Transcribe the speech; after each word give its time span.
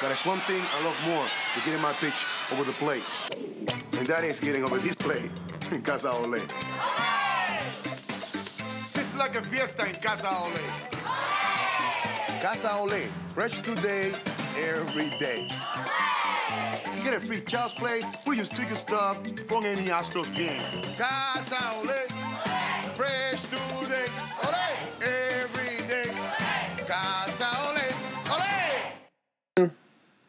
But 0.00 0.08
there's 0.08 0.24
one 0.24 0.38
thing 0.42 0.62
I 0.62 0.84
love 0.84 0.94
more 1.04 1.26
than 1.54 1.64
getting 1.64 1.80
my 1.82 1.92
pitch 1.94 2.24
over 2.52 2.62
the 2.62 2.72
plate. 2.74 3.02
And 3.98 4.06
that 4.06 4.22
is 4.22 4.38
getting 4.38 4.62
over 4.62 4.78
this 4.78 4.94
plate 4.94 5.28
in 5.72 5.82
Casa 5.82 6.12
Ole. 6.12 6.34
It's 8.94 9.18
like 9.18 9.34
a 9.34 9.42
fiesta 9.42 9.88
in 9.88 9.96
Casa 9.96 10.28
Ole. 10.28 10.88
Casa 12.40 12.76
Ole, 12.76 13.00
fresh 13.34 13.60
today, 13.60 14.12
every 14.56 15.10
day. 15.18 15.48
You 16.96 17.02
get 17.02 17.14
a 17.14 17.20
free 17.20 17.40
child's 17.40 17.74
play, 17.74 18.02
we 18.24 18.36
just 18.36 18.54
ticket 18.54 18.76
stuff 18.76 19.16
from 19.48 19.64
any 19.64 19.86
Astros 19.86 20.32
game. 20.32 20.62
Casa 20.96 21.58
Ole, 21.76 21.97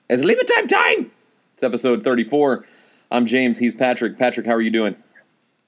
It's 0.10 0.24
Lima 0.24 0.44
Time 0.44 0.68
time! 0.68 1.12
It's 1.54 1.62
episode 1.62 2.04
34. 2.04 2.66
I'm 3.12 3.28
James. 3.28 3.60
He's 3.60 3.76
Patrick. 3.76 4.18
Patrick, 4.18 4.48
how 4.48 4.54
are 4.54 4.62
you 4.62 4.72
doing? 4.72 4.96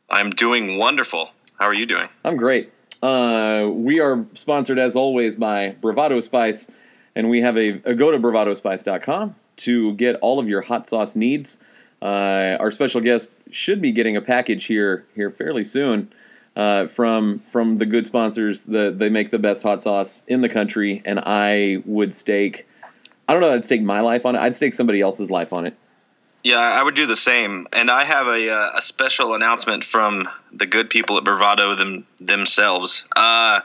I'm 0.09 0.31
doing 0.31 0.79
wonderful. 0.79 1.29
How 1.59 1.67
are 1.67 1.75
you 1.75 1.85
doing? 1.85 2.07
I'm 2.25 2.38
great. 2.38 2.73
Uh, 3.03 3.70
we 3.71 3.99
are 3.99 4.25
sponsored, 4.34 4.79
as 4.79 4.95
always, 4.95 5.35
by 5.35 5.75
Bravado 5.79 6.20
Spice, 6.21 6.71
and 7.15 7.29
we 7.29 7.41
have 7.41 7.55
a, 7.55 7.84
a 7.85 7.93
go 7.93 8.09
to 8.09 8.17
bravadospice.com 8.17 9.35
to 9.57 9.93
get 9.93 10.15
all 10.21 10.39
of 10.39 10.49
your 10.49 10.62
hot 10.62 10.89
sauce 10.89 11.15
needs. 11.15 11.59
Uh, 12.01 12.57
our 12.59 12.71
special 12.71 12.99
guest 12.99 13.29
should 13.51 13.79
be 13.79 13.91
getting 13.91 14.15
a 14.17 14.21
package 14.21 14.65
here 14.65 15.05
here 15.13 15.29
fairly 15.29 15.63
soon 15.63 16.12
uh, 16.55 16.87
from 16.87 17.43
from 17.48 17.77
the 17.77 17.85
good 17.85 18.07
sponsors. 18.07 18.63
The, 18.63 18.89
they 18.89 19.09
make 19.09 19.29
the 19.29 19.37
best 19.37 19.62
hot 19.62 19.84
sauce 19.84 20.23
in 20.27 20.41
the 20.41 20.49
country, 20.49 21.03
and 21.05 21.20
I 21.20 21.84
would 21.85 22.15
stake. 22.15 22.65
I 23.31 23.34
don't 23.34 23.40
know. 23.44 23.53
I'd 23.53 23.63
stake 23.63 23.81
my 23.81 24.02
life 24.02 24.26
on 24.26 24.35
it. 24.35 24.40
I'd 24.40 24.58
stake 24.58 24.73
somebody 24.73 24.99
else's 24.99 25.31
life 25.31 25.53
on 25.53 25.66
it. 25.66 25.73
Yeah, 26.44 26.58
I 26.59 26.84
would 26.84 26.95
do 26.95 27.05
the 27.05 27.15
same. 27.15 27.65
And 27.71 27.90
I 27.90 28.04
have 28.04 28.27
a, 28.27 28.49
uh, 28.54 28.71
a 28.76 28.82
special 28.82 29.35
announcement 29.35 29.85
from 29.85 30.27
the 30.51 30.65
good 30.65 30.90
people 30.90 31.18
at 31.18 31.23
Bravado 31.23 31.73
them, 31.76 32.05
themselves. 32.20 33.05
Uh, 33.15 33.62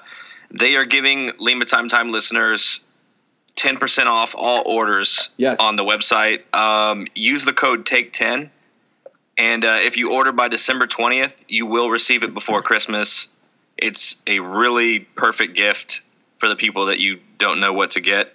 they 0.52 0.76
are 0.76 0.84
giving 0.84 1.32
Lima 1.40 1.64
Time 1.64 1.88
Time 1.88 2.12
listeners 2.12 2.78
10% 3.56 4.06
off 4.06 4.36
all 4.36 4.62
orders 4.66 5.30
Yes. 5.36 5.58
on 5.58 5.74
the 5.74 5.82
website. 5.84 6.42
Um, 6.54 7.08
use 7.16 7.44
the 7.44 7.52
code 7.52 7.86
TAKE10. 7.86 8.50
And 9.36 9.64
uh, 9.64 9.80
if 9.82 9.96
you 9.96 10.12
order 10.12 10.30
by 10.30 10.46
December 10.46 10.86
20th, 10.86 11.32
you 11.48 11.66
will 11.66 11.90
receive 11.90 12.22
it 12.22 12.32
before 12.34 12.62
Christmas. 12.62 13.26
It's 13.76 14.14
a 14.28 14.38
really 14.38 15.00
perfect 15.00 15.56
gift 15.56 16.02
for 16.38 16.48
the 16.48 16.54
people 16.54 16.86
that 16.86 17.00
you 17.00 17.18
don't 17.38 17.58
know 17.58 17.72
what 17.72 17.90
to 17.90 18.00
get. 18.00 18.32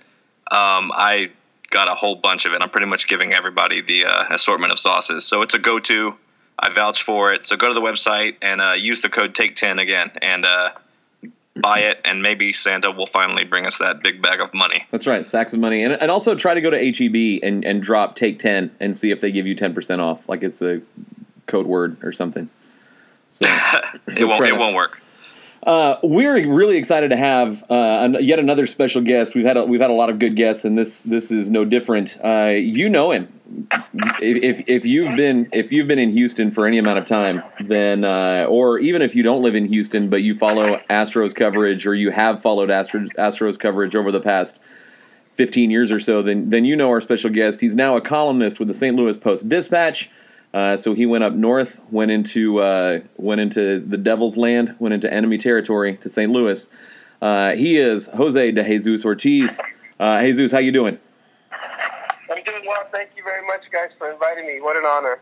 Um, 0.49 0.91
I 0.93 1.31
got 1.69 1.87
a 1.87 1.95
whole 1.95 2.15
bunch 2.15 2.45
of 2.45 2.53
it. 2.53 2.61
I'm 2.61 2.69
pretty 2.69 2.87
much 2.87 3.07
giving 3.07 3.33
everybody 3.33 3.81
the 3.81 4.05
uh, 4.05 4.25
assortment 4.29 4.71
of 4.71 4.79
sauces. 4.79 5.25
So 5.25 5.41
it's 5.41 5.53
a 5.53 5.59
go 5.59 5.79
to. 5.79 6.13
I 6.59 6.71
vouch 6.71 7.03
for 7.03 7.33
it. 7.33 7.45
So 7.45 7.55
go 7.55 7.69
to 7.69 7.73
the 7.73 7.81
website 7.81 8.35
and 8.41 8.61
uh, 8.61 8.73
use 8.73 9.01
the 9.01 9.09
code 9.09 9.33
TAKE10 9.33 9.81
again 9.81 10.11
and 10.21 10.45
uh, 10.45 10.71
buy 11.55 11.79
it. 11.79 12.01
And 12.05 12.21
maybe 12.21 12.53
Santa 12.53 12.91
will 12.91 13.07
finally 13.07 13.45
bring 13.45 13.65
us 13.65 13.79
that 13.79 14.03
big 14.03 14.21
bag 14.21 14.41
of 14.41 14.53
money. 14.53 14.85
That's 14.91 15.07
right, 15.07 15.27
sacks 15.27 15.53
of 15.53 15.59
money, 15.59 15.83
and, 15.83 15.93
and 15.93 16.11
also 16.11 16.35
try 16.35 16.53
to 16.53 16.61
go 16.61 16.69
to 16.69 16.77
HEB 16.77 17.39
and, 17.43 17.65
and 17.65 17.81
drop 17.81 18.15
take 18.15 18.37
ten 18.37 18.71
and 18.79 18.95
see 18.95 19.09
if 19.09 19.21
they 19.21 19.31
give 19.31 19.47
you 19.47 19.55
ten 19.55 19.73
percent 19.73 20.01
off, 20.01 20.27
like 20.29 20.43
it's 20.43 20.61
a 20.61 20.81
code 21.47 21.65
word 21.65 21.97
or 22.03 22.11
something. 22.11 22.49
So, 23.31 23.45
it 24.07 24.23
won't. 24.25 24.45
It 24.45 24.51
to- 24.51 24.57
won't 24.57 24.75
work. 24.75 25.00
Uh, 25.63 25.97
we're 26.01 26.47
really 26.51 26.77
excited 26.77 27.09
to 27.09 27.17
have 27.17 27.63
uh, 27.69 28.17
yet 28.19 28.39
another 28.39 28.65
special 28.65 29.01
guest. 29.01 29.35
We've 29.35 29.45
had 29.45 29.57
a, 29.57 29.65
we've 29.65 29.81
had 29.81 29.91
a 29.91 29.93
lot 29.93 30.09
of 30.09 30.17
good 30.17 30.35
guests, 30.35 30.65
and 30.65 30.75
this 30.77 31.01
this 31.01 31.31
is 31.31 31.51
no 31.51 31.65
different. 31.65 32.17
Uh, 32.23 32.53
you 32.55 32.89
know 32.89 33.11
him. 33.11 33.31
If, 34.19 34.59
if 34.59 34.67
if 34.67 34.85
you've 34.85 35.15
been 35.15 35.49
if 35.51 35.71
you've 35.71 35.87
been 35.87 35.99
in 35.99 36.11
Houston 36.11 36.49
for 36.49 36.65
any 36.65 36.79
amount 36.79 36.97
of 36.97 37.05
time, 37.05 37.43
then 37.59 38.03
uh, 38.03 38.47
or 38.49 38.79
even 38.79 39.03
if 39.03 39.13
you 39.13 39.21
don't 39.21 39.43
live 39.43 39.53
in 39.53 39.65
Houston 39.67 40.09
but 40.09 40.23
you 40.23 40.33
follow 40.33 40.79
Astros 40.89 41.35
coverage 41.35 41.85
or 41.85 41.93
you 41.93 42.09
have 42.09 42.41
followed 42.41 42.69
Astros, 42.69 43.09
Astros 43.19 43.59
coverage 43.59 43.95
over 43.95 44.11
the 44.11 44.21
past 44.21 44.59
15 45.33 45.69
years 45.69 45.91
or 45.91 45.99
so, 45.99 46.23
then 46.23 46.49
then 46.49 46.65
you 46.65 46.75
know 46.75 46.89
our 46.89 47.01
special 47.01 47.29
guest. 47.29 47.61
He's 47.61 47.75
now 47.75 47.95
a 47.95 48.01
columnist 48.01 48.57
with 48.57 48.67
the 48.67 48.73
St. 48.73 48.95
Louis 48.95 49.17
Post 49.17 49.47
Dispatch. 49.47 50.09
Uh, 50.53 50.75
so 50.75 50.93
he 50.93 51.05
went 51.05 51.23
up 51.23 51.33
north, 51.33 51.79
went 51.91 52.11
into 52.11 52.59
uh, 52.59 52.99
went 53.17 53.39
into 53.39 53.79
the 53.79 53.97
Devil's 53.97 54.37
Land, 54.37 54.75
went 54.79 54.93
into 54.93 55.11
enemy 55.11 55.37
territory 55.37 55.97
to 55.97 56.09
St. 56.09 56.31
Louis. 56.31 56.69
Uh, 57.21 57.51
he 57.51 57.77
is 57.77 58.07
Jose 58.07 58.51
de 58.51 58.63
Jesus 58.63 59.05
Ortiz. 59.05 59.61
Uh, 59.99 60.19
Jesus, 60.21 60.51
how 60.51 60.59
you 60.59 60.71
doing? 60.71 60.97
I'm 62.29 62.43
doing 62.43 62.63
well. 62.67 62.83
Thank 62.91 63.11
you 63.15 63.23
very 63.23 63.45
much, 63.45 63.61
guys, 63.71 63.91
for 63.97 64.11
inviting 64.11 64.45
me. 64.45 64.59
What 64.59 64.75
an 64.75 64.83
honor. 64.85 65.19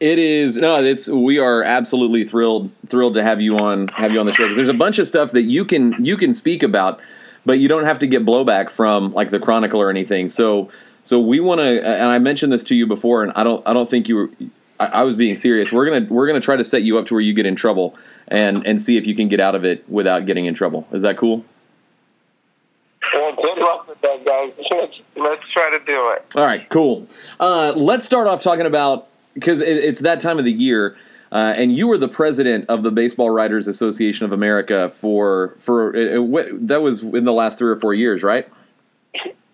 It 0.00 0.18
is 0.18 0.56
no, 0.56 0.82
it's 0.82 1.08
we 1.08 1.38
are 1.38 1.62
absolutely 1.62 2.24
thrilled 2.24 2.70
thrilled 2.88 3.14
to 3.14 3.22
have 3.22 3.40
you 3.40 3.58
on 3.58 3.88
have 3.88 4.12
you 4.12 4.20
on 4.20 4.26
the 4.26 4.32
show 4.32 4.44
because 4.44 4.56
there's 4.56 4.68
a 4.68 4.74
bunch 4.74 4.98
of 4.98 5.06
stuff 5.06 5.30
that 5.32 5.44
you 5.44 5.64
can 5.64 6.04
you 6.04 6.16
can 6.16 6.34
speak 6.34 6.62
about, 6.62 7.00
but 7.46 7.60
you 7.60 7.68
don't 7.68 7.84
have 7.84 8.00
to 8.00 8.06
get 8.06 8.24
blowback 8.26 8.68
from 8.68 9.12
like 9.14 9.30
the 9.30 9.38
Chronicle 9.38 9.80
or 9.80 9.88
anything. 9.88 10.28
So 10.28 10.70
so 11.06 11.20
we 11.20 11.38
want 11.38 11.60
to, 11.60 11.86
and 11.86 12.08
I 12.08 12.18
mentioned 12.18 12.52
this 12.52 12.64
to 12.64 12.74
you 12.74 12.84
before, 12.84 13.22
and 13.22 13.32
I 13.36 13.44
don't 13.44 13.66
I 13.66 13.72
don't 13.72 13.88
think 13.88 14.08
you 14.08 14.16
were. 14.16 14.30
I, 14.78 14.86
I 14.86 15.02
was 15.02 15.16
being 15.16 15.36
serious. 15.36 15.72
We're 15.72 15.88
gonna 15.88 16.06
we're 16.08 16.26
gonna 16.26 16.40
try 16.40 16.56
to 16.56 16.64
set 16.64 16.82
you 16.82 16.98
up 16.98 17.06
to 17.06 17.14
where 17.14 17.20
you 17.20 17.32
get 17.32 17.46
in 17.46 17.56
trouble 17.56 17.96
and 18.28 18.66
and 18.66 18.82
see 18.82 18.96
if 18.96 19.06
you 19.06 19.14
can 19.14 19.28
get 19.28 19.40
out 19.40 19.54
of 19.54 19.64
it 19.64 19.88
without 19.88 20.26
getting 20.26 20.46
in 20.46 20.54
trouble. 20.54 20.86
Is 20.92 21.02
that 21.02 21.16
cool? 21.16 21.44
Well, 23.14 23.34
good 23.36 23.58
luck 23.58 23.88
with 23.88 24.00
that, 24.00 24.24
guys. 24.24 24.52
Let's, 24.70 25.00
let's 25.16 25.42
try 25.52 25.70
to 25.70 25.78
do 25.84 26.10
it. 26.10 26.36
All 26.36 26.44
right, 26.44 26.68
cool. 26.68 27.06
Uh, 27.38 27.72
let's 27.76 28.04
start 28.04 28.26
off 28.26 28.40
talking 28.40 28.66
about 28.66 29.08
because 29.34 29.60
it, 29.60 29.68
it's 29.68 30.00
that 30.00 30.20
time 30.20 30.38
of 30.38 30.44
the 30.44 30.52
year, 30.52 30.96
uh, 31.32 31.54
and 31.56 31.74
you 31.74 31.86
were 31.86 31.98
the 31.98 32.08
president 32.08 32.66
of 32.68 32.82
the 32.82 32.90
Baseball 32.90 33.30
Writers 33.30 33.68
Association 33.68 34.26
of 34.26 34.32
America 34.32 34.90
for 34.90 35.54
for 35.58 35.96
uh, 35.96 36.20
what, 36.20 36.46
that 36.66 36.82
was 36.82 37.02
in 37.02 37.24
the 37.24 37.32
last 37.32 37.58
three 37.58 37.70
or 37.70 37.76
four 37.76 37.94
years, 37.94 38.22
right? 38.22 38.48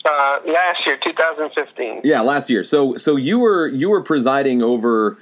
Uh, 0.05 0.39
last 0.47 0.85
year, 0.85 0.97
2015. 0.97 2.01
Yeah, 2.05 2.21
last 2.21 2.51
year. 2.51 2.65
So 2.65 2.97
so 2.97 3.17
you 3.17 3.39
were 3.39 3.69
you 3.69 3.91
were 3.91 4.03
presiding 4.03 4.63
over. 4.63 5.19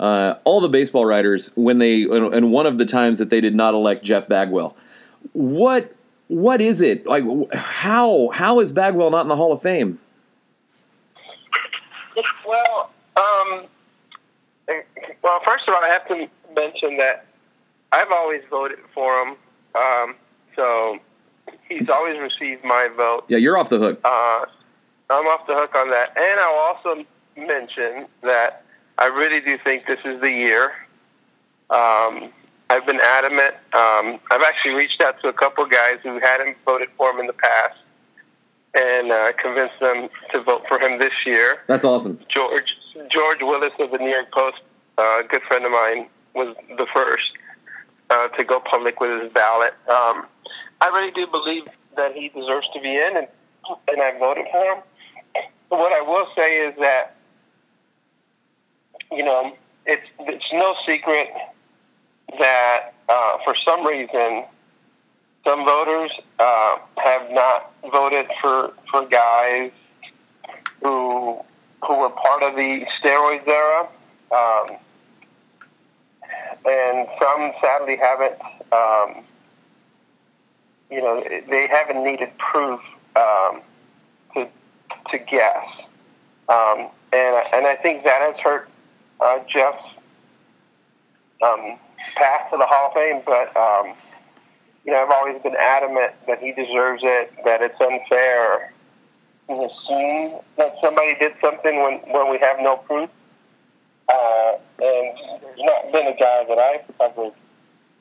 Uh, 0.00 0.36
all 0.42 0.60
the 0.60 0.68
baseball 0.68 1.06
writers 1.06 1.52
when 1.54 1.78
they 1.78 2.02
and 2.02 2.50
one 2.50 2.66
of 2.66 2.78
the 2.78 2.84
times 2.84 3.18
that 3.18 3.30
they 3.30 3.40
did 3.40 3.54
not 3.54 3.74
elect 3.74 4.04
Jeff 4.04 4.26
Bagwell. 4.26 4.76
What 5.34 5.94
what 6.26 6.60
is 6.60 6.82
it 6.82 7.06
like? 7.06 7.22
How 7.54 8.28
how 8.34 8.58
is 8.58 8.72
Bagwell 8.72 9.10
not 9.10 9.22
in 9.22 9.28
the 9.28 9.36
Hall 9.36 9.52
of 9.52 9.62
Fame? 9.62 10.00
Well, 12.46 12.90
um, 13.16 13.66
well, 15.22 15.40
first 15.46 15.68
of 15.68 15.74
all, 15.74 15.82
I 15.82 15.88
have 15.88 16.06
to 16.08 16.26
mention 16.54 16.96
that 16.98 17.26
I've 17.92 18.10
always 18.10 18.42
voted 18.50 18.78
for 18.94 19.22
him. 19.22 19.36
Um, 19.74 20.14
so 20.56 20.98
he's 21.68 21.88
always 21.88 22.18
received 22.18 22.64
my 22.64 22.88
vote. 22.96 23.24
Yeah, 23.28 23.38
you're 23.38 23.58
off 23.58 23.68
the 23.68 23.78
hook. 23.78 24.00
Uh, 24.04 24.44
I'm 25.10 25.26
off 25.26 25.46
the 25.46 25.54
hook 25.54 25.74
on 25.74 25.90
that. 25.90 26.16
And 26.16 26.40
I'll 26.40 26.54
also 26.54 27.04
mention 27.36 28.06
that 28.22 28.64
I 28.98 29.06
really 29.06 29.40
do 29.40 29.58
think 29.62 29.86
this 29.86 29.98
is 30.04 30.20
the 30.20 30.30
year. 30.30 30.72
Um, 31.70 32.30
I've 32.70 32.86
been 32.86 33.00
adamant. 33.00 33.54
Um, 33.72 34.20
I've 34.30 34.42
actually 34.42 34.72
reached 34.72 35.02
out 35.02 35.20
to 35.22 35.28
a 35.28 35.32
couple 35.32 35.66
guys 35.66 35.98
who 36.02 36.18
hadn't 36.20 36.56
voted 36.64 36.88
for 36.96 37.10
him 37.10 37.20
in 37.20 37.26
the 37.26 37.34
past 37.34 37.78
and 38.74 39.12
uh, 39.12 39.32
convinced 39.40 39.78
them 39.80 40.08
to 40.32 40.42
vote 40.42 40.62
for 40.68 40.80
him 40.80 40.98
this 40.98 41.12
year. 41.26 41.58
That's 41.66 41.84
awesome. 41.84 42.18
George 42.28 42.76
George 43.10 43.38
Willis 43.40 43.72
of 43.78 43.90
the 43.90 43.98
New 43.98 44.10
York 44.10 44.32
Post, 44.32 44.58
uh, 44.98 45.20
a 45.20 45.24
good 45.28 45.42
friend 45.42 45.64
of 45.64 45.72
mine, 45.72 46.06
was 46.34 46.54
the 46.76 46.86
first 46.94 47.24
uh, 48.10 48.28
to 48.28 48.44
go 48.44 48.60
public 48.60 49.00
with 49.00 49.22
his 49.22 49.32
ballot. 49.32 49.74
Um, 49.88 50.26
I 50.84 50.88
really 50.88 51.12
do 51.12 51.26
believe 51.26 51.64
that 51.96 52.12
he 52.14 52.28
deserves 52.28 52.66
to 52.74 52.80
be 52.80 52.94
in, 52.94 53.16
and 53.16 53.26
and 53.88 54.02
I 54.02 54.18
voted 54.18 54.44
for 54.52 54.62
him. 54.62 54.82
But 55.70 55.78
what 55.78 55.92
I 55.92 56.02
will 56.02 56.26
say 56.36 56.58
is 56.58 56.74
that 56.78 57.16
you 59.10 59.24
know 59.24 59.56
it's 59.86 60.06
it's 60.18 60.44
no 60.52 60.74
secret 60.86 61.28
that 62.38 62.92
uh, 63.08 63.38
for 63.44 63.54
some 63.64 63.86
reason 63.86 64.44
some 65.42 65.64
voters 65.64 66.10
uh, 66.38 66.76
have 67.02 67.30
not 67.30 67.72
voted 67.90 68.26
for 68.42 68.74
for 68.90 69.06
guys 69.06 69.70
who 70.82 71.40
who 71.86 71.98
were 71.98 72.10
part 72.10 72.42
of 72.42 72.56
the 72.56 72.84
steroids 73.00 73.48
era, 73.48 73.88
um, 74.32 74.76
and 76.66 77.08
some 77.18 77.52
sadly 77.62 77.96
haven't. 77.96 78.38
Um, 78.70 79.24
you 80.94 81.02
know, 81.02 81.24
they 81.50 81.66
haven't 81.66 82.04
needed 82.04 82.30
proof 82.38 82.80
um, 83.16 83.60
to 84.34 84.46
to 85.10 85.18
guess, 85.18 85.66
um, 86.48 86.88
and 87.12 87.34
and 87.52 87.66
I 87.66 87.76
think 87.82 88.04
that 88.04 88.20
has 88.22 88.36
hurt 88.40 88.68
uh, 89.20 89.40
Jeff's 89.52 89.82
um, 91.42 91.78
path 92.16 92.48
to 92.52 92.58
the 92.58 92.66
Hall 92.66 92.88
of 92.88 92.94
Fame. 92.94 93.22
But 93.26 93.56
um, 93.56 93.96
you 94.84 94.92
know, 94.92 95.02
I've 95.02 95.10
always 95.10 95.42
been 95.42 95.56
adamant 95.58 96.12
that 96.28 96.38
he 96.38 96.52
deserves 96.52 97.02
it. 97.02 97.32
That 97.44 97.60
it's 97.60 97.80
unfair 97.80 98.72
to 99.48 99.52
assume 99.52 100.40
that 100.58 100.76
somebody 100.80 101.16
did 101.20 101.32
something 101.42 101.82
when 101.82 101.98
when 102.14 102.30
we 102.30 102.38
have 102.40 102.58
no 102.60 102.76
proof. 102.76 103.10
Uh, 104.08 104.52
and 104.78 105.18
there's 105.42 105.58
not 105.58 105.90
been 105.90 106.06
a 106.06 106.16
guy 106.16 106.44
that 106.46 106.58
I've 106.58 106.98
covered 106.98 107.32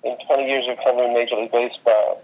in 0.03 0.17
20 0.27 0.45
years 0.45 0.65
of 0.69 0.77
covering 0.83 1.13
Major 1.13 1.37
League 1.37 1.51
Baseball 1.51 2.21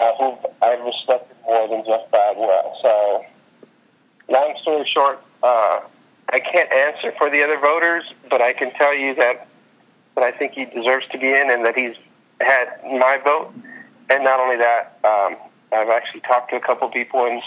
uh, 0.00 0.12
who 0.18 0.36
I've 0.62 0.84
respected 0.84 1.36
more 1.44 1.68
than 1.68 1.84
Jeff 1.84 2.10
Bagwell. 2.10 2.78
So, 2.82 3.24
long 4.28 4.54
story 4.62 4.88
short, 4.92 5.22
uh, 5.42 5.80
I 6.30 6.40
can't 6.40 6.72
answer 6.72 7.12
for 7.16 7.30
the 7.30 7.42
other 7.42 7.58
voters, 7.58 8.04
but 8.30 8.40
I 8.40 8.52
can 8.52 8.72
tell 8.72 8.94
you 8.94 9.14
that 9.16 9.46
that 10.14 10.22
I 10.22 10.30
think 10.30 10.52
he 10.52 10.64
deserves 10.64 11.06
to 11.08 11.18
be 11.18 11.28
in, 11.28 11.50
and 11.50 11.64
that 11.64 11.76
he's 11.76 11.96
had 12.40 12.68
my 12.84 13.18
vote. 13.24 13.52
And 14.10 14.22
not 14.22 14.38
only 14.38 14.56
that, 14.56 14.98
um, 15.04 15.36
I've 15.72 15.88
actually 15.88 16.20
talked 16.20 16.50
to 16.50 16.56
a 16.56 16.60
couple 16.60 16.88
people 16.90 17.24
and 17.26 17.42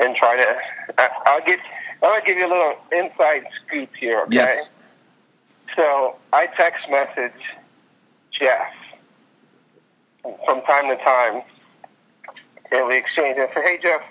and 0.00 0.16
try 0.16 0.36
to. 0.36 0.56
I, 0.98 1.08
I'll 1.26 1.44
give 1.44 1.60
I'll 2.02 2.22
give 2.24 2.36
you 2.36 2.46
a 2.46 2.52
little 2.52 2.74
inside 2.92 3.44
scoop 3.66 3.90
here. 3.98 4.22
Okay. 4.22 4.36
Yes. 4.36 4.72
So 5.76 6.16
I 6.32 6.46
text 6.46 6.84
message 6.90 7.40
Jeff 8.38 8.72
from 10.22 10.62
time 10.62 10.88
to 10.88 10.96
time, 11.02 11.42
and 12.72 12.86
we 12.86 12.96
exchange 12.96 13.36
and 13.38 13.48
say, 13.54 13.62
"Hey 13.64 13.78
Jeff, 13.82 14.02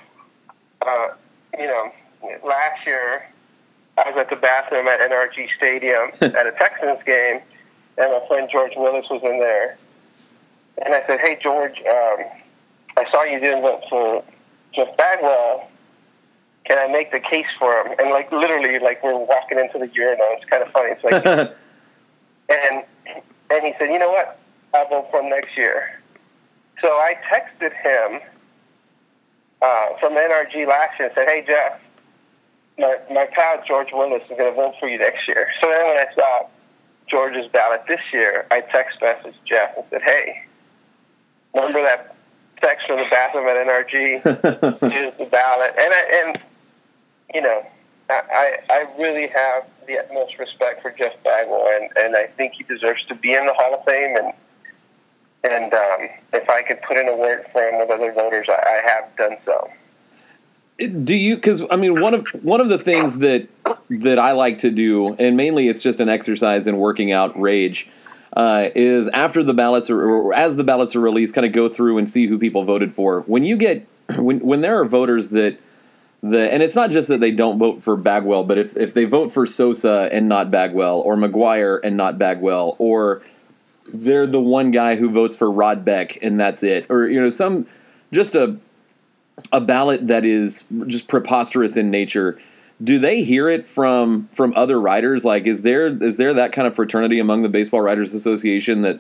uh, 0.82 1.10
you 1.58 1.68
know, 1.68 1.92
last 2.46 2.86
year 2.86 3.28
I 3.98 4.10
was 4.10 4.18
at 4.18 4.30
the 4.30 4.36
bathroom 4.36 4.88
at 4.88 5.00
NRG 5.00 5.50
Stadium 5.58 6.12
at 6.22 6.48
a 6.48 6.52
Texans 6.52 7.00
game, 7.06 7.42
and 7.98 8.12
my 8.12 8.22
friend 8.28 8.50
George 8.52 8.74
Willis 8.76 9.06
was 9.10 9.22
in 9.24 9.40
there, 9.40 9.78
and 10.86 10.94
I 10.94 11.06
said, 11.08 11.20
"Hey 11.20 11.38
George, 11.42 11.78
um, 11.80 12.26
I 12.98 13.10
saw 13.12 13.24
you 13.24 13.40
didn't 13.40 13.62
vote 13.62 13.84
for 13.90 14.24
Jeff 14.74 14.96
Bagwell." 14.98 15.70
Can 16.66 16.78
I 16.78 16.86
make 16.86 17.12
the 17.12 17.20
case 17.20 17.48
for 17.58 17.74
him? 17.74 17.96
And 17.98 18.12
like 18.12 18.32
literally, 18.32 18.78
like 18.78 19.04
we're 19.04 19.18
walking 19.18 19.58
into 19.58 19.80
the 19.80 19.88
urinal. 19.88 20.28
It's 20.34 20.46
kind 20.46 20.62
of 20.62 20.70
funny. 20.70 20.92
It's 20.92 21.04
like, 21.04 21.26
and 22.50 22.84
and 23.50 23.64
he 23.64 23.74
said, 23.80 23.92
you 23.92 24.00
know 24.00 24.10
what? 24.10 24.40
I'll 24.74 24.88
vote 24.88 25.08
for 25.12 25.22
him 25.22 25.30
next 25.30 25.58
year. 25.58 26.00
So 26.82 26.88
I 26.88 27.16
texted 27.32 27.74
him 27.82 28.22
uh, 29.62 29.86
from 30.00 30.14
NRG 30.14 30.68
last 30.68 31.00
year 31.00 31.08
and 31.08 31.16
said, 31.16 31.28
hey 31.28 31.44
Jeff, 31.46 31.80
my 32.78 32.98
my 33.12 33.26
pal 33.32 33.62
George 33.68 33.90
Willis 33.94 34.24
is 34.24 34.38
going 34.38 34.50
to 34.50 34.56
vote 34.56 34.76
for 34.80 34.88
you 34.88 34.98
next 34.98 35.28
year. 35.28 35.48
So 35.62 35.70
then 35.70 35.88
when 35.88 35.98
I 35.98 36.06
saw 36.16 36.48
George's 37.10 37.52
ballot 37.52 37.84
this 37.88 38.02
year, 38.14 38.46
I 38.52 38.62
text 38.62 39.00
messaged 39.02 39.34
Jeff 39.46 39.76
and 39.76 39.86
said, 39.90 40.02
hey, 40.04 40.44
remember 41.54 41.82
that 41.82 42.16
text 42.62 42.88
from 42.88 42.98
the 42.98 43.06
bathroom 43.10 43.48
at 43.48 43.68
NRG? 43.68 44.82
Here's 44.92 45.18
the 45.18 45.26
ballot, 45.26 45.74
and 45.78 45.94
I, 45.94 46.24
and 46.26 46.44
you 47.34 47.42
know, 47.42 47.66
I, 48.10 48.58
I 48.70 48.86
really 48.98 49.28
have 49.28 49.66
the 49.88 50.00
utmost 50.00 50.38
respect 50.40 50.82
for 50.82 50.92
Jeff 50.92 51.14
Bagwell, 51.24 51.68
and, 51.68 51.90
and 51.98 52.16
I 52.16 52.28
think 52.38 52.54
he 52.58 52.64
deserves 52.64 53.06
to 53.08 53.16
be 53.16 53.34
in 53.34 53.46
the 53.46 53.54
Hall 53.54 53.76
of 53.76 53.86
Fame. 53.86 54.16
And 54.18 54.34
and 55.44 55.74
um, 55.74 56.10
if 56.34 56.50
I 56.50 56.62
could 56.62 56.82
put 56.82 56.98
in 56.98 57.08
a 57.08 57.16
word 57.16 57.46
for 57.52 57.62
him 57.62 57.80
with 57.80 57.90
other 57.90 58.12
voters, 58.12 58.48
I, 58.50 58.54
I 58.54 58.92
have 58.92 59.16
done 59.16 59.38
so. 59.46 59.70
Do 61.04 61.14
you? 61.14 61.36
Because 61.36 61.64
I 61.70 61.76
mean, 61.76 62.00
one 62.00 62.14
of 62.14 62.28
one 62.42 62.62
of 62.62 62.70
the 62.70 62.78
things 62.78 63.18
that 63.20 63.48
that 63.90 64.20
I 64.20 64.32
like 64.32 64.60
to 64.60 64.72
do, 64.72 65.14
and 65.16 65.36
mainly 65.36 65.68
it's 65.68 65.84
just 65.84 66.00
an 66.00 66.08
exercise 66.08 66.68
in 66.68 66.78
working 66.78 67.12
out 67.12 67.38
rage, 67.40 67.90
uh, 68.36 68.70
is 68.76 69.10
after 69.10 69.44
the 69.44 69.54
ballots 69.54 69.90
are, 69.90 70.02
or 70.02 70.34
as 70.34 70.56
the 70.56 70.64
ballots 70.64 70.96
are 70.96 71.02
released, 71.02 71.36
kind 71.36 71.46
of 71.46 71.52
go 71.52 71.68
through 71.68 71.98
and 71.98 72.10
see 72.10 72.28
who 72.28 72.38
people 72.38 72.64
voted 72.64 72.94
for. 72.94 73.22
When 73.22 73.44
you 73.44 73.58
get 73.58 73.88
when 74.18 74.40
when 74.40 74.62
there 74.62 74.80
are 74.80 74.86
voters 74.86 75.30
that 75.30 75.60
the 76.22 76.52
and 76.52 76.62
it's 76.62 76.76
not 76.76 76.92
just 76.92 77.08
that 77.08 77.20
they 77.20 77.32
don't 77.32 77.60
vote 77.60 77.84
for 77.84 77.98
Bagwell, 77.98 78.44
but 78.44 78.58
if 78.58 78.76
if 78.78 78.94
they 78.94 79.06
vote 79.06 79.32
for 79.32 79.46
Sosa 79.46 80.10
and 80.12 80.30
not 80.30 80.52
Bagwell, 80.52 81.00
or 81.00 81.16
McGwire 81.16 81.80
and 81.84 81.98
not 81.98 82.18
Bagwell, 82.18 82.76
or 82.78 83.22
they're 83.94 84.28
the 84.28 84.42
one 84.42 84.72
guy 84.72 84.96
who 84.96 85.10
votes 85.10 85.36
for 85.36 85.50
Rod 85.50 85.84
Beck 85.86 86.18
and 86.22 86.40
that's 86.40 86.64
it, 86.64 86.86
or 86.90 87.08
you 87.08 87.22
know 87.22 87.30
some 87.30 87.68
just 88.12 88.36
a 88.36 88.58
a 89.52 89.62
ballot 89.62 90.08
that 90.08 90.26
is 90.26 90.66
just 90.88 91.08
preposterous 91.08 91.78
in 91.78 91.90
nature. 91.90 92.40
Do 92.82 92.98
they 93.00 93.24
hear 93.24 93.50
it 93.50 93.68
from 93.68 94.30
from 94.34 94.54
other 94.56 94.80
writers? 94.80 95.26
Like, 95.26 95.46
is 95.46 95.64
there 95.64 95.88
is 95.88 96.18
there 96.18 96.34
that 96.34 96.52
kind 96.52 96.68
of 96.68 96.76
fraternity 96.76 97.20
among 97.20 97.42
the 97.42 97.50
Baseball 97.50 97.82
Writers 97.82 98.14
Association 98.14 98.82
that 98.82 99.00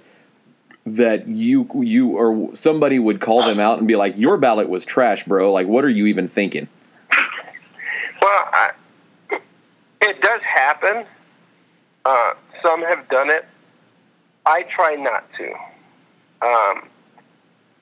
that 0.85 1.27
you 1.27 1.69
you 1.75 2.09
or 2.17 2.53
somebody 2.55 2.99
would 2.99 3.21
call 3.21 3.43
them 3.43 3.59
out 3.59 3.79
and 3.79 3.87
be 3.87 3.95
like, 3.95 4.17
"Your 4.17 4.37
ballot 4.37 4.69
was 4.69 4.85
trash, 4.85 5.23
bro. 5.23 5.51
Like, 5.51 5.67
what 5.67 5.85
are 5.85 5.89
you 5.89 6.07
even 6.07 6.27
thinking?" 6.27 6.67
Well, 8.21 8.49
I, 8.51 8.71
it 10.01 10.21
does 10.21 10.41
happen. 10.41 11.05
Uh, 12.03 12.33
some 12.61 12.81
have 12.81 13.07
done 13.09 13.29
it. 13.29 13.45
I 14.45 14.63
try 14.63 14.95
not 14.95 15.25
to, 15.37 15.51
um, 16.45 16.89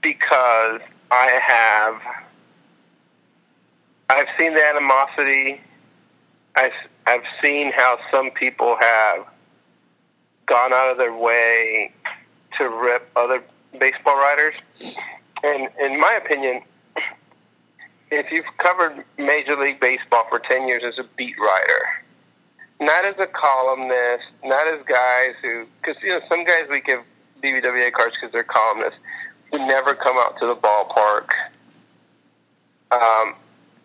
because 0.01 0.81
I 1.11 1.39
have. 1.47 2.01
I've 4.09 4.27
seen 4.37 4.53
the 4.53 4.63
animosity. 4.63 5.61
I've 6.55 6.71
I've 7.05 7.23
seen 7.41 7.71
how 7.75 7.97
some 8.11 8.31
people 8.31 8.77
have 8.79 9.25
gone 10.47 10.73
out 10.73 10.91
of 10.91 10.97
their 10.97 11.13
way 11.13 11.91
to 12.57 12.69
rip 12.69 13.09
other 13.15 13.43
baseball 13.79 14.17
writers, 14.17 14.55
and 15.43 15.69
in 15.79 15.99
my 15.99 16.19
opinion, 16.23 16.61
if 18.11 18.31
you've 18.31 18.45
covered 18.57 19.03
Major 19.17 19.57
League 19.57 19.79
Baseball 19.79 20.25
for 20.29 20.39
10 20.39 20.67
years 20.67 20.83
as 20.85 20.97
a 20.97 21.07
beat 21.17 21.35
writer, 21.39 22.06
not 22.79 23.05
as 23.05 23.15
a 23.19 23.27
columnist, 23.27 24.25
not 24.43 24.67
as 24.67 24.79
guys 24.85 25.33
who, 25.41 25.65
because, 25.81 26.01
you 26.03 26.09
know, 26.09 26.21
some 26.29 26.43
guys 26.43 26.63
we 26.69 26.81
give 26.81 27.01
BBWA 27.43 27.91
cards 27.91 28.15
because 28.19 28.31
they're 28.31 28.43
columnists 28.43 28.99
who 29.51 29.59
never 29.65 29.95
come 29.95 30.17
out 30.17 30.37
to 30.39 30.45
the 30.45 30.55
ballpark. 30.55 31.29
Um, 32.91 33.35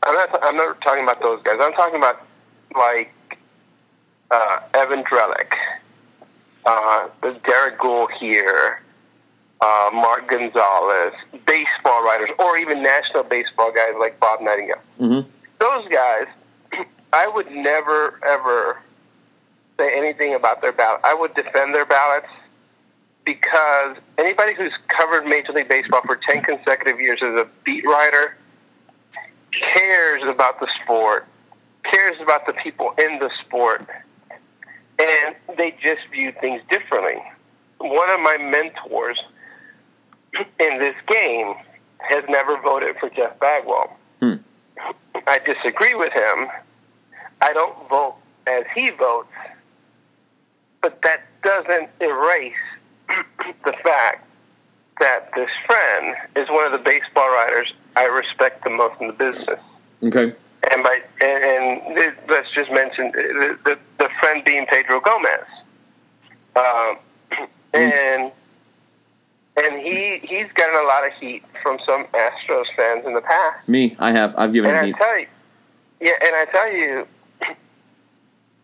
I'm 0.04 0.14
not, 0.14 0.44
I'm 0.44 0.56
not 0.56 0.80
talking 0.80 1.04
about 1.04 1.20
those 1.20 1.42
guys. 1.42 1.56
I'm 1.60 1.72
talking 1.72 1.96
about, 1.96 2.24
like, 2.76 3.12
uh, 4.30 4.60
Evan 4.74 5.04
Drellich, 5.04 5.52
uh, 6.66 7.08
Derrick 7.44 7.78
Goold 7.78 8.10
here, 8.18 8.82
uh, 9.60 9.90
Mark 9.92 10.28
Gonzalez, 10.28 11.14
baseball 11.46 12.02
writers, 12.04 12.30
or 12.38 12.56
even 12.56 12.82
national 12.82 13.22
baseball 13.24 13.72
guys 13.72 13.94
like 13.98 14.18
Bob 14.18 14.40
Nightingale. 14.40 14.82
Mm-hmm. 15.00 15.28
Those 15.60 15.88
guys, 15.88 16.26
I 17.12 17.28
would 17.28 17.50
never, 17.50 18.18
ever 18.24 18.80
say 19.78 19.90
anything 19.94 20.34
about 20.34 20.62
their 20.62 20.72
ballot. 20.72 21.00
I 21.04 21.14
would 21.14 21.34
defend 21.34 21.74
their 21.74 21.84
ballots 21.84 22.28
because 23.24 23.96
anybody 24.18 24.54
who's 24.54 24.72
covered 24.88 25.26
Major 25.26 25.52
League 25.52 25.68
Baseball 25.68 26.02
for 26.04 26.16
10 26.16 26.42
consecutive 26.42 27.00
years 27.00 27.20
as 27.22 27.34
a 27.34 27.46
beat 27.64 27.84
writer 27.84 28.36
cares 29.74 30.22
about 30.26 30.58
the 30.60 30.68
sport, 30.82 31.26
cares 31.84 32.16
about 32.20 32.46
the 32.46 32.52
people 32.54 32.94
in 32.98 33.18
the 33.18 33.30
sport, 33.44 33.86
and 34.98 35.36
they 35.56 35.74
just 35.82 36.00
view 36.10 36.32
things 36.40 36.62
differently. 36.70 37.22
One 37.78 38.10
of 38.10 38.20
my 38.20 38.38
mentors 38.38 39.20
in 40.60 40.78
this 40.78 40.94
game 41.06 41.54
has 41.98 42.24
never 42.28 42.60
voted 42.60 42.96
for 42.98 43.10
Jeff 43.10 43.38
Bagwell. 43.38 43.96
Hmm. 44.20 44.34
I 45.26 45.38
disagree 45.38 45.94
with 45.94 46.12
him. 46.12 46.48
I 47.42 47.52
don't 47.52 47.76
vote 47.88 48.16
as 48.46 48.64
he 48.74 48.90
votes, 48.90 49.28
but 50.80 51.00
that 51.02 51.22
doesn't 51.42 51.90
erase 52.00 52.54
the 53.64 53.72
fact 53.84 54.26
that 55.00 55.30
this 55.34 55.50
friend 55.66 56.14
is 56.36 56.48
one 56.48 56.64
of 56.64 56.72
the 56.72 56.78
baseball 56.88 57.28
writers 57.28 57.72
I 57.96 58.04
respect 58.06 58.62
the 58.64 58.70
most 58.70 59.00
in 59.00 59.08
the 59.08 59.12
business. 59.12 59.58
Okay. 60.02 60.32
And 60.72 60.84
by 60.84 61.02
and, 61.20 61.44
and 61.44 61.96
let's 62.28 62.48
just 62.54 62.70
mention 62.70 63.10
the, 63.12 63.58
the, 63.64 63.78
the 63.98 64.08
friend 64.20 64.44
being 64.44 64.64
Pedro 64.66 65.00
Gomez, 65.00 65.40
um, 66.54 66.98
and 67.74 68.30
and 69.56 69.80
he 69.82 70.20
he's 70.22 70.46
gotten 70.54 70.76
a 70.76 70.86
lot 70.86 71.04
of 71.04 71.12
heat 71.20 71.42
from 71.64 71.78
some 71.84 72.04
Astros 72.14 72.66
fans 72.76 73.04
in 73.04 73.14
the 73.14 73.20
past. 73.20 73.68
Me, 73.68 73.92
I 73.98 74.12
have. 74.12 74.34
I've 74.38 74.52
given 74.52 74.70
And 74.70 74.78
him 74.78 74.84
I 74.84 74.86
heat. 74.86 74.96
tell 74.96 75.18
you, 75.18 75.26
yeah, 76.00 76.12
and 76.26 76.34
I 76.36 76.44
tell 76.52 76.72
you, 76.72 77.08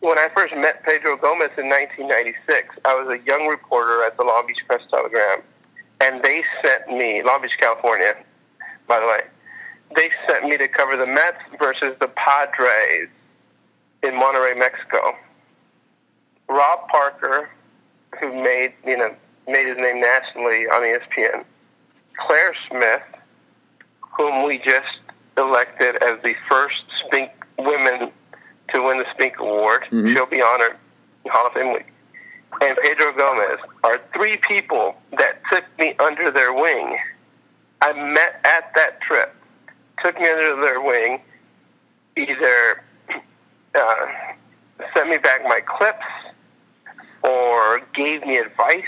when 0.09 0.19
I 0.19 0.29
first 0.35 0.57
met 0.57 0.83
Pedro 0.85 1.19
Gomez 1.19 1.51
in 1.59 1.69
1996, 1.69 2.77
I 2.87 2.95
was 2.95 3.09
a 3.13 3.21
young 3.29 3.47
reporter 3.47 4.03
at 4.05 4.17
the 4.17 4.25
Long 4.25 4.47
Beach 4.47 4.65
Press 4.67 4.81
Telegram, 4.91 5.43
and 6.01 6.25
they 6.25 6.43
sent 6.65 6.89
me 6.89 7.23
Long 7.23 7.43
Beach, 7.43 7.53
California. 7.61 8.15
By 8.87 9.01
the 9.01 9.07
way, 9.07 9.21
they 9.97 10.09
sent 10.27 10.45
me 10.45 10.57
to 10.57 10.67
cover 10.67 10.97
the 10.97 11.05
Mets 11.05 11.37
versus 11.59 11.95
the 12.01 12.09
Padres 12.09 13.11
in 14.03 14.13
Monterrey, 14.13 14.59
Mexico. 14.59 15.15
Rob 16.49 16.89
Parker, 16.89 17.51
who 18.19 18.33
made 18.43 18.73
you 18.87 18.97
know 18.97 19.15
made 19.47 19.67
his 19.67 19.77
name 19.77 20.01
nationally 20.01 20.65
on 20.69 20.81
ESPN, 20.81 21.45
Claire 22.17 22.55
Smith, 22.71 23.03
whom 24.17 24.47
we 24.47 24.57
just 24.57 25.01
elected 25.37 25.97
as 26.03 26.19
the 26.23 26.35
first 26.49 26.83
Spink 27.05 27.31
women 27.59 28.11
to 28.75 28.83
win 28.83 28.99
the 28.99 29.07
Spink 29.15 29.39
Award. 29.39 29.87
Mhm. 29.91 30.13
She'll 30.13 30.27
be 30.27 30.43
honored 30.43 30.77
in 31.25 31.31
Hall 31.31 31.47
of 31.47 31.53
Fame 31.55 31.73
week. 31.73 31.87
And 32.61 32.77
Pedro 32.79 33.13
Gomez 33.13 33.61
are 33.85 34.01
three 34.15 34.37
people 34.39 35.01
that 35.19 35.41
took 35.53 35.65
me 35.79 35.95
under 35.99 36.31
their 36.31 36.53
wing. 36.53 36.99
I 37.81 37.93
met 37.93 38.41
at 38.45 38.73
that 38.75 39.01
trip, 39.03 39.35
took 40.03 40.19
me 40.19 40.29
under 40.29 40.57
their 40.57 40.81
wing, 40.81 41.21
either 42.17 42.83
uh, 43.75 44.07
sent 44.95 45.09
me 45.09 45.19
back 45.19 45.43
my 45.45 45.61
clips 45.61 46.05
or 47.23 47.81
gave 47.95 48.27
me 48.27 48.39
advice. 48.39 48.85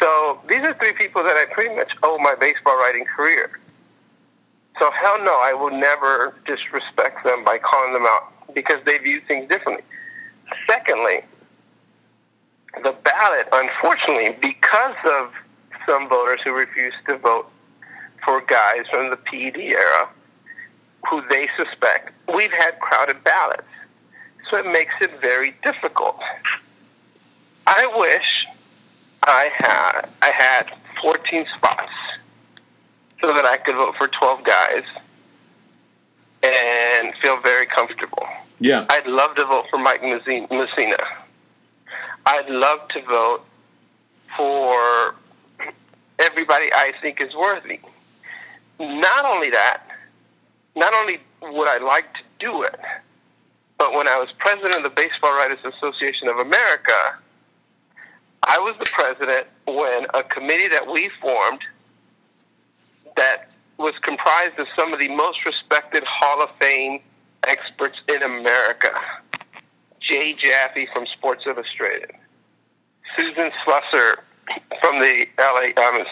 So 0.00 0.40
these 0.48 0.60
are 0.60 0.74
three 0.74 0.92
people 0.94 1.22
that 1.22 1.36
I 1.36 1.44
pretty 1.52 1.74
much 1.76 1.92
owe 2.02 2.18
my 2.18 2.34
baseball 2.34 2.76
writing 2.78 3.04
career. 3.04 3.59
So 4.78 4.90
hell 4.90 5.22
no, 5.22 5.38
I 5.40 5.52
will 5.52 5.70
never 5.70 6.34
disrespect 6.46 7.24
them 7.24 7.44
by 7.44 7.58
calling 7.58 7.92
them 7.92 8.06
out 8.06 8.32
because 8.54 8.82
they 8.84 8.98
view 8.98 9.20
things 9.26 9.48
differently. 9.48 9.84
Secondly, 10.66 11.20
the 12.82 12.94
ballot, 13.04 13.48
unfortunately, 13.52 14.36
because 14.40 14.96
of 15.04 15.32
some 15.86 16.08
voters 16.08 16.40
who 16.44 16.52
refuse 16.52 16.94
to 17.06 17.18
vote 17.18 17.50
for 18.24 18.40
guys 18.42 18.86
from 18.90 19.10
the 19.10 19.16
PED 19.16 19.56
era 19.56 20.08
who 21.08 21.22
they 21.30 21.48
suspect, 21.56 22.12
we've 22.34 22.52
had 22.52 22.78
crowded 22.78 23.22
ballots. 23.24 23.64
So 24.50 24.56
it 24.56 24.66
makes 24.66 24.94
it 25.00 25.18
very 25.18 25.54
difficult. 25.62 26.20
I 27.66 27.86
wish 27.96 28.46
I 29.22 29.50
had 29.58 30.08
I 30.22 30.30
had 30.30 30.70
14 31.02 31.46
spots 31.56 31.92
so 33.20 33.28
that 33.28 33.44
I 33.44 33.56
could 33.58 33.74
vote 33.74 33.94
for 33.96 34.08
12 34.08 34.44
guys 34.44 34.84
and 36.42 37.14
feel 37.22 37.38
very 37.40 37.66
comfortable. 37.66 38.26
Yeah. 38.58 38.86
I'd 38.88 39.06
love 39.06 39.34
to 39.36 39.44
vote 39.44 39.66
for 39.70 39.78
Mike 39.78 40.02
Mussina. 40.02 41.04
I'd 42.26 42.48
love 42.48 42.88
to 42.88 43.02
vote 43.02 43.44
for 44.36 45.14
everybody 46.18 46.72
I 46.72 46.92
think 47.02 47.20
is 47.20 47.34
worthy. 47.34 47.80
Not 48.78 49.24
only 49.24 49.50
that, 49.50 49.82
not 50.76 50.94
only 50.94 51.20
would 51.42 51.68
I 51.68 51.78
like 51.78 52.12
to 52.14 52.20
do 52.38 52.62
it, 52.62 52.78
but 53.76 53.92
when 53.92 54.08
I 54.08 54.18
was 54.18 54.28
president 54.38 54.76
of 54.76 54.82
the 54.82 54.90
Baseball 54.90 55.36
Writers 55.36 55.58
Association 55.64 56.28
of 56.28 56.38
America, 56.38 57.16
I 58.42 58.58
was 58.58 58.74
the 58.78 58.86
president 58.86 59.46
when 59.66 60.06
a 60.14 60.22
committee 60.22 60.68
that 60.68 60.86
we 60.90 61.10
formed 61.20 61.60
that 63.16 63.48
was 63.78 63.94
comprised 64.02 64.58
of 64.58 64.66
some 64.78 64.92
of 64.92 65.00
the 65.00 65.08
most 65.08 65.38
respected 65.46 66.04
Hall 66.06 66.42
of 66.42 66.50
Fame 66.60 67.00
experts 67.46 67.98
in 68.08 68.22
America. 68.22 68.92
Jay 70.00 70.34
Jaffe 70.34 70.86
from 70.92 71.06
Sports 71.06 71.44
Illustrated, 71.46 72.12
Susan 73.16 73.50
Slusser 73.64 74.16
from 74.80 74.98
the 75.00 75.26
LA, 75.38 75.82
um, 75.82 76.04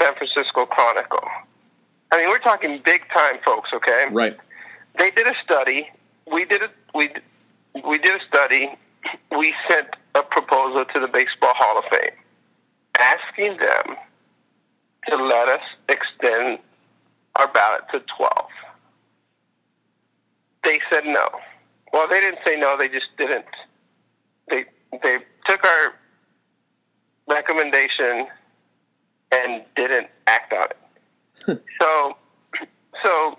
San 0.00 0.14
Francisco 0.14 0.66
Chronicle. 0.66 1.28
I 2.12 2.18
mean, 2.18 2.28
we're 2.28 2.38
talking 2.38 2.80
big 2.84 3.02
time 3.12 3.36
folks, 3.44 3.70
okay? 3.72 4.06
Right. 4.10 4.36
They 4.98 5.10
did 5.10 5.26
a 5.26 5.34
study. 5.44 5.88
We 6.30 6.44
did 6.44 6.62
a 6.62 6.70
we 6.94 7.10
we 7.86 7.98
did 7.98 8.20
a 8.20 8.24
study. 8.26 8.70
We 9.36 9.54
sent 9.68 9.88
a 10.14 10.22
proposal 10.22 10.84
to 10.92 11.00
the 11.00 11.08
Baseball 11.08 11.52
Hall 11.54 11.78
of 11.78 11.84
Fame, 11.90 12.10
asking 12.98 13.58
them 13.58 13.96
to 15.08 15.16
let 15.16 15.48
us 15.48 15.62
extend 15.88 16.58
our 17.36 17.48
ballot 17.52 17.82
to 17.92 18.00
twelve. 18.16 18.50
They 20.64 20.78
said 20.92 21.04
no. 21.04 21.28
Well, 21.92 22.06
they 22.08 22.20
didn't 22.20 22.40
say 22.46 22.56
no. 22.56 22.76
They 22.76 22.88
just 22.88 23.06
didn't. 23.18 23.46
They 24.48 24.64
they 25.02 25.18
took 25.46 25.64
our 25.64 25.94
recommendation 27.28 28.26
and 29.32 29.62
didn't 29.76 30.08
act 30.26 30.52
on 30.52 30.66
it. 30.70 31.62
so 31.80 32.16
so 33.02 33.38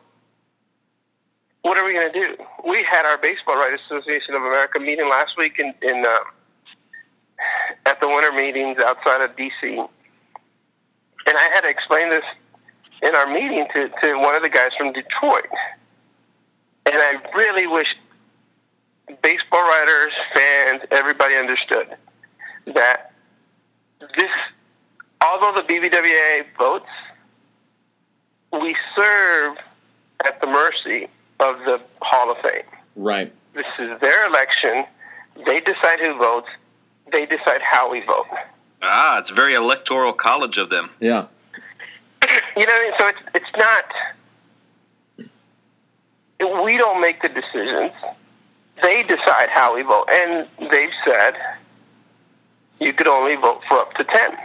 what 1.62 1.77
are 1.77 1.86
we 1.86 1.94
going 1.94 2.12
to 2.12 2.20
do? 2.20 2.44
We 2.68 2.86
had 2.89 3.06
our 3.06 3.18
Baseball 3.18 3.56
Writers 3.56 3.80
Association 3.86 4.34
of 4.34 4.41
America 4.41 4.80
meeting 4.80 5.08
last 5.10 5.38
week 5.38 5.60
in, 5.60 5.74
in 5.82 6.03
uh, 6.06 6.18
at 7.86 8.00
the 8.01 8.08
winter 8.08 8.32
meetings 8.32 8.77
outside 8.84 9.22
of 9.22 9.36
D.C. 9.38 9.80
And 11.31 11.38
I 11.38 11.43
had 11.53 11.61
to 11.61 11.69
explain 11.69 12.09
this 12.09 12.25
in 13.01 13.15
our 13.15 13.25
meeting 13.25 13.65
to, 13.73 13.88
to 14.03 14.19
one 14.19 14.35
of 14.35 14.41
the 14.41 14.50
guys 14.50 14.71
from 14.77 14.91
Detroit. 14.91 15.47
And 16.85 16.95
I 16.95 17.21
really 17.33 17.67
wish 17.67 17.88
baseball 19.23 19.61
writers, 19.61 20.11
fans, 20.35 20.81
everybody 20.91 21.35
understood 21.35 21.95
that 22.75 23.13
this, 24.17 24.29
although 25.25 25.53
the 25.55 25.73
BBWA 25.73 26.43
votes, 26.59 26.89
we 28.51 28.75
serve 28.93 29.55
at 30.25 30.41
the 30.41 30.47
mercy 30.47 31.07
of 31.39 31.59
the 31.59 31.79
Hall 32.01 32.29
of 32.29 32.39
Fame. 32.39 32.63
Right. 32.97 33.33
This 33.53 33.67
is 33.79 34.01
their 34.01 34.27
election. 34.27 34.83
They 35.45 35.61
decide 35.61 36.01
who 36.01 36.17
votes. 36.17 36.50
They 37.09 37.25
decide 37.25 37.61
how 37.61 37.89
we 37.89 38.01
vote. 38.01 38.27
Ah, 38.81 39.19
it's 39.19 39.29
very 39.29 39.53
electoral 39.53 40.13
college 40.13 40.57
of 40.57 40.69
them. 40.69 40.89
Yeah. 41.00 41.25
You 42.57 42.65
know 42.65 42.73
what 42.73 42.81
I 42.81 42.83
mean? 42.83 42.93
So 43.00 43.07
it's 43.07 43.19
it's 43.35 43.57
not. 43.57 43.85
We 46.65 46.77
don't 46.77 47.00
make 47.00 47.21
the 47.21 47.29
decisions. 47.29 47.93
They 48.83 49.03
decide 49.03 49.47
how 49.53 49.73
we 49.75 49.83
vote, 49.83 50.07
and 50.11 50.47
they've 50.69 50.89
said 51.05 51.33
you 52.79 52.91
could 52.93 53.07
only 53.07 53.35
vote 53.35 53.61
for 53.69 53.79
up 53.79 53.93
to 53.93 54.03
ten. 54.03 54.38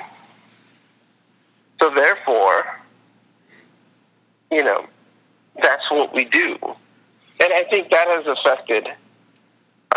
So 1.81 1.91
therefore, 1.95 2.65
you 4.53 4.63
know, 4.63 4.87
that's 5.61 5.91
what 5.91 6.15
we 6.15 6.25
do, 6.27 6.57
and 6.63 7.53
I 7.53 7.65
think 7.71 7.91
that 7.91 8.07
has 8.09 8.27
affected 8.27 8.87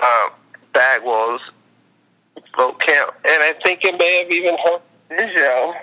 uh, 0.02 0.30
Bagwell's 0.74 1.42
vote 2.56 2.80
count, 2.80 3.14
and 3.26 3.44
I 3.44 3.54
think 3.64 3.82
it 3.84 3.98
may 3.98 4.22
have 4.24 4.32
even 4.32 4.58
hurt 4.58 4.82
Biggio 5.10 5.74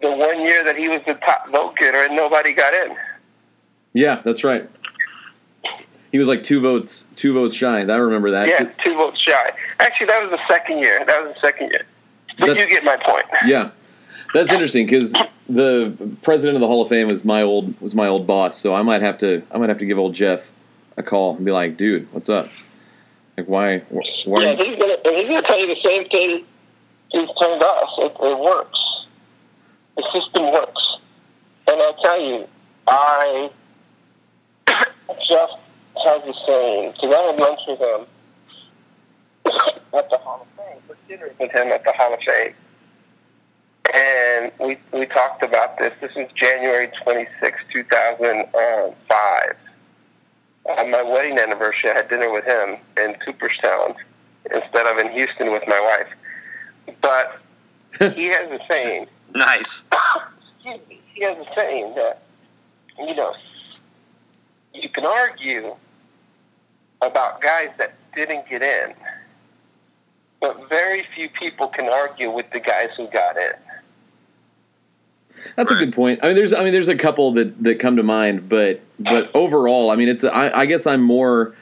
the 0.00 0.10
one 0.10 0.40
year 0.42 0.64
that 0.64 0.76
he 0.76 0.88
was 0.88 1.00
the 1.06 1.14
top 1.14 1.50
vote 1.50 1.76
getter 1.76 2.04
and 2.04 2.14
nobody 2.16 2.52
got 2.52 2.74
in. 2.74 2.96
Yeah, 3.92 4.20
that's 4.24 4.44
right. 4.44 4.68
He 6.12 6.18
was 6.18 6.28
like 6.28 6.42
two 6.42 6.60
votes, 6.60 7.08
two 7.16 7.32
votes 7.34 7.54
shy. 7.54 7.80
I 7.80 7.96
remember 7.96 8.30
that. 8.32 8.48
Yeah, 8.48 8.70
two 8.84 8.94
votes 8.94 9.20
shy. 9.20 9.52
Actually, 9.80 10.06
that 10.06 10.22
was 10.22 10.30
the 10.30 10.52
second 10.52 10.78
year. 10.78 11.04
That 11.06 11.24
was 11.24 11.34
the 11.34 11.40
second 11.46 11.70
year. 11.70 11.84
But 12.38 12.48
That- 12.48 12.58
you 12.58 12.68
get 12.68 12.84
my 12.84 12.96
point. 12.96 13.24
Yeah, 13.46 13.70
that's 14.32 14.52
interesting 14.52 14.86
because 14.86 15.14
the 15.48 15.92
president 16.22 16.56
of 16.56 16.60
the 16.60 16.66
Hall 16.66 16.82
of 16.82 16.88
Fame 16.88 17.06
was 17.08 17.24
my 17.24 17.42
old 17.42 17.80
was 17.80 17.94
my 17.94 18.06
old 18.06 18.26
boss. 18.26 18.56
So 18.58 18.74
I 18.74 18.82
might 18.82 19.02
have 19.02 19.18
to 19.18 19.42
I 19.50 19.58
might 19.58 19.68
have 19.68 19.78
to 19.78 19.86
give 19.86 19.98
old 19.98 20.14
Jeff 20.14 20.52
a 20.96 21.02
call 21.02 21.36
and 21.36 21.44
be 21.44 21.50
like, 21.52 21.76
dude, 21.76 22.12
what's 22.12 22.28
up? 22.28 22.48
Like, 23.36 23.46
why? 23.46 23.78
Why? 24.26 24.42
Yeah, 24.42 24.54
he's 24.56 24.78
gonna 24.78 24.96
he's 25.04 25.28
gonna 25.28 25.42
tell 25.42 25.58
you 25.58 25.74
the 25.74 25.80
same 25.82 26.08
thing 26.08 26.44
he's 27.10 27.28
told 27.40 27.62
us. 27.62 27.90
It, 27.98 28.12
it 28.20 28.38
works. 28.38 28.80
The 29.96 30.02
system 30.12 30.52
works. 30.52 30.96
And 31.66 31.80
I 31.80 31.92
tell 32.02 32.20
you, 32.20 32.48
I 32.86 33.50
Jeff 35.28 35.50
has 36.06 36.22
the 36.24 36.34
same 36.46 36.92
because 36.92 37.16
I 37.16 37.22
had 37.22 37.40
lunch 37.40 37.60
with 37.66 37.80
him 37.80 38.06
at 39.98 40.10
the 40.10 40.18
Hall 40.18 40.46
of 40.46 40.64
Fame, 40.64 40.82
for 40.86 40.96
dinner 41.08 41.30
with 41.40 41.50
him 41.50 41.68
at 41.68 41.84
the 41.84 41.92
Hall 41.92 42.14
of 42.14 42.20
Fame. 42.20 42.54
And 43.94 44.52
we 44.60 44.78
we 44.92 45.06
talked 45.06 45.42
about 45.42 45.78
this. 45.78 45.92
This 46.00 46.12
is 46.16 46.30
January 46.40 46.90
twenty 47.02 47.26
sixth, 47.40 47.62
two 47.72 47.82
2005. 47.82 49.56
On 50.66 50.90
my 50.90 51.02
wedding 51.02 51.38
anniversary, 51.38 51.90
I 51.90 51.94
had 51.94 52.08
dinner 52.08 52.32
with 52.32 52.44
him 52.44 52.76
in 52.96 53.14
Cooperstown 53.24 53.94
instead 54.50 54.86
of 54.86 54.98
in 54.98 55.12
Houston 55.12 55.52
with 55.52 55.62
my 55.66 55.80
wife. 55.80 56.96
But 57.00 57.38
he 58.14 58.26
has 58.26 58.50
a 58.50 58.58
saying. 58.68 59.06
Nice. 59.34 59.84
he 60.62 61.22
has 61.22 61.36
a 61.38 61.54
saying 61.54 61.94
that, 61.96 62.22
you 62.98 63.14
know, 63.14 63.34
you 64.72 64.88
can 64.88 65.04
argue 65.04 65.74
about 67.02 67.40
guys 67.40 67.68
that 67.78 67.94
didn't 68.14 68.48
get 68.48 68.62
in, 68.62 68.94
but 70.40 70.68
very 70.68 71.04
few 71.14 71.28
people 71.28 71.68
can 71.68 71.88
argue 71.88 72.30
with 72.30 72.46
the 72.52 72.60
guys 72.60 72.88
who 72.96 73.06
got 73.08 73.36
in. 73.36 73.52
That's 75.56 75.70
a 75.70 75.74
good 75.74 75.92
point. 75.92 76.20
I 76.22 76.28
mean, 76.28 76.36
there's 76.36 76.52
I 76.52 76.62
mean, 76.62 76.72
there's 76.72 76.88
a 76.88 76.96
couple 76.96 77.32
that 77.32 77.62
that 77.62 77.78
come 77.80 77.96
to 77.96 78.02
mind, 78.02 78.48
but 78.48 78.80
but 78.98 79.30
overall, 79.34 79.90
I 79.90 79.96
mean, 79.96 80.08
it's 80.08 80.24
I, 80.24 80.50
I 80.50 80.66
guess 80.66 80.86
I'm 80.86 81.02
more. 81.02 81.54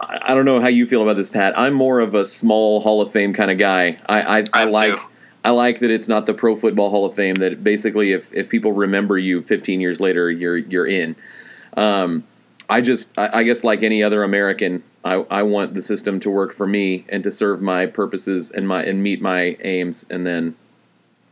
I 0.00 0.32
don't 0.34 0.44
know 0.44 0.60
how 0.60 0.68
you 0.68 0.86
feel 0.86 1.02
about 1.02 1.16
this, 1.16 1.28
Pat. 1.28 1.58
I'm 1.58 1.74
more 1.74 1.98
of 2.00 2.14
a 2.14 2.24
small 2.24 2.80
Hall 2.80 3.02
of 3.02 3.10
Fame 3.10 3.34
kind 3.34 3.50
of 3.50 3.58
guy. 3.58 3.98
I 4.08 4.40
I, 4.40 4.44
I 4.52 4.64
like 4.64 4.96
too. 4.96 5.02
I 5.44 5.50
like 5.50 5.80
that 5.80 5.90
it's 5.90 6.08
not 6.08 6.26
the 6.26 6.34
Pro 6.34 6.54
Football 6.56 6.90
Hall 6.90 7.04
of 7.04 7.14
Fame. 7.14 7.36
That 7.36 7.64
basically, 7.64 8.12
if 8.12 8.32
if 8.32 8.48
people 8.48 8.72
remember 8.72 9.18
you 9.18 9.42
15 9.42 9.80
years 9.80 9.98
later, 10.00 10.30
you're 10.30 10.56
you're 10.56 10.86
in. 10.86 11.16
Um, 11.76 12.24
I 12.70 12.80
just, 12.82 13.16
I, 13.18 13.30
I 13.40 13.42
guess, 13.44 13.64
like 13.64 13.82
any 13.82 14.02
other 14.02 14.22
American, 14.22 14.82
I, 15.02 15.14
I 15.30 15.42
want 15.42 15.72
the 15.74 15.80
system 15.80 16.20
to 16.20 16.28
work 16.30 16.52
for 16.52 16.66
me 16.66 17.06
and 17.08 17.24
to 17.24 17.30
serve 17.30 17.62
my 17.62 17.86
purposes 17.86 18.50
and 18.50 18.68
my 18.68 18.82
and 18.84 19.02
meet 19.02 19.22
my 19.22 19.56
aims, 19.62 20.04
and 20.10 20.26
then 20.26 20.54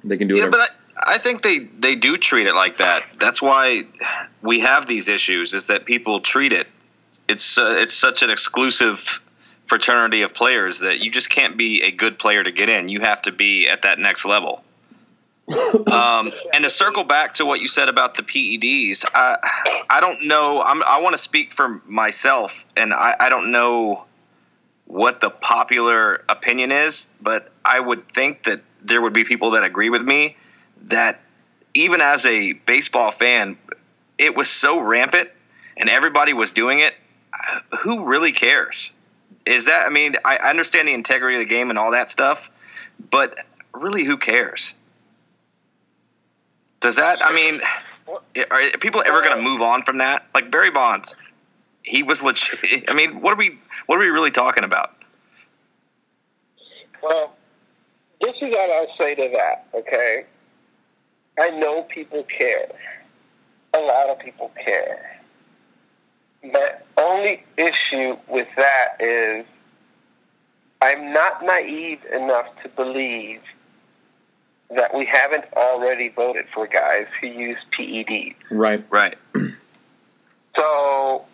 they 0.02 0.16
can 0.16 0.28
do 0.28 0.36
Yeah, 0.36 0.46
whatever. 0.46 0.62
but 0.62 0.70
I, 0.70 0.85
I 0.98 1.18
think 1.18 1.42
they 1.42 1.58
they 1.58 1.94
do 1.94 2.16
treat 2.16 2.46
it 2.46 2.54
like 2.54 2.78
that. 2.78 3.04
That's 3.18 3.42
why 3.42 3.84
we 4.42 4.60
have 4.60 4.86
these 4.86 5.08
issues. 5.08 5.52
Is 5.52 5.66
that 5.66 5.84
people 5.84 6.20
treat 6.20 6.52
it? 6.52 6.66
It's 7.28 7.58
uh, 7.58 7.76
it's 7.78 7.94
such 7.94 8.22
an 8.22 8.30
exclusive 8.30 9.20
fraternity 9.66 10.22
of 10.22 10.32
players 10.32 10.78
that 10.78 11.00
you 11.00 11.10
just 11.10 11.28
can't 11.28 11.56
be 11.56 11.82
a 11.82 11.90
good 11.90 12.18
player 12.18 12.42
to 12.42 12.52
get 12.52 12.68
in. 12.68 12.88
You 12.88 13.00
have 13.00 13.22
to 13.22 13.32
be 13.32 13.68
at 13.68 13.82
that 13.82 13.98
next 13.98 14.24
level. 14.24 14.62
um, 15.92 16.32
and 16.52 16.64
to 16.64 16.70
circle 16.70 17.04
back 17.04 17.34
to 17.34 17.46
what 17.46 17.60
you 17.60 17.68
said 17.68 17.88
about 17.88 18.16
the 18.16 18.22
PEDs, 18.22 19.04
I 19.14 19.36
I 19.90 20.00
don't 20.00 20.26
know. 20.26 20.62
I'm, 20.62 20.82
I 20.82 21.00
want 21.00 21.12
to 21.12 21.18
speak 21.18 21.52
for 21.52 21.80
myself, 21.86 22.64
and 22.76 22.92
I, 22.94 23.14
I 23.20 23.28
don't 23.28 23.52
know 23.52 24.04
what 24.86 25.20
the 25.20 25.30
popular 25.30 26.24
opinion 26.28 26.72
is, 26.72 27.08
but 27.20 27.50
I 27.64 27.80
would 27.80 28.08
think 28.12 28.44
that 28.44 28.62
there 28.82 29.02
would 29.02 29.12
be 29.12 29.24
people 29.24 29.50
that 29.52 29.64
agree 29.64 29.90
with 29.90 30.02
me 30.02 30.36
that 30.86 31.20
even 31.74 32.00
as 32.00 32.26
a 32.26 32.52
baseball 32.52 33.10
fan, 33.10 33.56
it 34.18 34.36
was 34.36 34.48
so 34.48 34.80
rampant 34.80 35.30
and 35.76 35.88
everybody 35.90 36.32
was 36.32 36.52
doing 36.52 36.80
it. 36.80 36.94
uh, 37.32 37.76
Who 37.78 38.04
really 38.04 38.32
cares? 38.32 38.90
Is 39.44 39.66
that, 39.66 39.86
I 39.86 39.90
mean, 39.90 40.16
I 40.24 40.36
understand 40.38 40.88
the 40.88 40.94
integrity 40.94 41.36
of 41.36 41.40
the 41.40 41.54
game 41.54 41.70
and 41.70 41.78
all 41.78 41.92
that 41.92 42.10
stuff, 42.10 42.50
but 43.10 43.44
really, 43.72 44.04
who 44.04 44.16
cares? 44.16 44.74
Does 46.80 46.96
that, 46.96 47.24
I 47.24 47.32
mean, 47.32 47.60
are 48.50 48.62
people 48.80 49.02
ever 49.06 49.22
going 49.22 49.36
to 49.36 49.42
move 49.42 49.62
on 49.62 49.82
from 49.82 49.98
that? 49.98 50.26
Like 50.34 50.50
Barry 50.50 50.70
Bonds, 50.70 51.14
he 51.82 52.02
was 52.02 52.22
legit. 52.22 52.84
I 52.88 52.94
mean, 52.94 53.20
what 53.20 53.32
are 53.32 53.36
we, 53.36 53.58
what 53.86 53.96
are 53.96 54.02
we 54.02 54.08
really 54.08 54.30
talking 54.30 54.64
about? 54.64 54.94
Well, 57.02 57.34
this 58.20 58.34
is 58.36 58.50
what 58.50 58.70
I'll 58.70 58.96
say 58.98 59.14
to 59.14 59.28
that, 59.32 59.66
okay? 59.78 60.24
I 61.38 61.50
know 61.50 61.82
people 61.82 62.24
care. 62.24 62.68
A 63.74 63.78
lot 63.78 64.08
of 64.08 64.18
people 64.18 64.50
care. 64.62 65.20
My 66.42 66.70
only 66.96 67.44
issue 67.56 68.16
with 68.28 68.48
that 68.56 68.96
is 69.00 69.44
I'm 70.80 71.12
not 71.12 71.44
naive 71.44 72.00
enough 72.14 72.46
to 72.62 72.68
believe 72.70 73.40
that 74.70 74.94
we 74.96 75.08
haven't 75.10 75.44
already 75.54 76.08
voted 76.08 76.46
for 76.54 76.66
guys 76.66 77.06
who 77.20 77.28
use 77.28 77.58
PEDs. 77.78 78.34
right. 78.50 78.84
Right. 78.90 79.16
So 80.56 81.24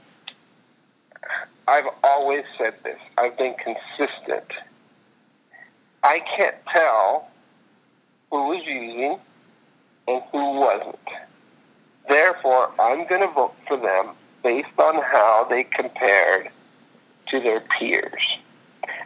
I've 1.69 1.87
always 2.03 2.45
said 2.59 2.75
this. 2.83 2.99
I've 3.17 3.37
been 3.39 3.55
consistent. 3.55 4.51
I 6.03 6.21
can't 6.37 6.57
tell 6.75 7.29
who 8.31 8.49
was 8.49 8.63
using 8.67 9.19
and 10.09 10.23
who 10.31 10.61
wasn't. 10.61 10.99
Therefore, 12.09 12.71
I'm 12.81 13.07
going 13.07 13.21
to 13.21 13.33
vote 13.33 13.55
for 13.69 13.77
them 13.77 14.15
based 14.43 14.79
on 14.79 15.01
how 15.03 15.47
they 15.49 15.65
compared 15.65 16.51
to 17.29 17.41
their 17.41 17.61
peers. 17.61 18.23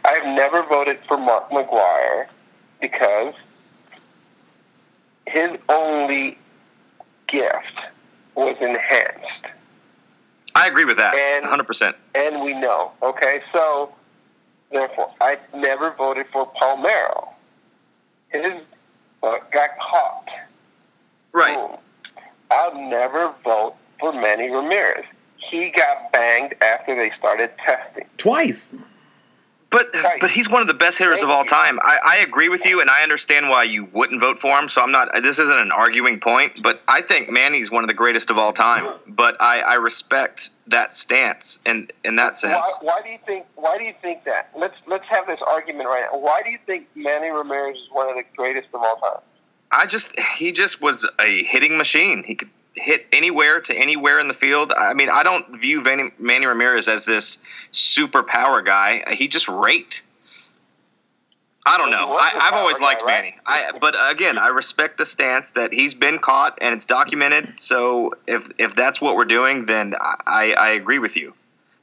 I've 0.03 0.25
never 0.25 0.63
voted 0.63 0.99
for 1.07 1.17
Mark 1.17 1.49
McGwire 1.49 2.27
because 2.81 3.33
his 5.27 5.51
only 5.69 6.37
gift 7.27 7.79
was 8.35 8.55
enhanced. 8.61 9.47
I 10.55 10.67
agree 10.67 10.85
with 10.85 10.97
that. 10.97 11.13
And- 11.13 11.45
100%. 11.45 11.93
and 12.15 12.41
we 12.41 12.53
know. 12.53 12.91
Okay, 13.03 13.41
so 13.53 13.93
therefore, 14.71 15.13
I 15.21 15.37
never 15.53 15.91
voted 15.91 16.25
for 16.31 16.51
Palmeiro. 16.59 17.27
His 18.29 18.61
uh, 19.23 19.35
got 19.51 19.69
caught. 19.79 20.29
Right. 21.37 21.55
Boom. 21.55 21.77
I'll 22.49 22.89
never 22.89 23.33
vote 23.43 23.75
for 23.99 24.11
Manny 24.11 24.49
Ramirez. 24.49 25.05
He 25.51 25.71
got 25.75 26.11
banged 26.11 26.55
after 26.61 26.95
they 26.95 27.11
started 27.17 27.51
testing. 27.63 28.05
Twice. 28.17 28.73
But 29.69 29.93
Right. 29.93 30.19
but 30.21 30.31
he's 30.31 30.49
one 30.49 30.61
of 30.61 30.67
the 30.67 30.73
best 30.73 30.97
hitters 30.97 31.21
of 31.21 31.29
all 31.29 31.43
time. 31.43 31.77
I, 31.83 31.99
I 32.03 32.17
agree 32.17 32.47
with 32.47 32.65
you, 32.65 32.79
and 32.79 32.89
I 32.89 33.03
understand 33.03 33.49
why 33.49 33.63
you 33.63 33.83
wouldn't 33.91 34.21
vote 34.21 34.39
for 34.39 34.57
him. 34.57 34.69
So 34.69 34.81
I'm 34.81 34.91
not. 34.91 35.09
This 35.21 35.39
isn't 35.39 35.57
an 35.57 35.73
arguing 35.73 36.21
point, 36.21 36.53
but 36.63 36.81
I 36.87 37.01
think 37.01 37.29
Manny's 37.29 37.69
one 37.69 37.83
of 37.83 37.89
the 37.89 37.93
greatest 37.93 38.29
of 38.29 38.37
all 38.37 38.53
time. 38.53 38.85
But 39.07 39.35
I, 39.41 39.59
I 39.59 39.73
respect 39.75 40.51
that 40.67 40.93
stance, 40.93 41.59
and 41.65 41.91
in 42.05 42.15
that 42.15 42.33
Why, 42.33 42.33
sense, 42.33 42.77
why 42.81 43.01
do 43.03 43.09
you 43.09 43.19
think? 43.25 43.45
Why 43.55 43.77
do 43.77 43.83
you 43.83 43.93
think 44.01 44.23
that? 44.23 44.51
Let's 44.55 44.75
let's 44.87 45.05
have 45.09 45.27
this 45.27 45.39
argument 45.45 45.89
right 45.89 46.05
now. 46.11 46.17
Why 46.17 46.41
do 46.43 46.49
you 46.49 46.59
think 46.65 46.87
Manny 46.95 47.29
Ramirez 47.29 47.75
is 47.75 47.89
one 47.91 48.09
of 48.09 48.15
the 48.15 48.23
greatest 48.37 48.69
of 48.73 48.81
all 48.81 48.95
time? 48.95 49.21
I 49.71 49.85
just 49.85 50.17
he 50.19 50.51
just 50.51 50.81
was 50.81 51.07
a 51.19 51.43
hitting 51.43 51.77
machine. 51.77 52.23
He 52.23 52.35
could 52.35 52.49
hit 52.73 53.05
anywhere 53.11 53.59
to 53.61 53.75
anywhere 53.75 54.19
in 54.19 54.27
the 54.27 54.33
field. 54.33 54.71
I 54.75 54.93
mean, 54.93 55.09
I 55.09 55.23
don't 55.23 55.59
view 55.59 55.81
Manny, 55.81 56.45
Ramirez 56.45 56.87
as 56.87 57.05
this 57.05 57.37
super 57.71 58.23
power 58.23 58.61
guy. 58.61 59.03
He 59.13 59.27
just 59.27 59.47
raked. 59.47 60.03
I 61.65 61.77
don't 61.77 61.91
know. 61.91 62.13
I, 62.13 62.31
a 62.33 62.37
I've 62.39 62.53
always 62.53 62.79
liked 62.79 63.01
guy, 63.01 63.07
right? 63.07 63.23
Manny. 63.23 63.35
I, 63.45 63.77
but 63.77 63.95
again, 64.09 64.37
I 64.37 64.47
respect 64.47 64.97
the 64.97 65.05
stance 65.05 65.51
that 65.51 65.73
he's 65.73 65.93
been 65.93 66.19
caught 66.19 66.59
and 66.61 66.73
it's 66.73 66.85
documented. 66.85 67.59
So 67.59 68.13
if 68.25 68.49
if 68.57 68.73
that's 68.73 69.01
what 69.01 69.17
we're 69.17 69.25
doing, 69.25 69.65
then 69.65 69.95
I, 69.99 70.53
I 70.57 70.69
agree 70.69 70.99
with 70.99 71.17
you. 71.17 71.33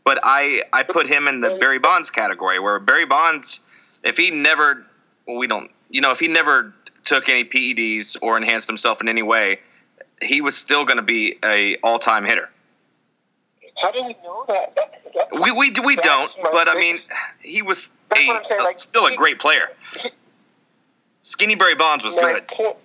But 0.04 0.20
I 0.22 0.62
I 0.72 0.84
put 0.84 1.06
him 1.06 1.28
in 1.28 1.40
the 1.40 1.58
Barry 1.60 1.78
Bonds 1.78 2.10
category, 2.10 2.58
where 2.58 2.78
Barry 2.78 3.04
Bonds, 3.04 3.60
if 4.02 4.16
he 4.16 4.30
never, 4.30 4.86
well, 5.26 5.36
we 5.36 5.46
don't, 5.46 5.70
you 5.90 6.00
know, 6.00 6.12
if 6.12 6.20
he 6.20 6.28
never 6.28 6.72
took 7.04 7.28
any 7.28 7.44
PEDs 7.44 8.16
or 8.22 8.36
enhanced 8.36 8.66
himself 8.66 9.00
in 9.00 9.08
any 9.08 9.22
way, 9.22 9.60
he 10.22 10.40
was 10.40 10.56
still 10.56 10.84
going 10.84 10.96
to 10.96 11.02
be 11.02 11.38
a 11.44 11.76
all 11.76 11.98
time 11.98 12.24
hitter. 12.24 12.48
How 13.80 13.90
do 13.90 14.04
we 14.04 14.16
know 14.22 14.44
that? 14.48 14.74
that, 14.76 15.02
that 15.14 15.28
We 15.32 15.50
we 15.52 15.72
we 15.84 15.96
don't, 15.96 16.30
but 16.42 16.68
I 16.68 16.74
mean, 16.74 17.00
he 17.40 17.62
was 17.62 17.92
a, 18.12 18.16
saying, 18.16 18.40
like, 18.60 18.78
still 18.78 19.06
a 19.06 19.14
great 19.14 19.38
player. 19.38 19.68
Skinny 21.22 21.54
Barry 21.54 21.74
Bonds 21.74 22.04
was 22.04 22.16
my 22.16 22.34
good. 22.34 22.48
Point, 22.48 22.76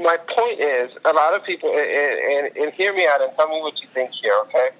my 0.00 0.16
point 0.16 0.60
is, 0.60 0.90
a 1.04 1.12
lot 1.12 1.34
of 1.34 1.44
people, 1.44 1.70
and, 1.70 2.46
and, 2.46 2.56
and 2.56 2.72
hear 2.74 2.94
me 2.94 3.06
out 3.06 3.20
and 3.20 3.34
tell 3.36 3.48
me 3.48 3.60
what 3.60 3.80
you 3.80 3.88
think 3.88 4.10
here, 4.12 4.34
okay? 4.44 4.70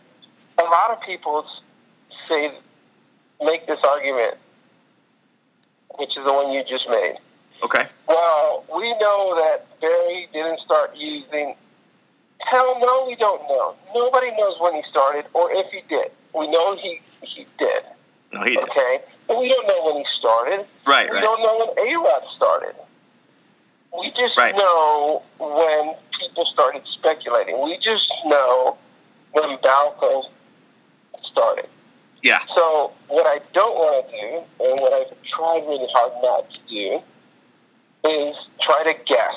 A 0.58 0.62
lot 0.62 0.90
of 0.90 1.00
people 1.02 1.44
say, 2.28 2.52
make 3.42 3.66
this 3.66 3.80
argument, 3.84 4.38
which 5.98 6.16
is 6.16 6.24
the 6.24 6.32
one 6.32 6.52
you 6.52 6.62
just 6.64 6.88
made. 6.88 7.16
Okay. 7.64 7.86
Well, 8.08 8.64
we 8.74 8.90
know 8.98 9.34
that 9.42 9.66
Barry 9.80 10.28
didn't 10.32 10.60
start 10.60 10.94
using. 10.96 11.54
Hell 12.40 12.78
no, 12.80 13.06
we 13.06 13.16
don't 13.16 13.42
know. 13.48 13.74
Nobody 13.94 14.30
knows 14.32 14.56
when 14.60 14.74
he 14.74 14.82
started 14.90 15.24
or 15.32 15.50
if 15.52 15.66
he 15.72 15.80
did. 15.88 16.10
We 16.34 16.48
know 16.50 16.76
he 16.76 17.00
he 17.22 17.46
did. 17.58 17.82
No, 18.34 18.42
he 18.42 18.50
did. 18.50 18.68
Okay, 18.68 19.00
but 19.26 19.38
we 19.40 19.48
don't 19.48 19.66
know 19.66 19.84
when 19.86 19.96
he 19.96 20.04
started. 20.18 20.66
Right, 20.86 21.08
we 21.10 21.16
right. 21.16 21.22
don't 21.22 21.42
know 21.42 21.58
when 21.74 21.88
A 21.88 21.96
Rod 21.98 22.22
started. 22.36 22.74
We 23.98 24.10
just 24.10 24.36
Right. 24.36 24.54
know 24.54 25.22
when 25.38 25.94
people 26.20 26.44
started 26.52 26.82
speculating. 26.92 27.62
We 27.62 27.78
just 27.78 28.06
know 28.26 28.76
when 29.32 29.56
Balco 29.58 30.24
started. 31.30 31.68
Yeah. 32.22 32.40
So 32.54 32.92
what 33.08 33.26
I 33.26 33.40
don't 33.54 33.74
want 33.74 34.06
to 34.06 34.12
do, 34.12 34.64
and 34.64 34.80
what 34.80 34.92
I've 34.92 35.16
tried 35.24 35.66
really 35.66 35.88
hard 35.94 36.12
not 36.22 36.50
to 36.52 36.60
do, 36.68 37.02
is 38.06 38.36
try 38.62 38.84
to 38.84 38.94
guess 39.06 39.34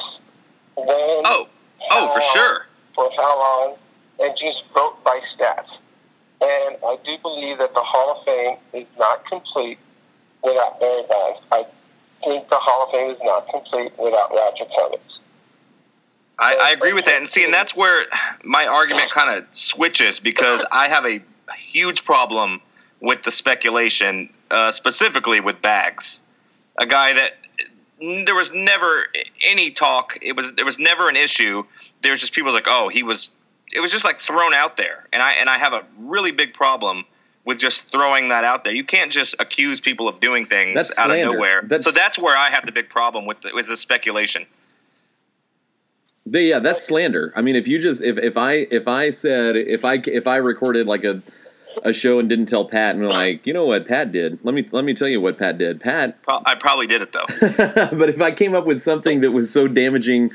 when, 0.75 1.23
Oh, 1.25 1.47
oh, 1.91 2.13
for 2.13 2.19
long, 2.19 2.34
sure. 2.34 2.65
for 2.95 3.10
how 3.17 3.39
long, 3.39 3.75
and 4.19 4.38
just 4.39 4.63
vote 4.73 5.03
by 5.03 5.19
stats. 5.36 5.69
And 6.41 6.77
I 6.86 6.97
do 7.03 7.17
believe 7.21 7.58
that 7.58 7.73
the 7.73 7.84
Hall 7.84 8.17
of 8.17 8.25
Fame 8.25 8.58
is 8.82 8.88
not 8.97 9.25
complete 9.25 9.77
without 10.41 10.79
Barry 10.79 11.03
Bonds. 11.10 11.39
I 11.51 11.65
think 12.23 12.49
the 12.49 12.55
Hall 12.58 12.86
of 12.86 12.91
Fame 12.91 13.12
is 13.12 13.17
not 13.21 13.49
complete 13.49 13.91
without 13.97 14.32
Roger 14.32 14.65
Clemens. 14.73 15.19
I, 16.38 16.55
I 16.55 16.71
agree 16.71 16.93
with 16.93 17.03
that, 17.05 17.17
and 17.17 17.27
see, 17.27 17.43
and 17.43 17.53
that's 17.53 17.75
where 17.75 18.05
my 18.43 18.65
argument 18.65 19.12
kind 19.12 19.38
of 19.38 19.45
switches 19.53 20.19
because 20.19 20.63
I 20.71 20.88
have 20.88 21.05
a 21.05 21.19
huge 21.58 22.05
problem 22.05 22.62
with 23.01 23.23
the 23.23 23.32
speculation, 23.32 24.29
uh, 24.49 24.71
specifically 24.71 25.41
with 25.41 25.62
Bags, 25.62 26.21
a 26.77 26.86
guy 26.86 27.12
that 27.13 27.34
there 27.99 28.35
was 28.35 28.53
never 28.53 29.07
any 29.45 29.71
talk. 29.71 30.17
It 30.21 30.35
was 30.35 30.53
there 30.53 30.65
was 30.65 30.79
never 30.79 31.09
an 31.09 31.15
issue. 31.15 31.63
There 32.01 32.12
was 32.12 32.21
just 32.21 32.33
people 32.33 32.53
like, 32.53 32.67
oh, 32.67 32.89
he 32.89 33.03
was. 33.03 33.29
It 33.71 33.81
was 33.81 33.91
just 33.91 34.03
like 34.03 34.19
thrown 34.19 34.53
out 34.53 34.77
there, 34.77 35.07
and 35.13 35.21
I 35.21 35.33
and 35.33 35.47
I 35.49 35.57
have 35.57 35.73
a 35.73 35.83
really 35.99 36.31
big 36.31 36.53
problem 36.53 37.05
with 37.45 37.59
just 37.59 37.89
throwing 37.91 38.29
that 38.29 38.43
out 38.43 38.63
there. 38.63 38.73
You 38.73 38.83
can't 38.83 39.12
just 39.12 39.35
accuse 39.39 39.79
people 39.79 40.07
of 40.07 40.19
doing 40.19 40.45
things 40.45 40.75
That's 40.75 40.97
out 40.99 41.07
slander. 41.07 41.29
of 41.29 41.33
nowhere. 41.35 41.62
That's- 41.63 41.83
so 41.83 41.91
that's 41.91 42.17
where 42.19 42.35
I 42.38 42.49
have 42.49 42.65
the 42.65 42.71
big 42.71 42.89
problem 42.89 43.25
with 43.25 43.41
the, 43.41 43.51
with 43.53 43.67
the 43.67 43.77
speculation. 43.77 44.45
The- 46.25 46.41
yeah, 46.43 46.59
that's 46.59 46.83
slander. 46.85 47.33
I 47.35 47.41
mean, 47.41 47.55
if 47.55 47.67
you 47.67 47.79
just 47.79 48.03
if, 48.03 48.17
if 48.17 48.38
I 48.38 48.67
if 48.71 48.88
I 48.88 49.09
said 49.09 49.55
if 49.55 49.83
I 49.85 49.95
if 50.05 50.27
I 50.27 50.38
recorded 50.38 50.85
like 50.88 51.03
a 51.03 51.21
a 51.83 51.93
show 51.93 52.19
and 52.19 52.29
didn't 52.29 52.47
tell 52.47 52.65
Pat 52.65 52.95
and 52.95 53.03
we're 53.03 53.09
like, 53.09 53.45
you 53.45 53.53
know 53.53 53.65
what 53.65 53.87
Pat 53.87 54.11
did? 54.11 54.39
Let 54.43 54.53
me 54.55 54.67
let 54.71 54.83
me 54.85 54.93
tell 54.93 55.07
you 55.07 55.21
what 55.21 55.37
Pat 55.37 55.57
did. 55.57 55.79
Pat 55.81 56.21
Pro- 56.23 56.41
I 56.45 56.55
probably 56.55 56.87
did 56.87 57.01
it 57.01 57.11
though. 57.11 57.25
but 57.97 58.09
if 58.09 58.21
I 58.21 58.31
came 58.31 58.55
up 58.55 58.65
with 58.65 58.81
something 58.81 59.21
that 59.21 59.31
was 59.31 59.51
so 59.51 59.67
damaging, 59.67 60.31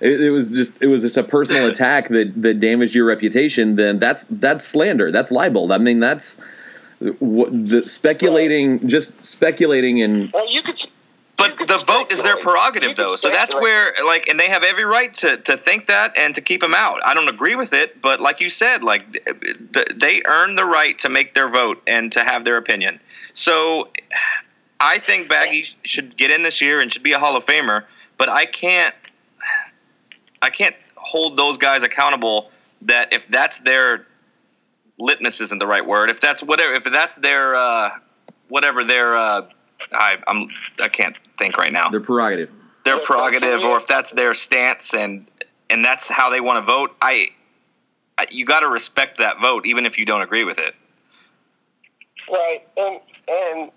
it, 0.00 0.20
it 0.20 0.30
was 0.30 0.48
just 0.48 0.72
it 0.80 0.86
was 0.86 1.02
just 1.02 1.16
a 1.16 1.24
personal 1.24 1.68
attack 1.68 2.08
that 2.08 2.40
that 2.42 2.60
damaged 2.60 2.94
your 2.94 3.06
reputation. 3.06 3.76
Then 3.76 3.98
that's 3.98 4.24
that's 4.30 4.64
slander. 4.64 5.10
That's 5.10 5.30
libel. 5.30 5.72
I 5.72 5.78
mean, 5.78 6.00
that's 6.00 6.40
what 7.20 7.52
the 7.52 7.86
speculating, 7.86 8.86
just 8.88 9.22
speculating 9.22 10.02
and 10.02 10.32
Well, 10.32 10.50
you 10.52 10.62
could. 10.62 10.77
But 11.38 11.68
the 11.68 11.78
vote 11.78 12.12
is 12.12 12.20
their 12.20 12.36
prerogative, 12.36 12.96
though. 12.96 13.14
So 13.14 13.30
that's 13.30 13.54
where, 13.54 13.94
like, 14.04 14.28
and 14.28 14.40
they 14.40 14.48
have 14.48 14.64
every 14.64 14.84
right 14.84 15.14
to, 15.14 15.36
to 15.36 15.56
think 15.56 15.86
that 15.86 16.18
and 16.18 16.34
to 16.34 16.40
keep 16.40 16.60
him 16.60 16.74
out. 16.74 17.00
I 17.04 17.14
don't 17.14 17.28
agree 17.28 17.54
with 17.54 17.72
it, 17.72 18.02
but 18.02 18.20
like 18.20 18.40
you 18.40 18.50
said, 18.50 18.82
like, 18.82 19.12
th- 19.12 19.56
th- 19.72 19.92
they 19.94 20.22
earn 20.26 20.56
the 20.56 20.64
right 20.64 20.98
to 20.98 21.08
make 21.08 21.34
their 21.34 21.48
vote 21.48 21.80
and 21.86 22.10
to 22.12 22.24
have 22.24 22.44
their 22.44 22.56
opinion. 22.56 22.98
So 23.34 23.88
I 24.80 24.98
think 24.98 25.28
Baggy 25.28 25.66
should 25.84 26.16
get 26.16 26.32
in 26.32 26.42
this 26.42 26.60
year 26.60 26.80
and 26.80 26.92
should 26.92 27.04
be 27.04 27.12
a 27.12 27.20
Hall 27.20 27.36
of 27.36 27.46
Famer, 27.46 27.84
but 28.16 28.28
I 28.28 28.44
can't, 28.44 28.94
I 30.42 30.50
can't 30.50 30.74
hold 30.96 31.36
those 31.36 31.56
guys 31.56 31.84
accountable 31.84 32.50
that 32.82 33.12
if 33.12 33.22
that's 33.28 33.58
their 33.60 34.06
litmus 34.98 35.40
isn't 35.40 35.60
the 35.60 35.68
right 35.68 35.86
word, 35.86 36.10
if 36.10 36.18
that's 36.18 36.42
whatever, 36.42 36.74
if 36.74 36.82
that's 36.82 37.14
their, 37.14 37.54
uh, 37.54 37.90
whatever 38.48 38.82
their, 38.82 39.16
uh, 39.16 39.42
I, 39.92 40.16
I'm, 40.26 40.48
I 40.80 40.88
can't 40.88 41.16
think 41.38 41.56
right 41.56 41.72
now 41.72 41.88
their 41.88 42.00
prerogative. 42.00 42.50
their 42.84 43.00
prerogative 43.00 43.62
or 43.62 43.76
if 43.78 43.86
that's 43.86 44.10
their 44.10 44.34
stance 44.34 44.94
and 44.94 45.26
and 45.70 45.84
that's 45.84 46.06
how 46.06 46.30
they 46.30 46.40
want 46.40 46.56
to 46.56 46.66
vote 46.66 46.94
i, 47.00 47.28
I 48.18 48.26
you 48.30 48.44
got 48.44 48.60
to 48.60 48.68
respect 48.68 49.18
that 49.18 49.40
vote 49.40 49.66
even 49.66 49.86
if 49.86 49.98
you 49.98 50.04
don't 50.04 50.22
agree 50.22 50.44
with 50.44 50.58
it 50.58 50.74
Right, 52.30 52.66
and 52.76 53.00
and 53.26 53.70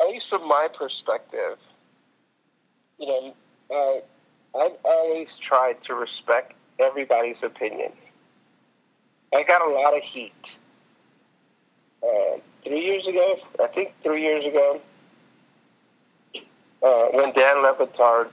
at 0.00 0.08
least 0.08 0.26
from 0.28 0.46
my 0.46 0.68
perspective, 0.76 1.58
you 2.98 3.06
know, 3.06 3.34
uh, 3.70 4.58
I've 4.58 4.76
always 4.84 5.28
tried 5.46 5.82
to 5.84 5.94
respect 5.94 6.52
everybody's 6.78 7.36
opinion. 7.42 7.92
I 9.34 9.42
got 9.42 9.62
a 9.62 9.70
lot 9.70 9.96
of 9.96 10.02
heat. 10.02 10.32
Uh, 12.02 12.38
three 12.62 12.80
years 12.84 13.06
ago, 13.06 13.36
I 13.62 13.66
think 13.68 13.92
three 14.02 14.22
years 14.22 14.44
ago, 14.44 14.80
uh, 16.82 17.06
when 17.12 17.32
Dan 17.32 17.62
Le 17.62 17.74
Batard 17.74 18.28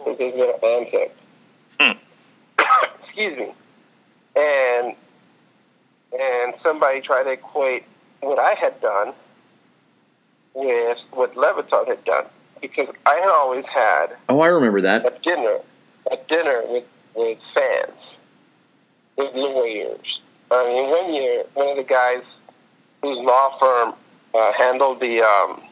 was 0.00 0.18
his 0.18 0.34
little 0.34 0.58
antics. 0.64 1.14
Hmm. 1.80 1.92
Excuse 3.04 3.38
me. 3.38 3.54
And 4.36 4.94
and 6.18 6.54
somebody 6.62 7.00
tried 7.00 7.24
to 7.24 7.30
equate 7.30 7.84
what 8.20 8.38
I 8.38 8.54
had 8.54 8.80
done 8.80 9.12
with 10.54 10.98
what 11.12 11.36
Le 11.36 11.46
Batard 11.54 11.88
had 11.88 12.04
done 12.04 12.24
because 12.60 12.88
I 13.06 13.14
had 13.16 13.28
always 13.30 13.64
had 13.66 14.16
Oh, 14.28 14.40
I 14.40 14.48
remember 14.48 14.80
that. 14.82 15.04
a 15.06 15.18
dinner, 15.22 15.58
a 16.10 16.16
dinner 16.28 16.62
with 16.68 16.84
with 17.14 17.38
fans, 17.54 17.98
with 19.16 19.32
lawyers. 19.34 20.20
I 20.50 20.64
mean, 20.66 20.90
one 20.90 21.14
year, 21.14 21.44
one 21.54 21.68
of 21.68 21.76
the 21.76 21.84
guys 21.84 22.22
whose 23.02 23.18
law 23.18 23.56
firm 23.58 23.94
uh, 24.34 24.52
handled 24.58 25.00
the 25.00 25.20
um, 25.22 25.62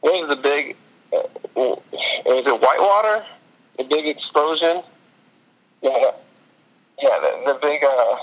what 0.00 0.12
was 0.14 0.36
the 0.36 0.42
big 0.42 0.76
was 1.12 1.82
it 2.46 2.60
Whitewater, 2.60 3.24
the 3.76 3.84
big 3.84 4.06
explosion? 4.06 4.82
Yeah, 5.82 6.10
yeah, 7.00 7.18
the, 7.20 7.52
the 7.52 7.58
big 7.62 7.82
uh, 7.84 8.16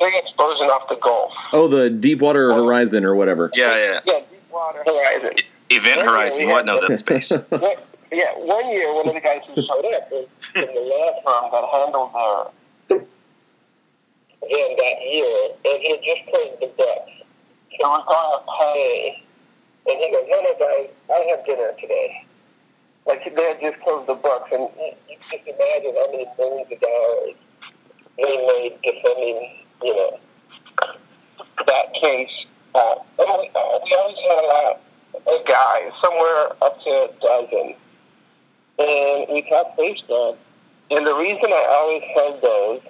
big 0.00 0.14
explosion 0.22 0.66
off 0.66 0.88
the 0.88 0.96
Gulf. 0.96 1.32
Oh, 1.52 1.68
the 1.68 1.88
Deepwater 1.90 2.52
Horizon 2.52 3.04
or 3.04 3.14
whatever. 3.14 3.50
yeah 3.54 3.76
yeah 3.76 4.00
Yeah, 4.04 4.20
Deepwater 4.30 4.82
Horizon. 4.84 5.30
event 5.70 5.96
Yeah, 5.98 6.04
horizon 6.04 6.46
we 6.46 6.52
what 6.52 6.66
no 6.66 6.80
that's 6.80 6.98
space 7.00 7.30
One- 7.48 7.76
yeah, 8.12 8.30
one 8.36 8.68
year 8.68 8.94
one 8.94 9.08
of 9.08 9.14
the 9.14 9.20
guys 9.20 9.40
who 9.48 9.54
showed 9.62 9.84
up 9.92 10.10
was 10.12 10.28
from 10.52 10.62
the 10.66 10.80
law 10.80 11.20
firm 11.24 11.50
that 11.50 11.64
handled 11.72 12.12
their 12.14 12.98
in 14.46 14.76
that 14.76 14.98
year, 15.10 15.48
and 15.64 15.82
he 15.82 15.90
had 15.90 16.00
just 16.04 16.30
closed 16.30 16.60
the 16.60 16.66
books. 16.76 17.10
So 17.80 17.90
we're 17.90 18.04
going 18.04 18.38
to 18.38 18.52
pay, 18.60 19.23
and 19.86 19.96
he 20.00 20.10
goes, 20.10 20.26
no, 20.28 20.40
no, 20.40 20.52
guys, 20.58 20.88
I 21.10 21.26
have 21.30 21.44
dinner 21.44 21.72
today. 21.80 22.24
Like 23.06 23.20
they 23.24 23.42
had 23.42 23.60
just 23.60 23.80
closed 23.84 24.08
the 24.08 24.14
books, 24.14 24.48
and 24.52 24.68
you, 24.80 25.16
just 25.30 25.44
imagine 25.46 25.92
how 25.92 26.10
many 26.10 26.26
millions 26.38 26.72
of 26.72 26.80
dollars 26.80 27.36
they 28.16 28.36
made 28.48 28.78
defending, 28.80 29.60
you 29.82 29.94
know, 29.94 30.18
that 31.66 31.92
case. 32.00 32.32
Uh, 32.74 32.94
and 33.18 33.28
we, 33.28 33.50
uh, 33.54 33.78
we 33.84 33.94
always 33.94 34.16
had 34.24 34.38
a 34.38 34.48
lot 34.48 34.80
of 35.26 35.46
guys, 35.46 35.92
somewhere 36.02 36.52
up 36.62 36.80
to 36.82 36.90
a 36.90 37.08
dozen, 37.20 37.74
and 38.78 39.26
we 39.28 39.44
talked 39.50 39.76
baseball. 39.76 40.38
And 40.90 41.06
the 41.06 41.14
reason 41.14 41.52
I 41.52 41.66
always 41.72 42.02
held 42.14 42.42
those 42.42 42.82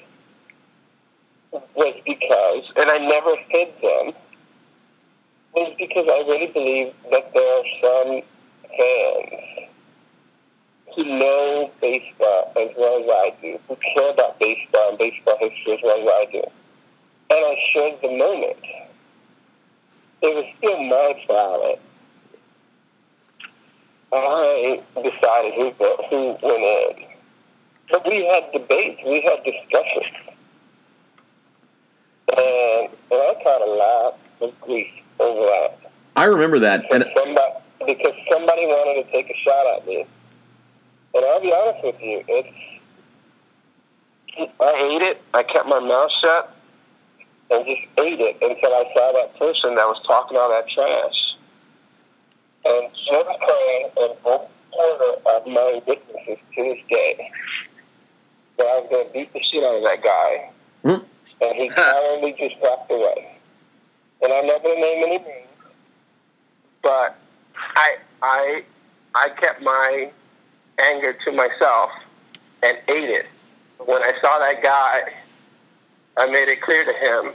was 1.75 1.95
because, 2.07 2.73
and 2.77 2.91
I 2.91 2.99
never 2.99 3.35
hid 3.49 3.69
them, 3.83 4.15
was 5.55 5.75
because 5.79 6.07
I 6.09 6.19
really 6.29 6.51
believe 6.53 6.93
that 7.11 7.33
there 7.33 7.59
are 7.59 7.65
some 7.81 8.23
fans 8.77 9.71
who 10.95 11.05
know 11.05 11.71
baseball 11.81 12.53
as 12.57 12.71
well 12.77 13.03
as 13.03 13.09
I 13.09 13.35
do, 13.41 13.59
who 13.69 13.77
care 13.95 14.11
about 14.11 14.39
baseball 14.39 14.91
and 14.91 14.99
baseball 14.99 15.37
history 15.39 15.75
as 15.75 15.81
well 15.83 16.01
as 16.01 16.09
I 16.09 16.33
do. 16.33 16.43
And 17.31 17.41
I 17.45 17.55
shared 17.73 18.01
the 18.03 18.17
moment. 18.17 18.65
It 20.23 20.35
was 20.35 20.47
still 20.59 20.83
my 20.83 21.25
ballot. 21.29 21.81
I 24.13 24.81
decided 24.97 25.55
who 25.55 25.73
who 26.11 26.27
went 26.43 26.99
in. 26.99 27.07
But 27.91 28.07
we 28.07 28.25
had 28.33 28.51
debates, 28.53 29.01
we 29.05 29.23
had 29.23 29.45
discussions. 29.45 30.39
And, 32.29 32.89
and 33.11 33.21
I 33.21 33.35
caught 33.43 33.61
a 33.61 33.71
lot 33.71 34.19
of 34.41 34.61
grief 34.61 35.04
over 35.21 35.41
that. 35.41 35.93
I 36.17 36.25
remember 36.27 36.59
that, 36.61 36.85
and 36.93 37.05
Somebody, 37.17 37.53
because 37.87 38.15
somebody 38.31 38.67
wanted 38.67 39.05
to 39.05 39.13
take 39.13 39.31
a 39.31 39.37
shot 39.45 39.77
at 39.77 39.87
me. 39.87 40.07
And 41.15 41.25
I'll 41.25 41.41
be 41.41 41.53
honest 41.53 41.85
with 41.85 42.01
you, 42.01 42.25
it's 42.27 42.49
I 44.37 44.73
ate 44.75 45.03
it. 45.03 45.23
I 45.33 45.43
kept 45.43 45.67
my 45.67 45.79
mouth 45.79 46.11
shut 46.21 46.57
and 47.51 47.65
just 47.67 47.83
ate 47.99 48.21
it 48.21 48.37
until 48.43 48.75
I 48.75 48.85
saw 48.95 49.13
that 49.13 49.39
person 49.39 49.75
that 49.77 49.87
was 49.87 50.03
talking 50.07 50.37
all 50.37 50.51
that 50.51 50.69
trash. 50.75 51.37
And 52.65 52.91
Jim 53.07 53.27
Crane 53.27 53.91
and 53.97 54.23
Bo 54.23 54.49
Porter 54.73 55.13
are 55.27 55.47
my 55.47 55.81
witnesses 55.87 56.39
to 56.57 56.63
this 56.63 56.79
day. 56.89 57.31
That 58.59 58.67
I 58.67 58.79
was 58.81 58.89
going 58.91 59.07
to 59.07 59.13
beat 59.13 59.33
the 59.33 59.41
shit 59.43 59.63
out 59.63 59.77
of 59.77 59.83
that 59.83 60.03
guy. 60.03 60.51
Hmm. 60.83 61.05
And 61.41 61.57
he 61.57 61.69
cowardly 61.69 62.35
just 62.39 62.61
walked 62.61 62.91
away. 62.91 63.34
And 64.25 64.33
I'm 64.33 64.47
not 64.47 64.63
going 64.63 64.77
to 64.77 64.81
name 64.81 65.05
any 65.05 65.19
names, 65.19 65.49
but 66.83 67.19
I, 67.77 67.97
I, 68.23 68.63
I 69.15 69.29
kept 69.39 69.61
my 69.61 70.11
anger 70.83 71.15
to 71.27 71.33
myself 71.33 71.91
and 72.63 72.79
ate 72.89 73.11
it. 73.11 73.27
When 73.85 74.03
I 74.03 74.13
saw 74.23 74.39
that 74.39 74.63
guy, 74.63 75.13
I 76.17 76.27
made 76.27 76.49
it 76.49 76.63
clear 76.63 76.87
to 76.87 76.93
him 76.93 77.35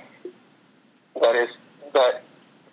that 1.22 1.36
is 1.36 1.50
that 1.94 2.24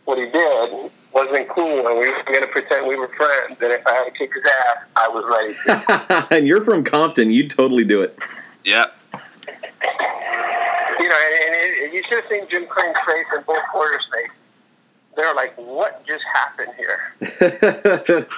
what 0.06 0.16
he 0.16 0.24
did 0.30 0.90
wasn't 1.12 1.48
cool, 1.50 1.86
and 1.86 1.98
we 1.98 2.08
were 2.08 2.22
going 2.26 2.40
to 2.40 2.46
pretend 2.46 2.86
we 2.86 2.96
were 2.96 3.08
friends. 3.08 3.58
And 3.60 3.70
if 3.72 3.86
I 3.86 3.92
had 3.92 4.04
to 4.04 4.10
kick 4.12 4.32
his 4.32 4.44
ass, 4.44 4.84
I 4.96 5.08
was 5.08 5.24
ready 5.28 5.54
to. 5.66 6.26
and 6.34 6.46
you're 6.46 6.62
from 6.62 6.84
Compton, 6.84 7.30
you'd 7.30 7.50
totally 7.50 7.84
do 7.84 8.00
it. 8.00 8.18
yeah 8.64 8.86
you 10.98 11.08
know, 11.08 11.16
and, 11.16 11.34
and 11.34 11.54
it, 11.54 11.94
you 11.94 12.02
should 12.08 12.22
have 12.22 12.30
seen 12.30 12.46
Jim 12.50 12.66
Crane's 12.66 12.96
face 13.06 13.26
and 13.34 13.46
Bo 13.46 13.56
Porter's 13.72 14.06
face. 14.12 14.30
They're 15.16 15.34
like, 15.34 15.56
"What 15.56 16.04
just 16.06 16.24
happened 16.34 16.74
here?" 16.76 18.28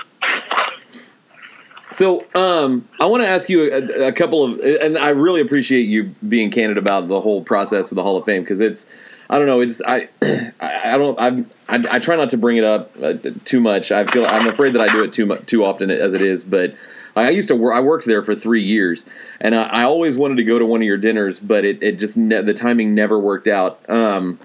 So, 1.90 2.26
um, 2.34 2.86
I 3.00 3.06
want 3.06 3.22
to 3.22 3.28
ask 3.28 3.48
you 3.48 3.72
a, 3.72 4.08
a 4.08 4.12
couple 4.12 4.44
of, 4.44 4.60
and 4.60 4.98
I 4.98 5.08
really 5.10 5.40
appreciate 5.40 5.84
you 5.84 6.14
being 6.28 6.50
candid 6.50 6.76
about 6.76 7.08
the 7.08 7.20
whole 7.20 7.42
process 7.42 7.90
of 7.90 7.96
the 7.96 8.02
Hall 8.02 8.16
of 8.16 8.26
Fame 8.26 8.42
because 8.42 8.60
it's, 8.60 8.86
I 9.30 9.38
don't 9.38 9.46
know, 9.46 9.60
it's 9.60 9.80
I, 9.86 10.08
I, 10.60 10.94
I 10.94 10.98
don't, 10.98 11.18
I'm, 11.18 11.50
I, 11.68 11.96
I 11.96 11.98
try 11.98 12.16
not 12.16 12.28
to 12.30 12.36
bring 12.36 12.58
it 12.58 12.64
up 12.64 12.92
uh, 13.02 13.14
too 13.44 13.60
much. 13.60 13.90
I 13.90 14.04
feel 14.04 14.26
I'm 14.26 14.46
afraid 14.46 14.74
that 14.74 14.82
I 14.82 14.92
do 14.92 15.02
it 15.02 15.12
too 15.12 15.24
much, 15.24 15.46
too 15.46 15.64
often 15.64 15.90
as 15.90 16.12
it 16.12 16.20
is. 16.20 16.44
But 16.44 16.74
I 17.16 17.30
used 17.30 17.48
to 17.48 17.56
work, 17.56 17.74
I 17.74 17.80
worked 17.80 18.06
there 18.06 18.22
for 18.22 18.34
three 18.34 18.62
years, 18.62 19.06
and 19.40 19.54
I, 19.54 19.64
I 19.64 19.82
always 19.84 20.16
wanted 20.16 20.36
to 20.36 20.44
go 20.44 20.58
to 20.58 20.66
one 20.66 20.80
of 20.80 20.86
your 20.86 20.96
dinners, 20.96 21.38
but 21.38 21.64
it, 21.64 21.82
it 21.82 21.98
just 21.98 22.16
ne- 22.16 22.42
the 22.42 22.54
timing 22.54 22.94
never 22.94 23.18
worked 23.18 23.48
out. 23.48 23.88
Um, 23.88 24.38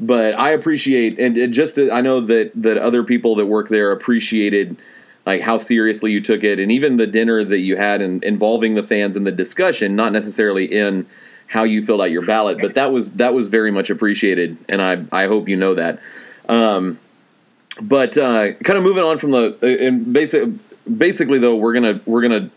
but 0.00 0.34
I 0.34 0.50
appreciate 0.50 1.18
and 1.20 1.52
just 1.52 1.78
I 1.78 2.00
know 2.00 2.20
that 2.20 2.50
that 2.56 2.78
other 2.78 3.04
people 3.04 3.36
that 3.36 3.46
work 3.46 3.68
there 3.68 3.92
appreciated 3.92 4.76
like 5.24 5.40
how 5.40 5.56
seriously 5.56 6.10
you 6.10 6.20
took 6.20 6.44
it, 6.44 6.58
and 6.58 6.70
even 6.70 6.96
the 6.96 7.06
dinner 7.06 7.42
that 7.44 7.60
you 7.60 7.76
had 7.76 8.02
and 8.02 8.22
involving 8.24 8.74
the 8.74 8.82
fans 8.82 9.16
in 9.16 9.24
the 9.24 9.32
discussion, 9.32 9.96
not 9.96 10.12
necessarily 10.12 10.64
in 10.64 11.06
how 11.46 11.62
you 11.62 11.84
filled 11.84 12.00
out 12.00 12.10
your 12.10 12.24
ballot, 12.24 12.58
but 12.60 12.74
that 12.74 12.92
was 12.92 13.12
that 13.12 13.34
was 13.34 13.48
very 13.48 13.70
much 13.70 13.90
appreciated, 13.90 14.58
and 14.68 14.82
I 14.82 15.04
I 15.12 15.26
hope 15.26 15.48
you 15.48 15.56
know 15.56 15.74
that. 15.74 16.00
Um, 16.48 16.98
but 17.80 18.16
uh, 18.18 18.52
kind 18.52 18.76
of 18.76 18.82
moving 18.84 19.02
on 19.02 19.18
from 19.18 19.30
the 19.30 19.56
uh, 19.62 19.86
and 19.86 20.12
basic 20.12 20.48
basically 20.84 21.38
though 21.38 21.56
we're 21.56 21.74
gonna 21.74 22.00
we're 22.06 22.22
gonna 22.22 22.50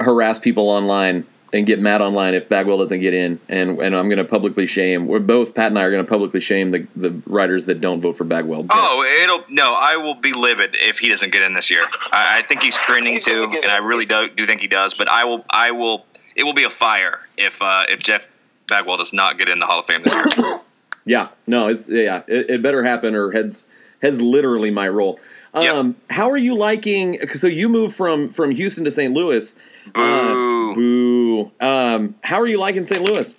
harass 0.00 0.38
people 0.38 0.68
online 0.68 1.26
and 1.52 1.66
get 1.66 1.78
mad 1.78 2.00
online 2.00 2.34
if 2.34 2.48
Bagwell 2.48 2.78
doesn't 2.78 3.00
get 3.00 3.12
in, 3.12 3.38
and 3.48 3.78
and 3.78 3.94
I'm 3.94 4.08
going 4.08 4.18
to 4.18 4.24
publicly 4.24 4.66
shame. 4.66 5.06
We're 5.06 5.20
both 5.20 5.54
Pat 5.54 5.66
and 5.66 5.78
I 5.78 5.82
are 5.82 5.90
going 5.90 6.04
to 6.04 6.08
publicly 6.08 6.40
shame 6.40 6.70
the 6.70 6.86
the 6.96 7.10
writers 7.26 7.66
that 7.66 7.80
don't 7.80 8.00
vote 8.00 8.16
for 8.16 8.24
Bagwell. 8.24 8.66
Oh, 8.70 9.04
it'll 9.22 9.44
no. 9.50 9.74
I 9.74 9.96
will 9.96 10.14
be 10.14 10.32
livid 10.32 10.76
if 10.78 10.98
he 10.98 11.08
doesn't 11.08 11.30
get 11.30 11.42
in 11.42 11.52
this 11.52 11.70
year. 11.70 11.84
I, 12.10 12.38
I 12.38 12.42
think 12.42 12.62
he's 12.62 12.76
trending 12.76 13.20
too, 13.20 13.52
and 13.62 13.70
I 13.70 13.78
really 13.78 14.06
do, 14.06 14.28
do 14.34 14.46
think 14.46 14.60
he 14.60 14.68
does. 14.68 14.94
But 14.94 15.10
I 15.10 15.24
will 15.24 15.44
I 15.50 15.72
will 15.72 16.06
it 16.36 16.44
will 16.44 16.54
be 16.54 16.64
a 16.64 16.70
fire 16.70 17.20
if 17.36 17.60
uh, 17.60 17.84
if 17.88 18.00
Jeff 18.00 18.24
Bagwell 18.68 18.96
does 18.96 19.12
not 19.12 19.38
get 19.38 19.48
in 19.48 19.58
the 19.58 19.66
Hall 19.66 19.80
of 19.80 19.86
Fame 19.86 20.02
this 20.04 20.36
year. 20.38 20.60
yeah, 21.04 21.28
no, 21.46 21.68
it's 21.68 21.88
yeah, 21.88 22.22
it, 22.26 22.48
it 22.48 22.62
better 22.62 22.82
happen 22.82 23.14
or 23.14 23.30
heads 23.32 23.66
heads 24.00 24.22
literally 24.22 24.70
my 24.70 24.88
role. 24.88 25.20
Um, 25.54 25.62
yep. 25.62 25.96
How 26.10 26.30
are 26.30 26.38
you 26.38 26.56
liking? 26.56 27.18
So 27.30 27.46
you 27.46 27.68
moved 27.68 27.94
from 27.94 28.30
from 28.30 28.52
Houston 28.52 28.84
to 28.84 28.90
St. 28.90 29.12
Louis. 29.12 29.54
Boo. 29.92 30.00
Uh, 30.00 30.74
boo. 30.74 31.52
Um, 31.60 32.14
how 32.22 32.40
are 32.40 32.46
you 32.46 32.58
liking 32.58 32.84
St. 32.84 33.02
Louis? 33.02 33.36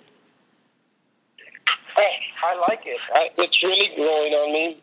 Hey, 1.96 2.20
I 2.44 2.56
like 2.68 2.82
it. 2.86 3.00
I, 3.12 3.30
it's 3.38 3.62
really 3.62 3.94
growing 3.96 4.32
on 4.32 4.52
me. 4.52 4.80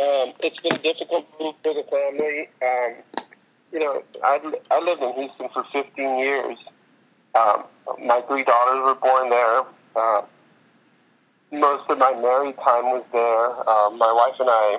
Um, 0.00 0.32
it's 0.42 0.60
been 0.60 0.72
a 0.72 0.82
difficult 0.82 1.26
move 1.40 1.54
for 1.62 1.74
the 1.74 1.84
family. 1.84 2.48
Um, 2.62 3.26
you 3.72 3.78
know, 3.78 4.02
I, 4.24 4.40
I 4.70 4.80
lived 4.80 5.02
in 5.02 5.12
Houston 5.14 5.48
for 5.52 5.64
15 5.72 6.18
years. 6.18 6.58
Um, 7.34 7.64
my 8.04 8.20
three 8.22 8.42
daughters 8.42 8.82
were 8.82 8.94
born 8.94 9.30
there. 9.30 9.62
Uh, 9.94 10.22
most 11.52 11.88
of 11.90 11.98
my 11.98 12.12
married 12.12 12.56
time 12.56 12.86
was 12.86 13.04
there. 13.12 13.68
Uh, 13.68 13.90
my 13.90 14.12
wife 14.12 14.40
and 14.40 14.48
I 14.50 14.78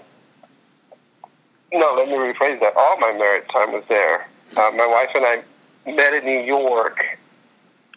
no, 1.73 1.93
let 1.95 2.07
me 2.07 2.15
rephrase 2.15 2.59
that. 2.59 2.73
All 2.75 2.97
my 2.99 3.11
married 3.13 3.43
time 3.51 3.71
was 3.71 3.83
there. 3.87 4.27
Uh, 4.57 4.71
my 4.75 4.85
wife 4.85 5.09
and 5.15 5.25
I 5.25 5.43
met 5.89 6.13
in 6.13 6.25
New 6.25 6.41
York, 6.41 6.99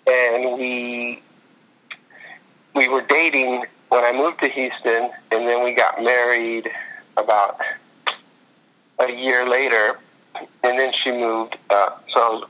and 0.07 0.59
we 0.59 1.21
we 2.75 2.89
were 2.89 3.03
dating 3.03 3.65
when 3.89 4.05
I 4.05 4.13
moved 4.13 4.41
to 4.41 4.49
Houston, 4.49 5.11
and 5.31 5.49
then 5.49 5.65
we 5.65 5.75
got 5.75 6.03
married 6.03 6.71
about 7.17 7.61
a 9.01 9.11
year 9.11 9.49
later, 9.49 9.99
and 10.63 10.79
then 10.79 10.93
she 11.03 11.11
moved. 11.11 11.57
Uh, 11.71 11.91
so, 12.15 12.47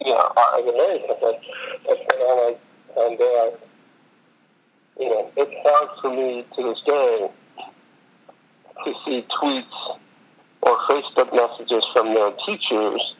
you 0.00 0.12
know, 0.12 0.32
I 0.36 0.60
was 0.60 0.74
married. 0.76 1.40
I 1.88 2.04
spent 2.04 2.20
all 2.20 2.50
my 2.50 2.56
time 2.94 3.18
there. 3.18 3.50
You 4.98 5.10
know, 5.10 5.30
it's 5.36 5.52
hard 5.62 6.00
for 6.00 6.10
me 6.10 6.44
to 6.56 6.62
this 6.62 6.82
day 6.86 7.30
to 8.84 8.94
see 9.04 9.26
tweets 9.40 9.95
or 10.66 10.76
Facebook 10.90 11.30
messages 11.32 11.86
from 11.92 12.12
their 12.12 12.32
teachers 12.44 13.14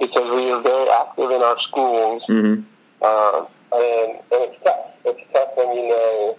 because 0.00 0.28
we 0.34 0.50
are 0.50 0.62
very 0.62 0.88
active 0.88 1.30
in 1.30 1.42
our 1.42 1.58
schools. 1.68 2.22
Mm-hmm. 2.28 2.62
Uh, 3.02 3.44
and, 3.72 4.10
and 4.32 4.40
it's 4.48 4.64
tough. 4.64 4.86
It's 5.04 5.20
tough 5.32 5.50
when 5.54 5.76
you 5.76 5.88
know, 5.88 6.38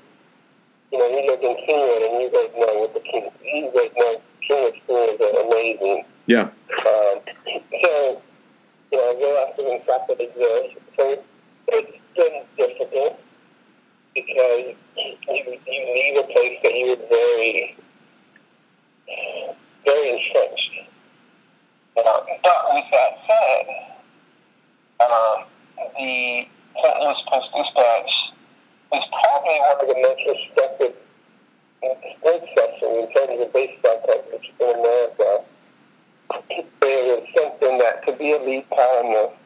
you 0.92 0.98
know, 0.98 1.08
you 1.08 1.22
live 1.30 1.42
in 1.42 1.56
Kingwood 1.64 2.02
and 2.10 2.14
you 2.24 2.30
guys 2.34 2.52
know 2.58 2.74
what 2.82 2.94
the 2.94 3.00
King, 3.02 3.30
you 3.46 3.72
guys 3.76 3.92
know 3.96 4.22
Kingwood 4.50 4.84
schools 4.84 5.22
are 5.22 5.46
amazing. 5.46 6.06
Yeah. 6.26 6.50
Uh, 6.80 7.20
so, 7.84 8.22
you 8.92 8.98
know, 8.98 9.16
we're 9.20 9.48
active 9.48 9.66
in 9.68 9.84
stuff 9.84 10.08
that 10.08 10.20
exists. 10.20 10.82
So 10.98 11.24
it's 11.68 11.98
been 12.16 12.42
difficult 12.58 13.20
because 14.16 14.76
you, 14.98 15.60
you 15.68 15.82
leave 15.94 16.24
a 16.24 16.28
place 16.28 16.60
that 16.64 16.74
you 16.74 16.90
were 16.90 17.08
very 17.08 17.78
very 19.86 20.10
entrenched. 20.10 20.90
Uh, 21.98 22.02
but 22.44 22.62
with 22.74 22.86
that 22.92 23.12
said, 23.28 23.66
uh, 25.00 25.36
the 25.98 26.46
St. 26.76 27.00
Louis 27.00 27.24
Post 27.30 27.50
Dispatch 27.54 28.14
is 28.94 29.04
probably 29.22 29.58
one 29.60 29.80
of 29.82 29.88
the 29.88 30.00
most 30.02 30.22
respected 30.26 30.94
sports 32.18 32.48
sections 32.56 32.94
in 32.98 33.08
terms 33.14 33.42
of 33.42 33.54
baseball 33.54 34.02
coverage 34.06 34.52
in 34.60 34.70
America. 34.80 35.44
There 36.82 37.18
is 37.18 37.28
something 37.38 37.78
that 37.78 38.06
to 38.06 38.14
be 38.18 38.32
a 38.32 38.40
lead 38.42 38.66
columnist 38.70 39.38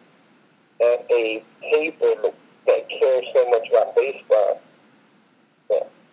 at 0.79 1.05
a 1.11 1.43
paper 1.61 2.31
that 2.65 2.89
cares 2.89 3.25
so 3.33 3.49
much 3.49 3.67
about 3.69 3.95
baseball. 3.95 4.61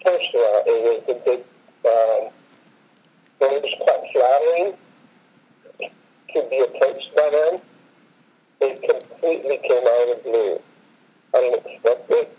First 0.05 0.35
of 0.35 0.41
all, 0.41 0.63
it 0.67 0.81
was 0.85 1.03
a 1.09 1.19
big 1.25 1.41
um, 1.87 2.34
it 3.41 3.63
was 3.63 3.75
quite 3.81 4.05
flattering 4.13 4.75
to 6.33 6.49
be 6.51 6.59
approached 6.59 7.15
by 7.15 7.31
them. 7.31 7.61
It 8.61 8.83
completely 8.83 9.59
came 9.59 9.87
out 9.87 10.09
of 10.09 10.25
the 10.25 10.31
blue. 10.31 10.61
I 11.35 11.41
didn't 11.41 11.67
expect 11.67 12.11
it. 12.11 12.39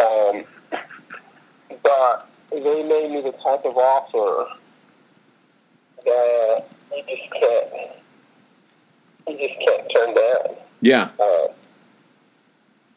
Um, 0.00 0.44
but 1.82 2.28
they 2.50 2.82
made 2.82 3.10
me 3.10 3.20
the 3.22 3.32
type 3.42 3.64
of 3.64 3.76
offer 3.76 4.54
that 6.04 6.64
you 6.94 7.02
just 7.08 7.30
can't, 7.32 7.90
you 9.28 9.48
just 9.48 9.58
can't 9.58 9.92
turn 9.94 10.14
down. 10.14 10.56
Yeah. 10.80 11.10
Uh, 11.18 11.52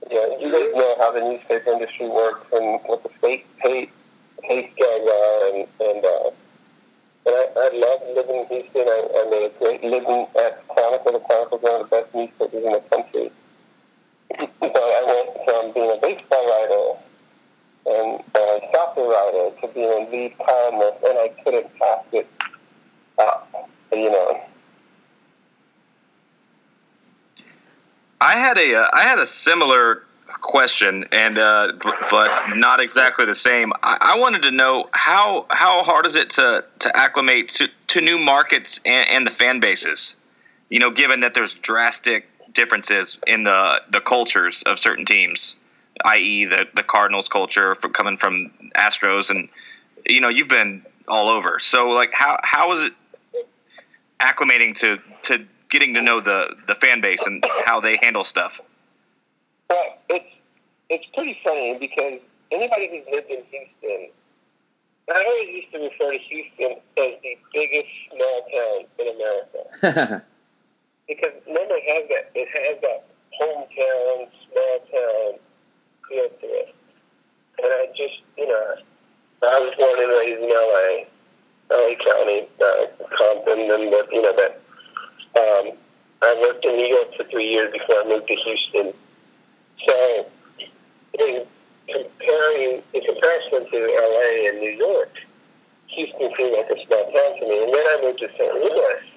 yeah, 0.09 0.27
you 0.39 0.51
guys 0.51 0.73
know 0.75 0.95
how 0.97 1.11
the 1.11 1.21
newspaper 1.21 1.71
industry 1.71 2.09
works 2.09 2.45
and 2.51 2.81
what 2.85 3.03
the 3.03 3.09
state 3.19 3.45
pay, 3.59 3.89
pay 4.41 4.69
scales 4.71 5.09
and 5.53 5.67
and 5.79 6.05
uh, 6.05 6.29
and 7.25 7.35
I, 7.35 7.45
I 7.55 7.69
love 7.73 8.01
living 8.15 8.35
in 8.35 8.47
Houston. 8.47 8.87
I, 8.87 8.99
I 9.13 9.29
made 9.29 9.51
a 9.51 9.59
great 9.59 9.83
living 9.83 10.25
at 10.39 10.67
Chronicle. 10.67 11.13
The 11.13 11.19
Chronicle 11.19 11.57
is 11.57 11.63
one 11.63 11.81
of 11.81 11.89
the 11.89 11.95
best 11.95 12.15
newspapers 12.15 12.63
in 12.65 12.71
the 12.71 12.83
country. 12.89 13.31
but 14.59 14.75
I 14.75 15.03
went 15.05 15.45
from 15.45 15.73
being 15.73 15.91
a 15.91 15.99
baseball 16.01 16.45
writer 16.49 16.99
and 17.85 18.23
a 18.35 18.59
soccer 18.73 19.03
writer 19.03 19.51
to 19.61 19.67
being 19.73 19.85
a 19.85 20.09
lead 20.09 20.37
columnist, 20.37 21.03
and 21.03 21.17
I 21.17 21.29
couldn't 21.43 21.75
pass 21.77 22.05
it 22.11 22.27
up. 23.19 23.69
You 23.91 24.09
know. 24.09 24.41
I 28.21 28.33
had 28.33 28.57
a 28.57 28.75
uh, 28.75 28.89
I 28.93 29.03
had 29.03 29.19
a 29.19 29.27
similar 29.27 30.03
question, 30.41 31.05
and 31.11 31.37
uh, 31.37 31.73
b- 31.83 31.91
but 32.09 32.55
not 32.55 32.79
exactly 32.79 33.25
the 33.25 33.35
same. 33.35 33.73
I-, 33.83 33.97
I 34.13 34.17
wanted 34.19 34.41
to 34.43 34.51
know 34.51 34.89
how 34.91 35.45
how 35.49 35.83
hard 35.83 36.05
is 36.05 36.15
it 36.15 36.29
to 36.31 36.63
to 36.79 36.97
acclimate 36.97 37.49
to, 37.49 37.67
to 37.87 38.01
new 38.01 38.17
markets 38.17 38.79
and, 38.85 39.07
and 39.09 39.27
the 39.27 39.31
fan 39.31 39.59
bases. 39.59 40.15
You 40.69 40.79
know, 40.79 40.89
given 40.89 41.19
that 41.21 41.33
there's 41.33 41.53
drastic 41.53 42.27
differences 42.53 43.17
in 43.27 43.43
the 43.43 43.81
the 43.89 44.01
cultures 44.01 44.63
of 44.63 44.79
certain 44.79 45.05
teams, 45.05 45.55
i.e., 46.05 46.45
the 46.45 46.67
the 46.73 46.83
Cardinals 46.83 47.27
culture 47.27 47.75
from 47.75 47.93
coming 47.93 48.17
from 48.17 48.51
Astros, 48.75 49.29
and 49.29 49.49
you 50.05 50.21
know, 50.21 50.29
you've 50.29 50.47
been 50.47 50.85
all 51.07 51.29
over. 51.29 51.59
So, 51.59 51.89
like, 51.89 52.13
how 52.13 52.39
how 52.43 52.71
is 52.73 52.81
it 52.81 52.93
acclimating 54.19 54.75
to 54.75 54.99
to 55.23 55.45
getting 55.69 55.93
to 55.95 56.01
know 56.01 56.21
the 56.21 56.55
the 56.67 56.75
fan 56.75 57.01
base 57.01 57.25
and 57.25 57.45
how 57.65 57.79
they 57.79 57.97
handle 57.97 58.23
stuff? 58.23 58.61
Well, 59.71 59.95
it's 60.09 60.33
it's 60.89 61.07
pretty 61.15 61.39
funny 61.45 61.77
because 61.79 62.19
anybody 62.51 62.91
who's 62.91 63.07
lived 63.07 63.31
in 63.31 63.39
Houston, 63.47 64.11
I 65.07 65.23
always 65.23 65.47
used 65.47 65.71
to 65.71 65.79
refer 65.79 66.11
to 66.11 66.19
Houston 66.27 66.71
as 66.99 67.13
the 67.23 67.39
biggest 67.55 67.87
small 68.11 68.37
town 68.51 68.79
in 68.99 69.07
America. 69.15 70.27
because 71.07 71.35
never 71.47 71.79
has 71.87 72.03
that. 72.11 72.35
It 72.35 72.51
has 72.51 72.83
that 72.83 73.07
hometown, 73.39 74.27
small 74.51 74.75
town 74.91 75.39
feel 76.03 76.27
to 76.27 76.47
it. 76.67 76.75
And 77.63 77.71
I 77.71 77.87
just, 77.95 78.19
you 78.35 78.47
know, 78.51 78.75
I 79.47 79.55
was 79.55 79.71
born 79.79 80.03
and 80.03 80.11
raised 80.19 80.43
in 80.43 80.51
LA, 80.51 81.07
LA 81.71 81.95
County, 82.03 82.43
uh, 82.59 83.07
Compton, 83.07 83.71
and 83.71 83.87
the, 83.87 84.03
you 84.11 84.21
know 84.21 84.35
that. 84.35 84.59
Um, 85.31 85.79
I 86.23 86.35
worked 86.43 86.65
in 86.65 86.75
New 86.75 86.87
York 86.87 87.15
for 87.15 87.23
three 87.31 87.47
years 87.47 87.71
before 87.71 88.03
I 88.03 88.05
moved 88.05 88.27
to 88.27 88.35
Houston 88.35 88.93
so 89.87 90.27
in 91.19 91.45
comparing 91.87 92.81
in 92.93 93.01
comparison 93.01 93.69
to 93.69 93.77
LA 93.77 94.49
and 94.49 94.59
New 94.59 94.71
York, 94.71 95.13
Houston 95.87 96.31
seemed 96.37 96.53
like 96.53 96.69
a 96.69 96.85
small 96.85 97.11
town 97.11 97.39
to 97.39 97.47
me. 97.47 97.63
And 97.63 97.73
then 97.73 97.85
I 97.85 97.99
moved 98.01 98.19
to 98.19 98.29
St. 98.37 98.53
Louis 98.53 99.11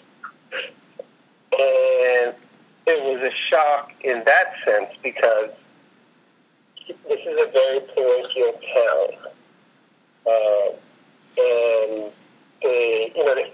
and 1.59 2.35
it 2.87 3.03
was 3.03 3.22
a 3.22 3.33
shock 3.50 3.92
in 4.03 4.22
that 4.27 4.55
sense 4.64 4.90
because 5.03 5.50
this 6.87 7.20
is 7.20 7.38
a 7.40 7.50
very 7.53 7.81
parochial 7.81 8.61
town. 8.74 9.33
Uh, 10.27 10.72
and 11.37 12.12
they, 12.62 13.12
you 13.14 13.24
know, 13.24 13.35
they, 13.35 13.53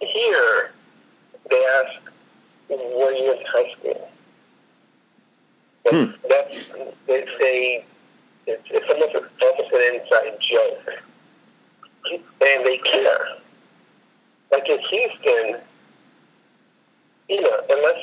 here 0.00 0.72
they 1.50 1.64
ask, 1.64 2.10
were 2.68 3.12
you 3.12 3.32
in 3.32 3.46
high 3.46 3.72
school? 3.78 4.10
Hmm. 5.88 6.10
that's 6.28 6.70
it's 7.06 7.30
a 7.42 7.84
it's, 8.46 8.62
it's 8.70 8.86
almost 8.90 9.14
a, 9.14 9.44
almost 9.44 9.72
an 9.72 9.94
inside 9.94 10.38
joke, 10.50 11.02
and 12.40 12.66
they 12.66 12.78
care. 12.78 13.38
Like 14.50 14.68
in 14.68 14.78
Houston, 14.78 15.60
you 17.28 17.40
know, 17.40 17.60
unless 17.68 18.02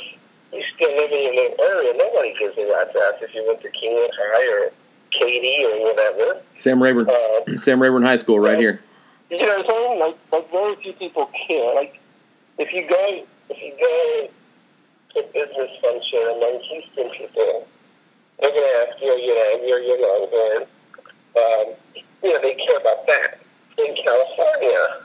you 0.52 0.64
still 0.76 0.96
live 0.96 1.12
in 1.12 1.24
your 1.24 1.36
little 1.36 1.66
area, 1.66 1.94
nobody 1.98 2.34
gives 2.38 2.58
a 2.58 2.72
rat's 2.72 2.96
ass 2.96 3.22
if 3.22 3.34
you 3.34 3.44
went 3.48 3.62
to 3.62 3.70
Kingwood 3.70 4.10
High 4.14 4.66
or 4.66 4.72
Katy 5.12 5.66
or 5.66 5.84
whatever. 5.84 6.42
Sam 6.56 6.82
Rayburn, 6.82 7.10
uh, 7.10 7.58
Sam 7.58 7.82
Rayburn 7.82 8.04
High 8.04 8.18
School, 8.18 8.40
right 8.40 8.58
here. 8.60 8.82
You 9.30 9.38
know 9.40 9.46
what 9.46 9.60
I'm 9.60 9.66
saying? 9.66 10.00
Like, 10.00 10.18
like 10.32 10.52
very 10.52 10.76
few 10.84 10.94
people 10.94 11.30
care. 11.48 11.76
Like, 11.76 12.00
if 12.60 12.72
you 12.74 12.88
go, 12.88 13.26
if 13.50 13.58
you 13.62 13.74
go 13.80 14.30
to 15.16 15.28
business 15.34 15.72
function 15.82 16.20
among 16.22 16.60
Houston 16.70 17.10
people, 17.18 17.68
they're 18.40 18.52
to 18.52 18.92
ask 18.92 19.02
you, 19.02 19.08
know, 19.08 19.18
you're 19.66 20.02
Longhorn. 20.02 20.68
Um, 21.36 21.74
you 22.24 22.34
know, 22.34 22.42
they 22.42 22.56
care 22.56 22.78
about 22.78 23.06
that. 23.08 23.40
In 23.78 23.96
California, 24.04 25.04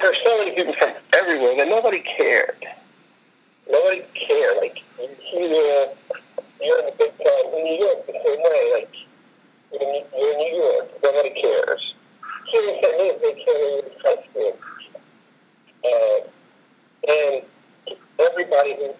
there's 0.00 0.18
so 0.24 0.38
many 0.38 0.54
people 0.54 0.74
from 0.78 0.92
everywhere 1.12 1.56
that 1.56 1.68
nobody 1.68 2.02
cared. 2.16 2.64
Nobody 3.70 4.02
cared. 4.14 4.56
Like, 4.58 4.82
you 4.98 5.08
hear, 5.30 5.88
you're 6.60 6.78
in 6.80 6.86
the 6.86 6.94
big 6.98 7.12
town 7.18 7.54
in 7.54 7.64
New 7.64 7.78
York 7.84 8.06
the 8.06 8.12
same 8.12 8.42
way. 8.42 8.72
Like, 8.74 8.94
you're 9.72 9.82
in, 9.82 10.04
you're 10.16 10.38
New 10.38 10.56
York, 10.56 10.88
nobody 11.02 11.30
cares. 11.40 11.94
Here 12.50 12.68
in 12.68 12.80
St. 12.82 12.98
Louis, 12.98 13.18
they 13.20 13.44
care 13.44 13.78
in 13.78 13.84
Preston. 14.00 14.52
Uh, 15.84 16.20
and 17.08 17.42
everybody 18.18 18.74
who, 18.76 18.94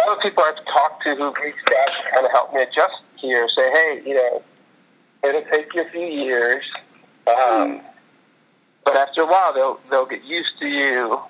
all 0.00 0.16
the 0.16 0.22
people 0.22 0.42
I've 0.42 0.64
talked 0.66 1.02
to 1.04 1.14
who've 1.14 1.34
reached 1.42 1.70
out 1.70 1.86
to 1.86 2.14
kind 2.14 2.26
of 2.26 2.32
help 2.32 2.54
me 2.54 2.62
adjust 2.62 2.94
here 3.18 3.48
say, 3.56 3.70
hey, 3.72 4.02
you 4.04 4.14
know, 4.14 4.42
it'll 5.24 5.44
take 5.52 5.72
you 5.74 5.82
a 5.82 5.90
few 5.90 6.06
years. 6.06 6.64
Um, 7.26 7.80
but 8.84 8.96
after 8.96 9.22
a 9.22 9.26
while, 9.26 9.54
they'll 9.54 9.80
they'll 9.90 10.06
get 10.06 10.24
used 10.24 10.58
to 10.58 10.66
you, 10.66 11.20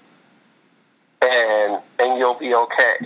and 1.20 1.82
and 1.98 2.18
you'll 2.18 2.38
be 2.38 2.54
okay. 2.54 2.96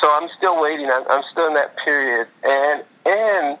So 0.00 0.08
I'm 0.10 0.28
still 0.38 0.60
waiting. 0.62 0.88
I'm, 0.90 1.04
I'm 1.10 1.22
still 1.32 1.48
in 1.48 1.54
that 1.54 1.76
period, 1.84 2.28
and 2.44 2.84
and 3.04 3.58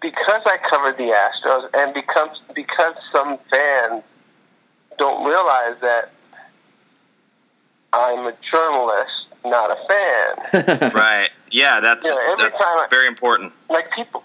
because 0.00 0.42
I 0.46 0.58
covered 0.70 0.96
the 0.96 1.12
Astros, 1.12 1.68
and 1.74 1.92
because 1.92 2.40
because 2.54 2.94
some 3.12 3.38
fans 3.50 4.02
don't 4.96 5.24
realize 5.26 5.76
that 5.82 6.12
I'm 7.92 8.26
a 8.26 8.32
journalist, 8.50 9.27
not 9.50 9.70
a 9.70 9.76
fan. 9.88 10.92
Right. 10.94 11.30
Yeah, 11.50 11.80
that's 11.80 12.04
Yeah, 12.06 12.16
every 12.32 12.44
that's 12.44 12.58
time 12.58 12.78
I- 12.78 12.86
very 12.90 13.06
important. 13.06 13.52
like 13.70 13.90
people 13.92 14.22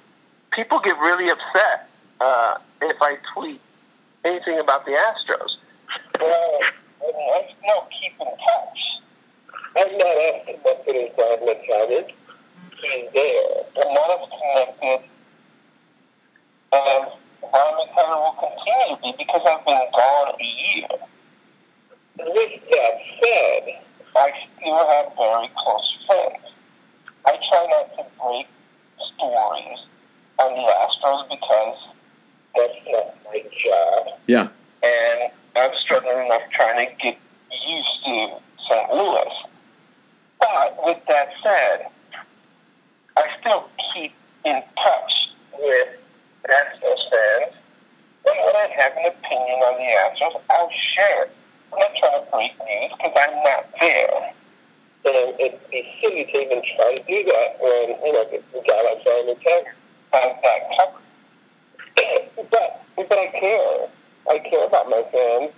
people 0.51 0.79
get 0.83 0.97
really 0.99 1.29
upset 1.29 1.89
uh, 2.21 2.57
if 2.81 2.97
I 3.01 3.17
tweet 3.33 3.59
anything 4.25 4.59
about 4.59 4.85
the 4.85 4.91
Astros. 4.91 5.55
Well, 6.19 6.59
I 7.01 7.05
mean, 7.05 7.29
I 7.33 7.47
still 7.59 7.87
keep 8.01 8.13
in 8.19 8.27
touch. 8.27 8.79
I'm 9.75 9.97
not 9.97 10.15
asking 10.35 10.57
what's 10.61 10.87
in 10.87 10.95
inside 10.95 11.39
my 11.45 11.55
cabinet. 11.65 12.11
He's 12.81 13.11
there. 13.13 13.63
I'm 13.83 13.93
not 13.93 14.09
as 14.21 14.29
connected 14.29 15.09
as 16.73 17.13
Brian 17.41 17.75
McCullough 17.79 18.21
will 18.23 18.37
continue 18.39 18.95
to 18.95 19.01
be 19.01 19.23
because 19.23 19.41
I've 19.47 19.65
been 19.65 19.87
gone 19.93 20.35
a 20.39 20.43
year. 20.43 20.87
With 22.19 22.61
that 22.69 22.93
said, 23.23 23.81
I 24.15 24.31
still 24.57 24.89
have 24.89 25.15
very 25.17 25.49
close 25.57 25.97
friends. 26.05 26.53
I 27.25 27.37
try 27.49 27.65
not 27.69 27.95
to 27.97 28.05
break 28.21 28.47
stories 29.15 29.79
on 30.39 30.53
the 30.53 30.65
Astros 30.69 31.29
because 31.29 31.77
that's 32.55 32.73
not 32.87 33.15
my 33.25 33.41
job. 33.41 34.19
Yeah. 34.27 34.47
And 34.83 35.31
I'm 35.55 35.71
struggling 35.81 36.25
enough 36.25 36.41
trying 36.51 36.87
to 36.87 36.95
get 37.01 37.17
used 37.67 38.03
to 38.05 38.39
St. 38.69 38.93
Louis. 38.93 39.33
But 40.39 40.85
with 40.85 40.99
that 41.07 41.29
said, 41.41 41.87
I 43.15 43.23
still 43.39 43.69
keep 43.93 44.13
in 44.45 44.61
touch 44.83 45.13
with 45.57 45.87
Astros 46.45 47.09
fans. 47.09 47.55
And 48.25 48.37
when 48.45 48.55
I 48.55 48.67
have 48.79 48.93
an 48.97 49.05
opinion 49.07 49.59
on 49.59 49.77
the 49.77 50.25
Astros, 50.25 50.41
I'll 50.49 50.71
share 50.95 51.23
it. 51.23 51.31
I'm 51.73 51.79
not 51.79 51.91
trying 51.97 52.23
to 52.23 52.31
break 52.31 52.53
news 52.59 52.91
because 52.93 53.15
I'm 53.17 53.35
not 53.43 53.65
there. 53.81 54.33
And 55.05 55.39
it'd 55.39 55.59
be 55.69 55.83
silly 55.99 56.23
to 56.25 56.37
even 56.37 56.61
try 56.75 56.95
to 56.95 57.03
do 57.03 57.23
that 57.25 57.57
when, 57.59 57.97
you 58.05 58.13
know, 58.13 58.23
the 58.29 58.61
guy 58.61 58.79
like 58.87 59.03
Simon 59.03 59.35
Taggart 59.41 59.75
has 60.13 60.31
that 60.41 60.61
covered. 60.77 61.03
but, 62.49 62.85
but 62.95 63.17
I 63.19 63.27
care. 63.39 63.89
I 64.29 64.39
care 64.39 64.65
about 64.65 64.89
my 64.89 65.03
fans, 65.11 65.51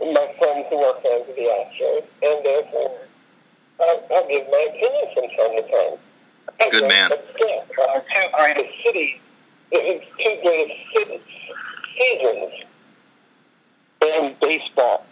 and 0.00 0.14
my 0.14 0.32
friends 0.38 0.66
who 0.70 0.76
are 0.76 0.94
fans 1.00 1.28
of 1.28 1.34
the 1.34 1.42
Astros, 1.42 2.04
and 2.22 2.44
therefore 2.44 2.98
I'll, 3.80 4.28
give 4.28 4.46
my 4.48 4.66
opinion 4.70 5.06
from 5.12 5.24
time 5.34 5.56
to 5.56 5.62
time. 5.62 5.98
I 6.60 6.70
Good 6.70 6.88
man. 6.88 7.12
upset. 7.12 7.70
Uh, 7.76 8.00
two 8.00 8.28
greatest 8.38 8.82
cities, 8.84 9.18
the 9.70 10.00
two 10.18 10.38
greatest 10.42 10.80
cities, 10.94 11.20
seasons 11.98 12.64
in 14.02 14.36
baseball, 14.40 15.04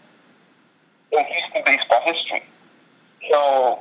in 1.18 1.24
Houston 1.24 1.62
baseball 1.64 2.00
history. 2.05 2.42
So, 3.31 3.81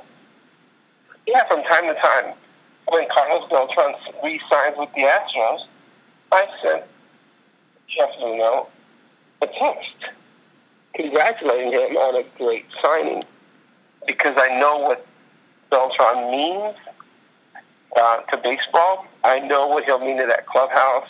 yeah, 1.26 1.46
from 1.48 1.62
time 1.64 1.84
to 1.86 1.94
time, 2.00 2.34
when 2.88 3.06
Carlos 3.14 3.48
Beltran 3.50 3.94
re-signs 4.22 4.76
with 4.78 4.90
the 4.94 5.02
Astros, 5.02 5.66
I 6.32 6.46
sent 6.62 6.84
Jeff 7.88 8.10
Luhnow 8.20 8.66
a 9.42 9.46
text 9.46 10.14
congratulating 10.94 11.72
him 11.72 11.96
on 11.96 12.16
a 12.16 12.24
great 12.38 12.66
signing 12.80 13.22
because 14.06 14.34
I 14.36 14.58
know 14.60 14.78
what 14.78 15.06
Beltran 15.70 16.30
means 16.30 16.76
uh, 17.96 18.20
to 18.20 18.36
baseball. 18.42 19.06
I 19.24 19.40
know 19.40 19.66
what 19.68 19.84
he'll 19.84 19.98
mean 19.98 20.18
to 20.18 20.26
that 20.26 20.46
clubhouse. 20.46 21.08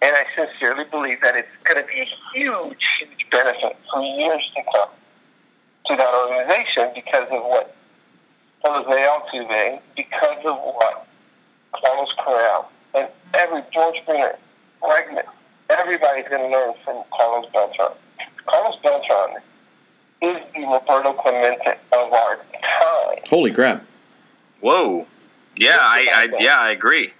And 0.00 0.14
I 0.14 0.24
sincerely 0.36 0.84
believe 0.90 1.20
that 1.22 1.34
it's 1.34 1.48
going 1.64 1.82
to 1.82 1.88
be 1.88 2.00
a 2.00 2.08
huge, 2.34 2.84
huge 3.00 3.26
benefit 3.30 3.76
for 3.90 4.02
years 4.02 4.42
to 4.54 4.62
come 4.72 4.90
to 5.86 5.96
that 5.96 6.14
organization 6.14 6.90
because 6.94 7.28
of 7.30 7.42
what 7.42 7.74
Jose 8.64 8.88
Altuve, 8.90 9.80
because 9.96 10.38
of 10.44 10.56
what 10.56 11.06
Carlos 11.72 12.08
Correa, 12.24 12.64
and 12.94 13.08
every 13.34 13.62
George 13.72 13.96
Springer, 14.02 14.36
Bregman, 14.82 15.24
everybody's 15.70 16.28
going 16.28 16.42
to 16.42 16.48
learn 16.48 16.74
from 16.84 17.02
Carlos 17.12 17.50
Beltran. 17.52 17.92
Carlos 18.46 18.76
Beltran 18.82 19.42
is 20.22 20.42
the 20.54 20.62
Roberto 20.62 21.12
Clemente 21.14 21.78
of 21.92 22.12
our 22.12 22.36
time. 22.36 23.18
Holy 23.28 23.50
crap. 23.50 23.84
Whoa. 24.60 25.06
Yeah, 25.56 25.78
I, 25.78 26.08
I 26.12 26.42
yeah, 26.42 26.56
I 26.58 26.70
agree. 26.70 27.12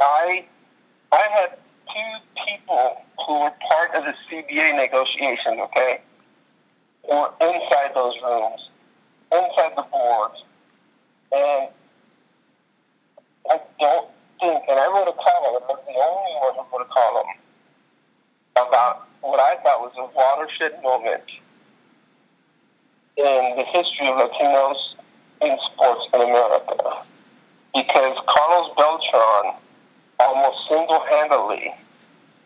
I 0.00 0.44
I 1.12 1.28
had 1.34 1.58
two 1.86 2.44
people 2.46 3.02
who 3.26 3.40
were 3.40 3.52
part 3.68 3.94
of 3.94 4.04
the 4.04 4.14
CBA 4.30 4.76
negotiations, 4.76 5.58
okay? 5.58 6.00
Were 7.08 7.30
inside 7.40 7.94
those 7.94 8.14
rooms, 8.22 8.68
inside 9.30 9.72
the 9.76 9.82
boards. 9.90 10.42
And 11.32 11.68
I 13.48 13.60
don't 13.78 14.08
think, 14.40 14.62
and 14.68 14.78
I 14.78 14.86
wrote 14.86 15.08
a 15.08 15.12
column, 15.12 15.62
not 15.68 15.86
the 15.86 15.92
only 15.92 16.34
one 16.40 16.54
who 16.54 16.76
wrote 16.76 16.86
a 16.86 16.92
column, 16.92 17.26
about 18.56 19.06
what 19.20 19.38
I 19.38 19.56
thought 19.62 19.80
was 19.80 19.92
a 19.98 20.06
watershed 20.16 20.82
moment 20.82 21.24
in 23.16 23.54
the 23.56 23.64
history 23.64 24.08
of 24.08 24.16
Latinos 24.16 24.76
in 25.42 25.52
sports 25.72 26.06
in 26.12 26.20
America. 26.20 27.06
Because 27.74 28.18
Carlos 28.26 28.74
Beltran 28.76 29.54
almost 30.18 30.68
single-handedly 30.68 31.74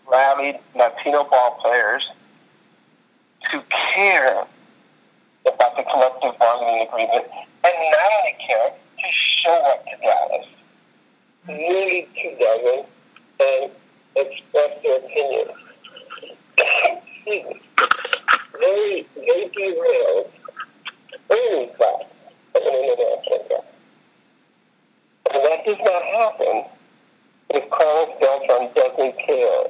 rallied 0.06 0.58
Latino 0.74 1.24
ball 1.24 1.58
players 1.62 2.02
to 3.52 3.62
care 3.94 4.46
about 5.46 5.76
the 5.76 5.82
collective 5.82 6.38
bargaining 6.38 6.86
agreement, 6.86 7.26
and 7.64 7.74
not 7.92 8.10
only 8.18 8.36
care, 8.46 8.70
to 8.70 9.08
show 9.42 9.58
up 9.72 9.84
to 9.84 9.96
Dallas, 10.02 10.46
two 11.46 12.36
dozen, 12.38 12.84
and 13.40 13.70
express 14.16 14.82
their 14.82 14.96
opinions. 14.98 15.50
They, 17.26 19.06
they 19.14 19.50
derailed 19.56 20.30
any 21.30 21.70
thought 21.78 22.02
of 22.54 22.62
an 22.62 22.74
international 22.74 23.46
guy. 23.48 23.64
And 25.32 25.44
that 25.44 25.64
does 25.64 25.78
not 25.80 26.02
happen 26.02 26.64
if 27.50 27.70
Carlos 27.70 28.10
Beltran 28.20 28.68
doesn't 28.74 29.18
care. 29.26 29.64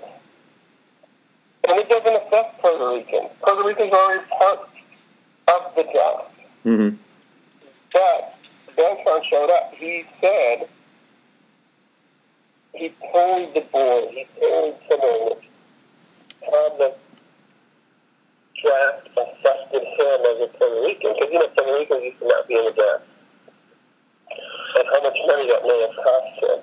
And 1.68 1.78
it 1.78 1.88
doesn't 1.88 2.16
affect 2.16 2.60
Puerto 2.60 2.88
Ricans. 2.94 3.30
Puerto 3.42 3.66
Ricans 3.66 3.92
are 3.92 3.98
already 3.98 4.24
part 4.38 4.60
of 5.48 5.74
the 5.74 5.82
job. 5.92 6.30
Mm-hmm. 6.64 6.96
But 7.92 8.34
Beltran 8.76 9.22
showed 9.28 9.50
up. 9.50 9.74
He 9.74 10.04
said, 10.20 10.68
he 12.72 12.92
told 13.12 13.54
the 13.54 13.60
board. 13.72 14.10
He 14.10 14.26
pulled 14.38 14.76
someone 14.88 15.38
on 16.48 16.78
the 16.78 16.94
draft 18.62 19.08
affected 19.16 19.82
him 19.82 20.20
as 20.28 20.40
a 20.44 20.48
Puerto 20.56 20.80
Rican 20.84 21.14
because 21.14 21.32
you 21.32 21.38
know 21.38 21.48
Puerto 21.56 21.72
Ricans 21.72 22.04
used 22.04 22.18
to 22.20 22.28
not 22.28 22.48
be 22.48 22.54
in 22.54 22.64
the 22.64 22.72
draft, 22.72 23.04
and 24.30 24.84
how 24.92 25.02
much 25.02 25.16
money 25.26 25.48
that 25.48 25.62
may 25.64 25.80
have 25.80 25.96
cost 25.96 26.32
him. 26.40 26.58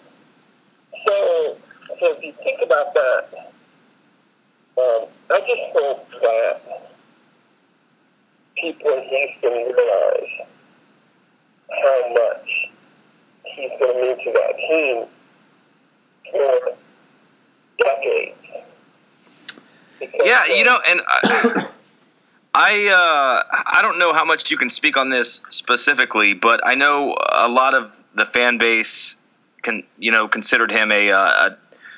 So, 1.06 1.58
so 2.00 2.06
if 2.14 2.24
you 2.24 2.34
think 2.43 2.62
about 2.64 2.93
that, 2.93 3.52
um, 4.78 5.07
I 5.32 5.39
just 5.39 5.73
hope 5.73 6.07
that 6.21 6.91
people 8.57 8.91
in 8.91 9.03
Houston 9.03 9.51
realize 9.51 10.47
how 11.69 12.13
much 12.13 12.69
he's 13.43 13.71
going 13.80 13.93
to 13.93 14.01
mean 14.01 14.17
to 14.23 14.32
that 14.34 14.57
team 14.57 15.05
for 16.32 16.75
decades. 17.84 18.36
Because, 19.99 20.21
Yeah, 20.23 20.45
you 20.47 20.61
uh, 20.61 20.65
know, 20.65 20.80
and 20.88 21.01
I, 21.07 21.67
I, 22.53 22.88
uh, 22.88 23.61
I 23.67 23.82
don't 23.82 23.99
know 23.99 24.13
how 24.13 24.25
much 24.25 24.49
you 24.51 24.57
can 24.57 24.69
speak 24.69 24.97
on 24.97 25.09
this 25.09 25.41
specifically, 25.49 26.34
but 26.34 26.65
I 26.65 26.75
know 26.75 27.15
a 27.32 27.47
lot 27.47 27.73
of 27.73 27.91
the 28.15 28.25
fan 28.25 28.57
base 28.57 29.15
can, 29.61 29.84
you 29.97 30.11
know, 30.11 30.28
considered 30.28 30.71
him 30.71 30.91
a 30.91 31.11
uh, 31.11 31.17
a, 31.17 31.57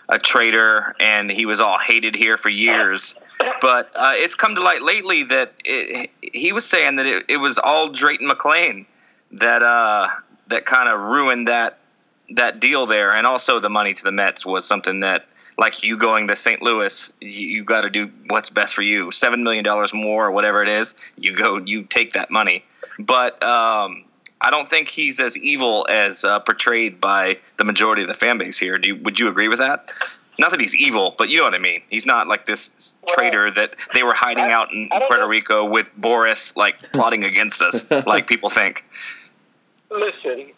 a 0.10 0.20
traitor, 0.20 0.96
and 1.00 1.32
he 1.32 1.46
was 1.46 1.62
all 1.62 1.78
hated 1.78 2.16
here 2.16 2.36
for 2.36 2.50
years. 2.50 3.16
But 3.62 3.92
uh, 3.96 4.14
it's 4.16 4.36
come 4.36 4.56
to 4.56 4.62
light 4.62 4.82
lately 4.82 5.24
that 5.24 5.54
it, 5.64 6.10
he 6.22 6.52
was 6.52 6.66
saying 6.66 6.98
that 6.98 7.06
it, 7.06 7.26
it 7.30 7.38
was 7.38 7.58
all 7.58 7.90
Drayton 7.90 8.28
McLane 8.28 8.86
that 9.32 9.64
uh, 9.64 10.10
that 10.48 10.66
kind 10.66 10.90
of 10.90 11.00
ruined 11.00 11.48
that 11.48 11.78
that 12.32 12.60
deal 12.60 12.86
there, 12.86 13.14
and 13.14 13.26
also 13.26 13.60
the 13.60 13.70
money 13.70 13.94
to 13.94 14.04
the 14.04 14.12
Mets 14.12 14.46
was 14.46 14.66
something 14.66 15.00
that, 15.00 15.26
like 15.58 15.84
you 15.84 15.98
going 15.98 16.28
to 16.28 16.36
St. 16.36 16.62
Louis, 16.62 17.12
you, 17.22 17.30
you 17.30 17.64
got 17.64 17.82
to 17.82 17.90
do 17.90 18.12
what's 18.28 18.50
best 18.50 18.76
for 18.76 18.82
you. 18.82 19.12
Seven 19.12 19.44
million 19.44 19.64
dollars 19.64 19.94
more, 19.94 20.28
or 20.28 20.32
whatever 20.32 20.62
it 20.64 20.70
is, 20.70 20.96
you 21.18 21.36
go, 21.36 21.58
you 21.58 21.84
take 21.84 22.14
that 22.14 22.30
money. 22.30 22.64
But 23.00 23.42
um, 23.44 24.06
I 24.42 24.50
don't 24.50 24.70
think 24.70 24.88
he's 24.88 25.20
as 25.20 25.38
evil 25.38 25.86
as 25.90 26.24
uh, 26.24 26.40
portrayed 26.40 27.02
by 27.02 27.38
the 27.58 27.64
majority 27.66 28.02
of 28.04 28.08
the 28.08 28.14
fan 28.14 28.38
base 28.38 28.58
here. 28.58 28.78
Do 28.78 28.88
you, 28.90 28.96
would 28.98 29.20
you 29.20 29.28
agree 29.28 29.48
with 29.50 29.60
that? 29.60 29.92
Not 30.38 30.52
that 30.52 30.62
he's 30.62 30.74
evil, 30.76 31.14
but 31.18 31.28
you 31.30 31.38
know 31.38 31.44
what 31.44 31.54
I 31.54 31.58
mean. 31.60 31.82
He's 31.90 32.06
not 32.06 32.28
like 32.30 32.46
this 32.46 32.98
traitor 33.10 33.52
that 33.52 33.76
they 33.94 34.04
were 34.04 34.14
hiding 34.14 34.46
I- 34.46 34.54
out 34.54 34.72
in 34.72 34.88
Puerto 34.90 35.18
know. 35.18 35.28
Rico 35.28 35.66
with 35.66 35.88
Boras, 36.00 36.56
like 36.56 36.92
plotting 36.94 37.26
against 37.26 37.62
us, 37.62 37.86
like 38.08 38.28
people 38.28 38.50
think. 38.50 38.86
listen, 39.92 40.52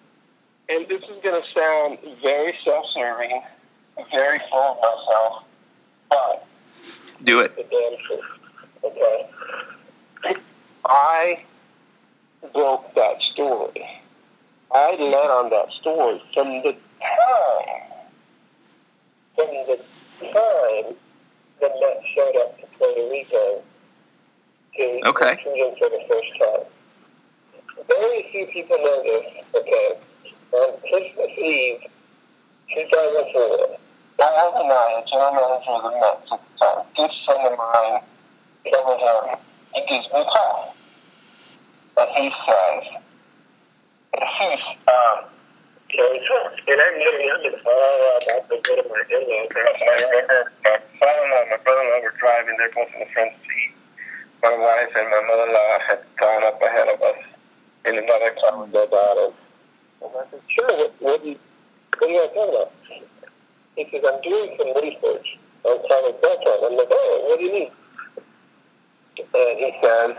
and 0.69 0.87
this 0.87 1.01
is 1.01 1.23
going 1.23 1.41
to 1.41 1.47
sound 1.53 1.97
very 2.21 2.55
self-serving, 2.63 3.41
very 4.11 4.39
full 4.51 4.59
of 4.59 4.77
myself, 4.77 5.43
but 6.09 6.45
Do 7.23 7.39
it. 7.39 7.55
the 7.55 7.63
damn 7.63 7.97
truth. 8.05 8.25
Okay. 8.83 10.39
I 10.85 11.43
broke 12.53 12.93
that 12.95 13.21
story. 13.21 13.87
I 14.73 14.91
led 14.95 15.29
on 15.29 15.49
that 15.49 15.71
story 15.79 16.21
from 16.33 16.61
the 16.63 16.73
time, 17.01 17.81
from 19.35 19.47
the 19.67 19.77
time 20.21 20.95
the 21.59 21.69
Mets 21.69 22.05
showed 22.15 22.35
up 22.41 22.59
to 22.59 22.65
Puerto 22.77 23.09
Rico 23.09 23.61
to 24.77 25.01
Okay. 25.09 25.35
him 25.35 25.75
for 25.77 25.89
the 25.89 26.01
first 26.07 26.31
time. 26.39 27.85
Very 27.87 28.29
few 28.31 28.45
people 28.47 28.77
know 28.79 29.03
this. 29.03 29.25
Okay. 29.53 29.97
On 30.53 30.77
Christmas 30.79 31.37
Eve, 31.37 31.81
2004, 32.73 33.77
Omar 34.19 34.63
Minaya, 34.63 35.03
general 35.09 35.33
manager 35.33 35.71
of 35.71 35.83
the 35.83 35.99
Mets 35.99 36.31
at 36.31 36.39
the 36.39 36.65
time, 36.65 36.85
good 36.95 37.11
friend 37.25 37.53
of 37.53 37.57
mine, 37.57 38.01
Kevin 38.63 38.99
Harry, 38.99 39.35
he 39.73 39.81
gives 39.87 40.13
me 40.13 40.19
a 40.21 40.25
call. 40.25 40.75
And 42.01 42.23
he 42.23 42.29
says, 42.33 42.83
he's, 44.11 44.63
um, 44.89 45.31
Kerry 45.91 46.19
Trump. 46.25 46.55
And 46.67 46.79
I'm 46.81 46.95
really 46.97 47.27
and 47.45 47.55
all 47.67 48.17
about 48.17 48.49
to 48.49 48.55
go 48.63 48.71
to 48.79 48.83
my 48.89 49.03
in-laws 49.11 49.51
I 49.51 49.93
remember 50.07 50.51
my 50.63 50.77
father-in-law 50.97 51.41
and 51.41 51.51
my 51.51 51.59
brother-in-law 51.61 52.01
were 52.01 52.15
driving. 52.17 52.55
They're 52.57 52.71
both 52.71 52.93
in 52.95 52.99
the 53.03 53.09
front 53.13 53.33
seat. 53.43 53.75
My 54.41 54.55
wife 54.55 54.91
and 54.95 55.07
my 55.11 55.21
mother-in-law 55.27 55.73
had 55.87 56.01
gone 56.17 56.43
up 56.47 56.61
ahead 56.61 56.87
of 56.89 57.01
us 57.01 57.21
in 57.85 57.97
another 57.99 58.31
car 58.39 58.61
with 58.61 58.71
their 58.71 58.87
daughter. 58.87 59.35
And 60.01 60.11
I 60.15 60.23
said, 60.31 60.41
sure, 60.47 60.73
what, 60.77 60.93
what, 60.99 61.23
do 61.23 61.29
you, 61.29 61.39
what 61.99 62.07
are 62.07 62.13
you 62.13 62.19
guys 62.23 62.33
talking 62.33 62.55
about? 62.55 62.71
He 63.75 63.83
says, 63.91 64.03
I'm 64.07 64.21
doing 64.21 64.49
some 64.57 64.71
research 64.81 65.27
on 65.63 65.77
Carlos 65.87 66.17
Beltran. 66.21 66.59
I'm 66.65 66.77
like, 66.77 66.91
oh, 66.91 67.25
what 67.29 67.37
do 67.39 67.45
you 67.45 67.53
need? 67.53 67.71
And 69.21 69.57
he 69.59 69.69
says, 69.83 70.11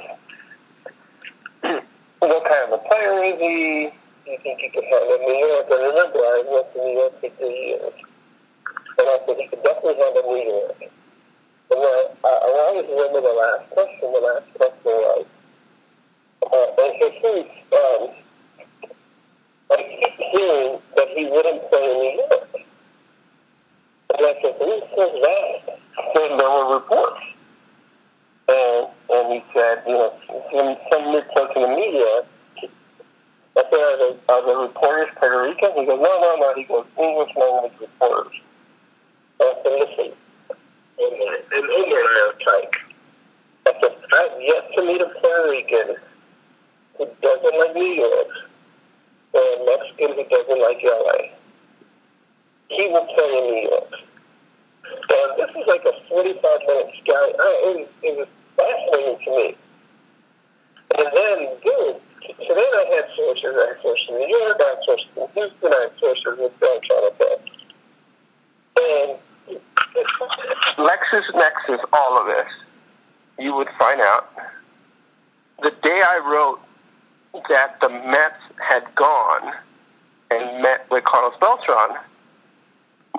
what 1.63 2.45
kind 2.45 2.73
of 2.73 2.81
a 2.81 2.89
player 2.89 3.25
is 3.25 3.39
he? 3.39 3.91
Do 4.25 4.31
you 4.31 4.39
think 4.43 4.61
he 4.61 4.69
could 4.71 4.85
handle 4.85 5.19
New 5.19 5.35
York? 5.35 5.67
And 5.71 5.83
remember, 5.83 6.19
I 6.19 6.45
worked 6.51 6.77
in 6.77 6.83
New 6.83 6.95
York 6.99 7.21
for 7.21 7.31
three 7.39 7.59
years. 7.67 7.95
And 8.99 9.07
I 9.09 9.19
said, 9.27 9.37
he 9.39 9.49
could 9.49 9.63
definitely 9.63 9.99
handle 9.99 10.23
New 10.23 10.45
York. 10.47 10.79
And 10.83 11.81
then 11.83 12.03
I, 12.25 12.29
I 12.29 12.51
always 12.69 12.87
remember 12.87 13.21
the 13.23 13.35
last 13.35 13.71
question. 13.71 14.13
The 14.13 14.23
last 14.23 14.47
question 14.55 14.93
was, 14.93 15.27
uh, 16.43 16.83
and 16.83 16.95
his 16.99 17.15
face, 17.23 17.55
um, 17.73 18.03
I 19.71 19.77
keep 19.83 20.17
hearing 20.37 20.79
that 20.97 21.09
he 21.17 21.25
wouldn't 21.27 21.71
play 21.71 21.85
in 21.85 21.99
New 21.99 22.15
York. 22.29 22.49
And 24.15 24.27
I 24.27 24.35
said, 24.43 24.55
who 24.59 24.81
says 24.95 25.15
that? 25.23 25.79
And 26.15 26.41
there 26.41 26.51
were 26.51 26.75
reports. 26.75 27.32
And, 28.53 28.89
and 29.09 29.33
he 29.33 29.41
said, 29.55 29.83
you 29.87 29.97
know, 29.97 30.13
some, 30.29 30.77
some 30.93 31.15
reports 31.15 31.53
in 31.57 31.63
the 31.63 31.73
media, 31.73 32.29
I 33.57 33.63
said, 33.65 33.81
are 33.81 33.97
the, 33.97 34.11
are 34.29 34.45
the 34.45 34.57
reporters 34.69 35.09
Puerto 35.17 35.43
Rican? 35.43 35.73
He 35.77 35.87
goes, 35.87 36.01
no, 36.01 36.13
no, 36.21 36.37
no. 36.37 36.53
He 36.57 36.65
goes, 36.65 36.85
English 37.01 37.33
language 37.37 37.73
reporters. 37.81 38.37
And 39.41 39.49
I 39.49 39.55
said, 39.63 39.75
listen, 39.81 40.13
and 41.01 41.65
Omar 41.65 41.99
and 41.99 42.09
I 42.09 42.21
are 42.29 42.37
tight. 42.45 42.73
I 43.67 43.73
said, 43.81 43.97
I've 44.21 44.41
yet 44.41 44.65
to 44.77 44.81
meet 44.85 45.01
a 45.01 45.09
Puerto 45.21 45.51
Rican 45.51 45.97
who 46.99 47.07
doesn't 47.23 47.59
like 47.59 47.75
New 47.75 47.93
York 47.97 48.29
or 49.33 49.41
a 49.41 49.59
Mexican 49.65 50.17
who 50.17 50.25
doesn't 50.29 50.61
like 50.61 50.79
LA. 50.85 51.33
He 52.69 52.89
will 52.89 53.07
play 53.17 53.33
in 53.33 53.45
New 53.49 53.69
York. 53.71 53.93
And 54.85 55.31
this 55.41 55.51
is 55.57 55.67
like 55.69 55.85
a 55.85 56.09
45 56.09 56.43
minute 56.69 56.93
sky. 57.03 57.27
I, 57.33 57.51
it, 57.65 57.93
it 58.03 58.19
was 58.19 58.29
fascinating 58.63 59.19
to 59.25 59.31
me. 59.31 59.57
And 60.95 61.09
then, 61.17 61.39
dude, 61.63 62.01
so 62.47 62.55
then 62.55 62.73
I 62.79 62.85
had 62.95 63.07
sources. 63.17 63.55
I 63.57 63.67
had 63.75 63.83
sources 63.83 64.07
in 64.09 64.15
New 64.17 64.29
York, 64.29 64.61
I 64.61 64.69
had 64.69 64.79
sources 64.85 65.09
in 65.17 65.29
Houston, 65.35 65.73
I 65.73 65.81
had 65.89 65.95
sources 65.99 66.53
Beltran 66.61 67.03
at 67.07 67.19
that. 67.19 67.41
And 68.77 69.19
LexisNexis, 70.79 71.83
all 71.93 72.21
of 72.21 72.27
this, 72.27 72.53
you 73.39 73.55
would 73.55 73.69
find 73.79 74.01
out 74.01 74.31
the 75.63 75.71
day 75.83 76.03
I 76.03 76.21
wrote 76.25 76.61
that 77.49 77.77
the 77.81 77.89
Mets 77.89 78.43
had 78.59 78.83
gone 78.95 79.53
and 80.31 80.63
met 80.63 80.87
with 80.91 81.05
Carlos 81.05 81.35
Beltran, 81.41 81.97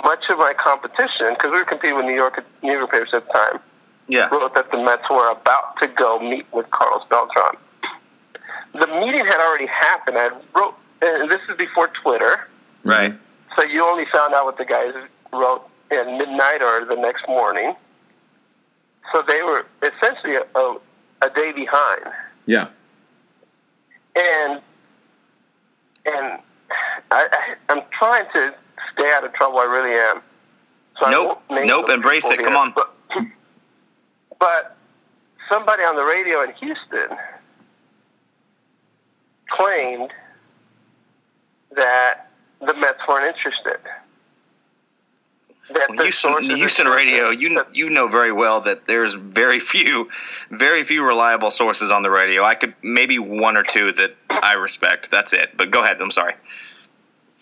much 0.03 0.25
of 0.29 0.37
my 0.37 0.53
competition, 0.53 1.33
because 1.33 1.51
we 1.51 1.57
were 1.57 1.65
competing 1.65 1.97
with 1.97 2.05
New 2.05 2.15
York 2.15 2.43
New 2.61 2.73
York 2.73 2.91
papers 2.91 3.09
at 3.13 3.25
the 3.27 3.33
time, 3.33 3.59
Yeah. 4.07 4.27
wrote 4.29 4.53
that 4.55 4.69
the 4.71 4.77
Mets 4.77 5.09
were 5.09 5.29
about 5.31 5.77
to 5.81 5.87
go 5.87 6.19
meet 6.19 6.45
with 6.51 6.69
Carlos 6.71 7.03
Beltran. 7.09 7.55
The 8.73 8.87
meeting 8.87 9.25
had 9.25 9.37
already 9.39 9.67
happened. 9.67 10.17
I 10.17 10.29
wrote, 10.55 10.75
and 11.01 11.29
this 11.31 11.41
is 11.49 11.57
before 11.57 11.89
Twitter, 12.01 12.47
Right. 12.83 13.13
so 13.55 13.63
you 13.63 13.83
only 13.85 14.05
found 14.11 14.33
out 14.33 14.45
what 14.45 14.57
the 14.57 14.65
guys 14.65 14.93
wrote 15.31 15.63
at 15.91 16.05
midnight 16.07 16.61
or 16.61 16.85
the 16.85 16.95
next 16.95 17.27
morning. 17.27 17.75
So 19.13 19.23
they 19.27 19.41
were 19.43 19.65
essentially 19.83 20.35
a, 20.35 20.59
a, 20.59 20.77
a 21.21 21.29
day 21.29 21.51
behind. 21.53 22.01
Yeah. 22.45 22.67
and 24.15 24.61
and 26.05 26.39
I, 27.11 27.27
I 27.31 27.55
I'm 27.69 27.81
trying 27.97 28.25
to 28.33 28.53
stay 28.93 29.09
out 29.15 29.23
of 29.23 29.33
trouble. 29.33 29.59
I 29.59 29.63
really 29.63 29.97
am. 29.97 30.21
So 31.01 31.09
Nope. 31.09 31.41
Nope. 31.49 31.89
Embrace 31.89 32.29
it. 32.29 32.43
Come 32.43 32.55
on. 32.57 32.73
But, 32.75 32.93
but 34.39 34.75
somebody 35.49 35.83
on 35.83 35.95
the 35.95 36.03
radio 36.03 36.43
in 36.43 36.53
Houston 36.53 37.17
claimed 39.49 40.11
that 41.75 42.27
the 42.59 42.73
Mets 42.73 42.99
weren't 43.07 43.27
interested. 43.27 43.79
That 45.73 45.89
the 45.95 46.03
Houston, 46.03 46.55
Houston 46.55 46.87
radio, 46.87 47.29
you 47.29 47.63
you 47.73 47.89
know 47.89 48.07
very 48.07 48.31
well 48.31 48.59
that 48.61 48.85
there's 48.85 49.13
very 49.13 49.59
few, 49.59 50.09
very 50.51 50.83
few 50.83 51.05
reliable 51.05 51.51
sources 51.51 51.89
on 51.89 52.03
the 52.03 52.11
radio. 52.11 52.43
I 52.43 52.53
could 52.55 52.75
maybe 52.83 53.17
one 53.17 53.55
or 53.55 53.63
two 53.63 53.93
that 53.93 54.15
I 54.29 54.53
respect. 54.53 55.09
That's 55.09 55.31
it. 55.33 55.55
But 55.55 55.71
go 55.71 55.81
ahead. 55.81 56.01
I'm 56.01 56.11
sorry. 56.11 56.35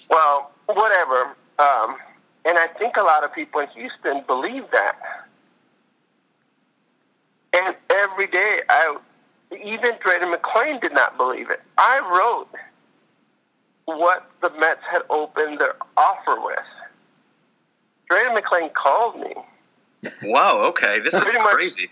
Well, 0.09 0.51
whatever. 0.67 1.35
Um, 1.57 1.97
And 2.45 2.57
I 2.57 2.67
think 2.67 2.97
a 2.97 3.01
lot 3.01 3.23
of 3.23 3.33
people 3.33 3.61
in 3.61 3.67
Houston 3.69 4.23
believe 4.25 4.65
that. 4.71 5.27
And 7.53 7.75
every 7.89 8.27
day, 8.27 8.61
I 8.69 8.97
even 9.51 9.91
Drayton 10.03 10.33
McLane 10.33 10.81
did 10.81 10.93
not 10.93 11.17
believe 11.17 11.49
it. 11.49 11.61
I 11.77 11.99
wrote 11.99 12.47
what 13.85 14.29
the 14.41 14.49
Mets 14.59 14.79
had 14.89 15.01
opened 15.09 15.59
their 15.59 15.75
offer 15.97 16.37
with. 16.41 16.57
Drayton 18.09 18.35
McLane 18.35 18.73
called 18.73 19.19
me, 19.19 19.33
Wow. 20.23 20.59
Okay. 20.69 20.99
This 20.99 21.13
is 21.13 21.19
Pretty 21.21 21.37
much- 21.39 21.53
crazy. 21.53 21.91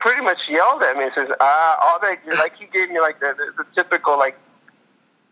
pretty 0.00 0.22
much 0.22 0.38
yelled 0.48 0.82
at 0.82 0.96
me 0.96 1.04
and 1.04 1.12
says, 1.14 1.28
"Ah, 1.40 1.78
all 1.82 1.98
that 2.00 2.18
like 2.38 2.56
he 2.56 2.66
gave 2.66 2.88
me 2.90 3.00
like 3.00 3.20
the, 3.20 3.34
the, 3.36 3.62
the 3.64 3.68
typical 3.74 4.18
like 4.18 4.36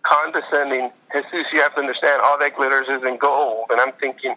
condescending 0.03 0.91
Jesus. 1.13 1.47
You 1.53 1.61
have 1.63 1.75
to 1.75 1.81
understand, 1.81 2.21
all 2.25 2.39
that 2.39 2.55
glitters 2.57 2.87
isn't 2.91 3.19
gold." 3.21 3.67
And 3.71 3.81
I'm 3.81 3.93
thinking, 4.01 4.35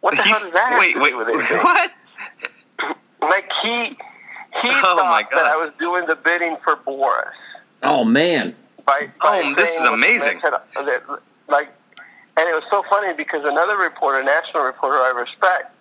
what 0.00 0.10
the 0.12 0.16
hell 0.22 0.26
He's- 0.26 0.42
does 0.44 0.52
that 0.52 0.76
wait, 0.80 1.00
wait, 1.00 1.10
do 1.10 1.18
with 1.18 1.28
anything? 1.28 1.58
what? 1.62 1.90
Like 3.28 3.50
he 3.62 3.96
he 4.62 4.68
Oh, 4.70 4.96
my 4.96 5.22
thought 5.22 5.30
God. 5.30 5.38
that 5.38 5.46
I 5.52 5.56
was 5.56 5.72
doing 5.78 6.06
the 6.06 6.14
bidding 6.16 6.56
for 6.64 6.76
Boras. 6.76 7.32
Oh 7.82 8.04
man. 8.04 8.54
By, 8.86 9.08
Oh, 9.22 9.54
this 9.56 9.70
is 9.70 9.76
saying 9.76 9.90
what 9.92 10.00
the 10.00 10.06
amazing. 10.06 10.40
Uh, 10.44 10.58
had- 10.84 11.02
like, 11.48 11.68
and 12.36 12.48
it 12.48 12.52
was 12.54 12.64
so 12.70 12.82
funny 12.90 13.12
because 13.14 13.40
another 13.44 13.76
reporter, 13.76 14.22
national 14.22 14.62
reporter 14.64 14.96
I 14.98 15.10
respect, 15.10 15.72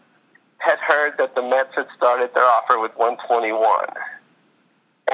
had 0.59 0.77
heard 0.79 1.13
that 1.17 1.35
the 1.35 1.41
Mets 1.41 1.75
had 1.75 1.87
started 1.97 2.29
their 2.33 2.45
offer 2.45 2.79
with 2.79 2.91
121, 2.95 3.59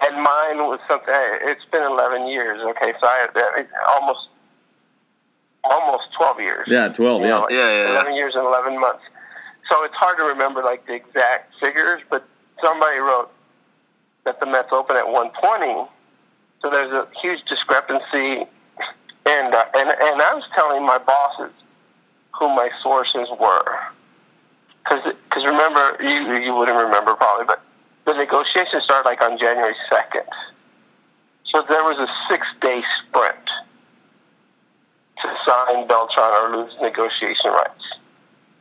and 0.03 0.15
mine 0.21 0.57
was 0.69 0.79
something. 0.89 1.13
It's 1.13 1.63
been 1.71 1.83
11 1.83 2.27
years. 2.27 2.61
Okay, 2.61 2.93
so 3.01 3.07
I 3.07 3.27
it's 3.57 3.71
almost 3.89 4.27
almost 5.63 6.03
12 6.17 6.39
years. 6.39 6.67
Yeah, 6.67 6.87
twelve. 6.89 7.21
You 7.21 7.27
know, 7.27 7.35
Yeah. 7.35 7.41
like 7.41 7.51
Yeah, 7.51 7.57
yeah, 7.69 7.83
yeah. 7.83 8.01
11 8.01 8.13
years 8.15 8.33
and 8.35 8.45
11 8.45 8.79
months. 8.79 9.03
So 9.69 9.83
it's 9.83 9.95
hard 9.95 10.17
to 10.17 10.23
remember 10.23 10.63
like 10.63 10.85
the 10.87 10.93
exact 10.93 11.53
figures, 11.61 12.01
but 12.09 12.25
somebody 12.63 12.97
wrote 12.97 13.29
that 14.25 14.39
the 14.39 14.45
Mets 14.45 14.69
open 14.71 14.97
at 14.97 15.07
120. 15.07 15.89
So 16.61 16.69
there's 16.69 16.91
a 16.91 17.07
huge 17.21 17.39
discrepancy, 17.47 18.49
and 19.25 19.53
uh, 19.53 19.65
and 19.75 19.89
and 19.89 20.21
I 20.21 20.33
was 20.33 20.43
telling 20.57 20.85
my 20.85 20.97
bosses 20.97 21.53
who 22.37 22.49
my 22.49 22.69
sources 22.83 23.29
were, 23.39 23.79
because 24.83 25.13
because 25.29 25.45
remember 25.45 25.97
you 26.01 26.35
you 26.43 26.55
wouldn't 26.55 26.77
remember 26.77 27.15
probably, 27.15 27.45
but 27.45 27.61
the 28.05 28.13
negotiations 28.13 28.83
started 28.83 29.07
like 29.07 29.21
on 29.21 29.37
January 29.37 29.75
2nd. 29.91 30.27
So 31.53 31.63
there 31.69 31.83
was 31.83 31.97
a 31.97 32.09
six 32.31 32.45
day 32.61 32.81
sprint 33.01 33.45
to 35.21 35.27
sign 35.47 35.87
Beltran 35.87 36.31
or 36.33 36.57
lose 36.57 36.73
negotiation 36.81 37.51
rights. 37.51 37.85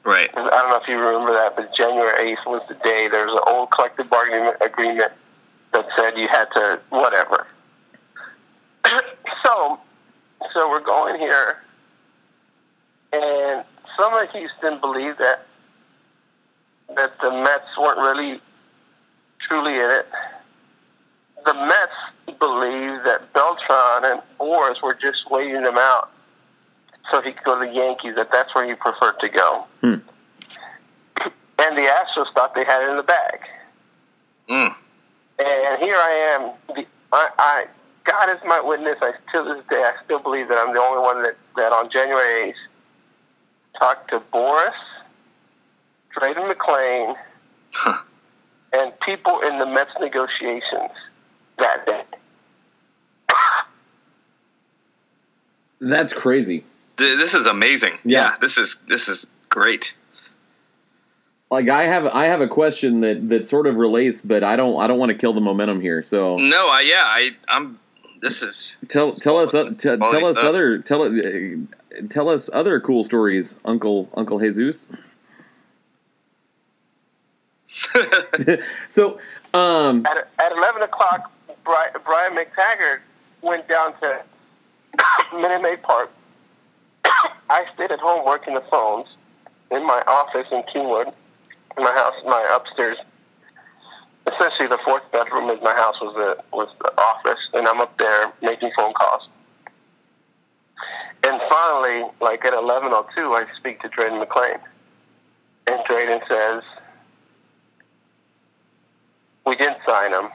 Right. 0.09 0.31
I 0.35 0.41
don't 0.41 0.71
know 0.71 0.81
if 0.81 0.89
you 0.89 0.97
remember 0.97 1.35
that, 1.35 1.55
but 1.55 1.77
January 1.77 2.35
8th 2.35 2.47
was 2.47 2.63
the 2.67 2.77
day. 2.77 3.09
There 3.13 3.27
was 3.27 3.35
an 3.35 3.53
old 3.53 3.71
collective 3.71 4.09
bargaining 4.09 4.51
agreement 4.65 5.13
that 5.75 5.85
said 5.99 6.17
you 6.17 6.27
had 6.33 6.47
to 6.55 6.81
whatever. 6.89 7.47
so, 9.45 9.79
so 10.55 10.71
we're 10.71 10.83
going 10.83 11.21
here, 11.21 11.59
and 13.13 13.63
some 14.01 14.15
of 14.15 14.31
Houston 14.31 14.81
believed 14.81 15.19
that 15.19 15.47
that 16.97 17.13
the 17.21 17.31
Mets 17.31 17.69
weren't 17.79 17.99
really 17.99 18.41
truly 19.47 19.75
in 19.75 19.91
it. 19.91 20.07
The 21.45 21.53
Mets 21.53 22.39
believed 22.39 23.05
that 23.05 23.31
Beltran 23.35 24.11
and 24.11 24.23
Boras 24.41 24.83
were 24.83 24.95
just 24.95 25.31
waiting 25.31 25.65
them 25.65 25.77
out 25.77 26.09
so 27.13 27.21
he 27.23 27.33
could 27.33 27.45
go 27.45 27.59
to 27.61 27.67
the 27.67 27.73
Yankees. 27.73 28.15
That 28.17 28.29
that's 28.33 28.55
where 28.55 28.67
he 28.69 28.75
preferred 28.75 29.19
to 29.21 29.29
go. 29.29 29.67
Hmm. 29.81 29.95
And 31.61 31.77
the 31.77 31.83
Astros 31.83 32.33
thought 32.35 32.55
they 32.55 32.65
had 32.65 32.83
it 32.85 32.91
in 32.91 32.97
the 32.97 33.03
bag. 33.03 33.41
Mm. 34.49 34.75
And 35.41 35.83
here 35.83 35.97
I 35.97 36.37
am. 36.39 36.77
The, 36.77 36.87
I, 37.13 37.29
I 37.37 37.65
God 38.05 38.31
is 38.31 38.39
my 38.47 38.61
witness. 38.61 38.97
I 39.03 39.11
to 39.33 39.43
this 39.55 39.65
day 39.69 39.83
I 39.83 39.93
still 40.05 40.21
believe 40.21 40.47
that 40.49 40.57
I'm 40.57 40.73
the 40.73 40.81
only 40.81 41.03
one 41.03 41.25
that, 41.25 41.37
that 41.57 41.73
on 41.73 41.91
January 41.91 42.53
8th 42.53 43.81
talked 43.81 44.11
to 44.11 44.21
Boras, 44.33 44.71
Drayton 46.17 46.45
McLane, 46.45 47.15
Huh. 47.73 48.03
and 48.73 48.93
people 49.01 49.41
in 49.41 49.59
the 49.59 49.67
Mets 49.67 49.91
negotiations 50.01 50.93
that 51.59 51.85
day. 51.87 52.03
That's 55.81 56.13
crazy. 56.13 56.65
Th- 56.99 57.17
This 57.17 57.35
is 57.35 57.47
amazing. 57.47 57.95
Yeah. 58.05 58.21
Yeah. 58.33 58.37
This 58.41 58.59
is 58.59 58.77
this 58.87 59.09
is 59.09 59.27
great. 59.49 59.95
Like 61.51 61.71
I 61.71 61.85
have, 61.85 62.07
I 62.09 62.25
have 62.27 62.43
a 62.43 62.49
question 62.49 63.01
that 63.01 63.29
that 63.31 63.47
sort 63.47 63.67
of 63.67 63.77
relates, 63.77 64.21
but 64.21 64.45
I 64.45 64.55
don't, 64.57 64.79
I 64.79 64.87
don't 64.87 64.99
want 64.99 65.11
to 65.11 65.17
kill 65.17 65.33
the 65.33 65.41
momentum 65.41 65.81
here. 65.81 66.03
So 66.03 66.37
No. 66.37 66.69
I 66.69 66.81
yeah. 66.83 67.03
I 67.05 67.31
I'm. 67.49 67.79
This 68.21 68.43
is 68.43 68.77
tell, 68.89 69.13
tell 69.15 69.39
us, 69.39 69.55
uh, 69.55 69.63
Quality 69.63 69.77
t- 69.77 69.97
tell 69.97 70.27
us 70.27 70.37
stuff. 70.39 70.49
other, 70.49 70.79
tell 70.79 71.03
uh, 71.05 71.11
tell 72.11 72.29
us 72.29 72.51
other 72.53 72.81
cool 72.81 73.05
stories, 73.05 73.61
Uncle 73.65 74.11
Uncle 74.15 74.41
Jesus. 74.41 74.87
so, 78.89 79.21
um, 79.55 80.05
At, 80.07 80.29
at 80.45 80.53
11 80.53 80.83
o'clock, 80.83 81.31
Brian, 81.65 81.93
Brian 82.05 82.33
McTaggart 82.35 82.99
went 83.43 83.69
down 83.69 83.95
to 84.01 84.21
Minute 85.35 85.63
Maid 85.63 85.83
Park. 85.83 86.11
I 87.51 87.65
stayed 87.75 87.91
at 87.91 88.01
home 88.01 88.25
working 88.25 88.55
the 88.55 88.65
phones 88.71 89.07
in 89.71 89.87
my 89.87 90.03
office 90.07 90.47
in 90.51 90.63
Kingwood, 90.75 91.13
in 91.77 91.85
my 91.85 91.93
house, 91.93 92.15
my 92.25 92.49
upstairs. 92.55 92.99
Essentially, 94.27 94.69
the 94.69 94.79
fourth 94.85 95.11
bedroom 95.13 95.51
in 95.51 95.59
my 95.63 95.75
house 95.75 95.97
was 96.01 96.15
the 96.15 96.57
was 96.57 96.69
the 96.81 96.93
office, 97.01 97.41
and 97.55 97.67
I'm 97.67 97.81
up 97.81 97.97
there 97.99 98.33
making 98.43 98.71
phone 98.77 98.93
calls. 98.95 99.29
And 101.25 101.41
finally, 101.51 102.11
like 102.21 102.45
at 102.45 102.53
11:02, 102.53 103.35
I 103.35 103.45
speak 103.57 103.81
to 103.81 103.89
Drayton 103.89 104.21
McLane, 104.21 104.61
and 105.67 105.81
Drayton 105.89 106.21
says, 106.29 106.63
"We 109.47 109.57
didn't 109.57 109.79
sign 109.89 110.13
him. 110.13 110.31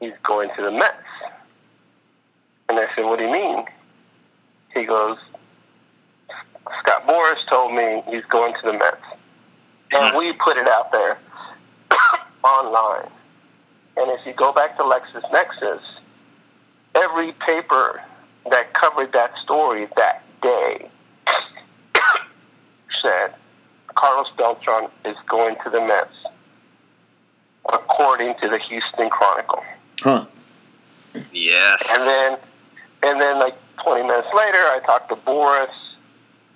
He's 0.00 0.18
going 0.22 0.50
to 0.56 0.62
the 0.62 0.70
Mets." 0.70 0.92
And 2.68 2.78
I 2.78 2.86
said, 2.94 3.06
"What 3.06 3.18
do 3.18 3.24
you 3.24 3.32
mean?" 3.32 3.64
He 4.74 4.84
goes, 4.84 5.16
"Scott 6.80 7.06
Boras 7.06 7.38
told 7.48 7.74
me 7.74 8.02
he's 8.10 8.24
going 8.26 8.54
to 8.54 8.60
the 8.64 8.72
Mets, 8.72 8.96
and 9.92 10.10
hmm. 10.10 10.16
we 10.16 10.32
put 10.32 10.56
it 10.56 10.68
out 10.68 10.92
there 10.92 11.18
online. 12.44 13.08
And 13.96 14.10
if 14.12 14.24
you 14.24 14.32
go 14.32 14.52
back 14.52 14.76
to 14.76 14.82
LexisNexis, 14.84 15.80
every 16.94 17.32
paper 17.32 18.00
that 18.50 18.72
covered 18.72 19.12
that 19.12 19.32
story 19.42 19.88
that 19.96 20.22
day 20.40 20.88
said 23.02 23.34
Carlos 23.94 24.28
Beltran 24.36 24.88
is 25.04 25.16
going 25.28 25.56
to 25.64 25.70
the 25.70 25.80
Mets, 25.80 26.14
according 27.72 28.34
to 28.40 28.48
the 28.48 28.58
Houston 28.58 29.10
Chronicle. 29.10 29.64
huh? 30.00 30.26
yes. 31.32 31.90
And 31.92 32.06
then, 32.06 32.38
and 33.02 33.20
then 33.20 33.38
like 33.40 33.56
20 33.82 34.02
minutes 34.02 34.28
later, 34.34 34.58
I 34.58 34.80
talked 34.86 35.08
to 35.08 35.16
Boras. 35.16 35.68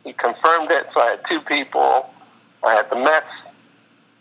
He 0.05 0.13
confirmed 0.13 0.71
it. 0.71 0.87
So 0.95 1.01
I 1.01 1.11
had 1.11 1.21
two 1.29 1.41
people. 1.41 2.11
I 2.63 2.75
had 2.75 2.91
the 2.91 2.97
Mets. 2.97 3.27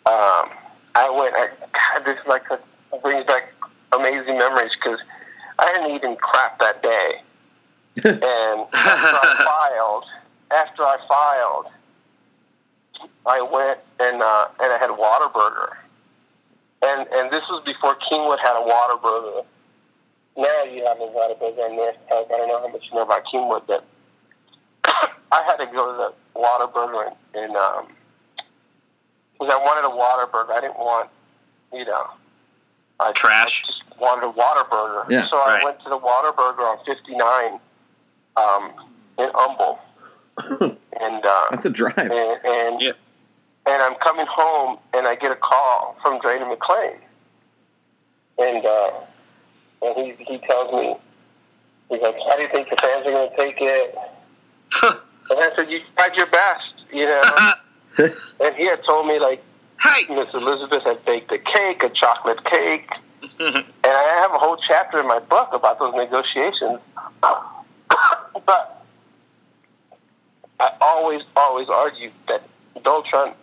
Um, 0.06 0.50
I 0.96 1.10
went. 1.10 1.36
I, 1.36 1.50
God, 1.72 2.06
this 2.06 2.18
is 2.18 2.28
like 2.28 2.44
a, 2.52 2.60
brings 3.00 3.26
back 3.26 3.54
amazing 3.92 4.38
memories 4.38 4.72
because 4.76 5.00
I 5.60 5.72
didn't 5.74 5.96
even 5.96 6.16
crap 6.18 6.60
that 6.60 6.82
day. 6.82 7.22
and 8.04 8.68
after 8.74 8.74
I 8.74 9.70
filed, 9.74 10.06
after 10.52 10.84
I 10.84 10.98
filed, 11.08 11.66
I 13.26 13.42
went 13.42 13.80
and 14.00 14.22
uh, 14.22 14.48
and 14.60 14.74
I 14.74 14.78
had 14.78 14.90
Whataburger. 14.90 15.76
And 16.84 17.08
and 17.12 17.32
this 17.32 17.44
was 17.50 17.64
before 17.66 17.96
Kingwood 18.10 18.40
had 18.40 18.56
a 18.56 18.64
Whataburger. 18.64 19.46
Now 20.38 20.64
you 20.64 20.86
have 20.86 20.98
a 20.98 21.12
Whataburger 21.12 21.70
on 21.70 21.76
North 21.76 21.98
Park. 22.08 22.28
I 22.34 22.38
don't 22.38 22.48
know 22.48 22.60
how 22.60 22.68
much 22.70 22.84
you 22.90 22.96
know 22.96 23.04
about 23.04 23.24
Kingwood, 23.32 23.68
but 23.68 23.86
I 25.32 25.44
had 25.46 25.58
to 25.58 25.66
go 25.68 25.92
to 25.92 25.98
the 25.98 26.40
Whataburger 26.40 27.14
in, 27.36 27.44
in 27.44 27.56
um, 27.56 27.88
because 29.34 29.54
I 29.54 29.58
wanted 29.58 29.88
a 29.88 29.92
Whataburger. 29.92 30.52
I 30.52 30.62
didn't 30.62 30.78
want, 30.78 31.10
you 31.74 31.86
know, 31.86 32.06
I 33.00 33.12
Trash. 33.14 33.64
I 33.64 33.68
just 33.68 34.00
wanted 34.00 34.28
a 34.28 34.32
Whataburger. 34.32 35.10
Yeah, 35.10 35.28
so 35.30 35.38
I 35.38 35.56
right. 35.56 35.64
went 35.64 35.80
to 35.84 35.90
the 35.90 35.98
Whataburger 35.98 36.60
on 36.60 36.78
59 36.86 37.60
um, 38.38 38.72
in 39.18 39.30
Humble. 39.34 39.80
and 41.00 41.26
uh, 41.26 41.46
That's 41.50 41.66
a 41.66 41.70
drive. 41.70 41.98
and 41.98 42.12
and, 42.12 42.82
Yeah. 42.82 42.92
and 43.66 43.82
I'm 43.84 43.96
coming 43.96 44.26
home 44.30 44.78
and 44.94 45.08
I 45.08 45.16
get 45.16 45.32
a 45.32 45.36
call 45.36 45.98
from 46.02 46.20
Drayton 46.22 46.48
McLane, 46.48 46.98
and 48.38 48.66
uh, 48.66 48.92
and 49.82 49.96
he 49.98 50.24
he 50.24 50.38
tells 50.40 50.72
me 50.74 50.96
he's 51.90 52.02
like, 52.02 52.16
how 52.30 52.36
do 52.38 52.44
you 52.44 52.50
think 52.54 52.70
the 52.70 52.78
fans 52.82 53.06
are 53.08 53.12
going 53.12 53.30
to 53.30 53.38
take 53.38 53.58
it? 53.60 53.98
And 55.32 55.40
I 55.40 55.56
said, 55.56 55.72
you 55.72 55.80
tried 55.96 56.16
your 56.16 56.28
best. 56.28 56.74
you 56.92 57.06
know. 57.06 57.22
Uh-huh. 57.24 57.56
and 58.46 58.56
he 58.56 58.68
had 58.68 58.80
told 58.86 59.08
me 59.08 59.20
like 59.20 59.44
Hey, 59.82 60.14
Miss 60.14 60.28
Elizabeth 60.34 60.84
had 60.84 61.04
baked 61.06 61.32
a 61.32 61.40
cake, 61.40 61.82
a 61.84 61.90
chocolate 61.90 62.44
cake, 62.46 62.88
and 63.40 63.66
I 63.84 64.20
have 64.22 64.32
a 64.32 64.38
whole 64.38 64.58
chapter 64.68 65.00
in 65.00 65.08
my 65.08 65.18
book 65.18 65.50
about 65.54 65.80
those 65.80 65.96
negotiations. 65.96 66.80
but 68.46 68.86
I 70.60 70.72
always, 70.80 71.22
always 71.36 71.68
argued 71.68 72.14
that 72.28 72.48
Donald 72.84 73.08
Trump 73.10 73.36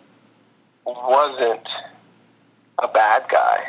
wasn't 0.85 1.67
a 2.81 2.87
bad 2.87 3.23
guy, 3.29 3.67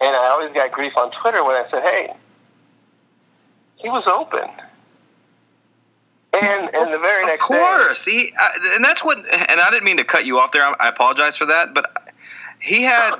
and 0.00 0.16
I 0.16 0.26
always 0.30 0.52
got 0.52 0.72
grief 0.72 0.92
on 0.96 1.12
Twitter 1.22 1.44
when 1.44 1.54
I 1.54 1.70
said, 1.70 1.82
"Hey, 1.84 2.12
he 3.76 3.88
was 3.88 4.02
open." 4.08 4.50
And 6.42 6.74
and 6.74 6.92
the 6.92 6.98
very 6.98 7.22
of 7.22 7.28
next 7.28 7.42
course, 7.42 8.04
he 8.04 8.32
uh, 8.40 8.48
and 8.74 8.84
that's 8.84 9.04
what. 9.04 9.18
And 9.18 9.60
I 9.60 9.70
didn't 9.70 9.84
mean 9.84 9.96
to 9.98 10.04
cut 10.04 10.26
you 10.26 10.38
off 10.38 10.52
there. 10.52 10.62
I, 10.62 10.74
I 10.80 10.88
apologize 10.88 11.36
for 11.36 11.46
that, 11.46 11.74
but 11.74 12.12
he 12.60 12.82
had 12.82 13.14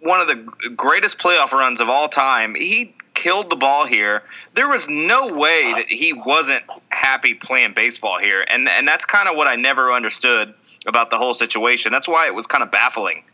one 0.00 0.20
of 0.20 0.28
the 0.28 0.36
greatest 0.76 1.18
playoff 1.18 1.52
runs 1.52 1.80
of 1.80 1.88
all 1.88 2.08
time. 2.08 2.54
He 2.54 2.94
killed 3.14 3.50
the 3.50 3.56
ball 3.56 3.86
here. 3.86 4.22
There 4.54 4.68
was 4.68 4.88
no 4.88 5.32
way 5.32 5.72
that 5.74 5.88
he 5.88 6.12
wasn't 6.12 6.62
happy 6.90 7.34
playing 7.34 7.74
baseball 7.74 8.18
here, 8.18 8.44
and 8.48 8.68
and 8.68 8.86
that's 8.86 9.04
kind 9.04 9.28
of 9.28 9.36
what 9.36 9.48
I 9.48 9.56
never 9.56 9.92
understood 9.92 10.54
about 10.86 11.10
the 11.10 11.18
whole 11.18 11.34
situation. 11.34 11.92
That's 11.92 12.08
why 12.08 12.26
it 12.26 12.34
was 12.34 12.46
kind 12.46 12.62
of 12.62 12.70
baffling 12.70 13.24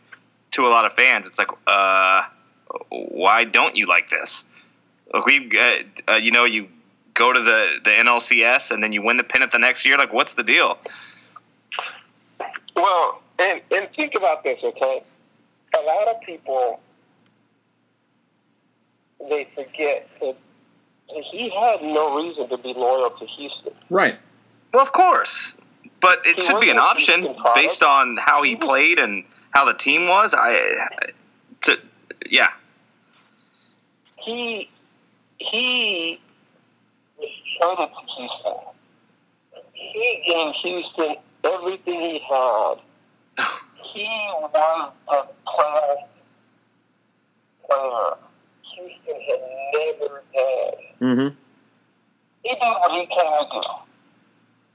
to 0.51 0.65
a 0.65 0.69
lot 0.69 0.85
of 0.85 0.93
fans. 0.93 1.27
It's 1.27 1.37
like, 1.37 1.51
uh, 1.67 2.23
why 2.89 3.43
don't 3.43 3.75
you 3.75 3.85
like 3.85 4.09
this? 4.09 4.43
Look, 5.13 5.25
we, 5.25 5.51
uh, 5.59 6.11
uh, 6.11 6.15
you 6.15 6.31
know, 6.31 6.45
you 6.45 6.67
go 7.13 7.33
to 7.33 7.39
the 7.39 7.79
the 7.83 7.89
NLCS 7.89 8.71
and 8.71 8.83
then 8.83 8.91
you 8.91 9.01
win 9.01 9.17
the 9.17 9.23
pennant 9.23 9.51
the 9.51 9.59
next 9.59 9.85
year. 9.85 9.97
Like, 9.97 10.13
what's 10.13 10.33
the 10.33 10.43
deal? 10.43 10.77
Well, 12.75 13.21
and 13.39 13.61
and 13.71 13.87
think 13.95 14.15
about 14.15 14.43
this, 14.43 14.59
okay? 14.63 15.03
A 15.77 15.81
lot 15.81 16.07
of 16.07 16.21
people 16.21 16.79
they 19.29 19.47
forget 19.55 20.09
that 20.19 20.35
he 21.31 21.49
had 21.49 21.81
no 21.81 22.15
reason 22.15 22.49
to 22.49 22.57
be 22.57 22.73
loyal 22.73 23.09
to 23.11 23.25
Houston. 23.25 23.73
Right. 23.89 24.17
Well, 24.73 24.81
of 24.81 24.91
course, 24.91 25.57
but 26.01 26.25
it 26.25 26.37
He 26.37 26.41
should 26.41 26.59
be 26.59 26.69
an 26.69 26.79
option 26.79 27.35
based 27.53 27.83
on 27.83 28.17
how 28.17 28.43
he 28.43 28.55
played 28.55 28.99
and 28.99 29.23
how 29.51 29.65
the 29.65 29.73
team 29.73 30.07
was. 30.07 30.33
I, 30.35 30.87
to, 31.61 31.77
yeah, 32.29 32.49
He 34.17 34.69
he 35.37 36.19
was 36.19 36.32
traded 37.59 37.89
to 37.89 38.01
Houston. 38.17 38.59
He 39.73 40.23
gave 40.27 40.53
Houston 40.63 41.15
everything 41.43 42.01
he 42.01 42.21
had. 42.29 42.75
He 43.93 44.07
was 44.41 44.93
the 45.07 45.27
class 45.45 45.97
player 47.65 48.17
Houston 48.75 49.21
had 49.27 49.41
never 49.73 50.23
had. 50.33 50.73
Mm-hmm. 51.01 51.35
He 52.43 52.49
did 52.49 52.59
what 52.59 52.91
he 52.91 53.05
came 53.05 53.31
to 53.39 53.61
do. 53.61 53.83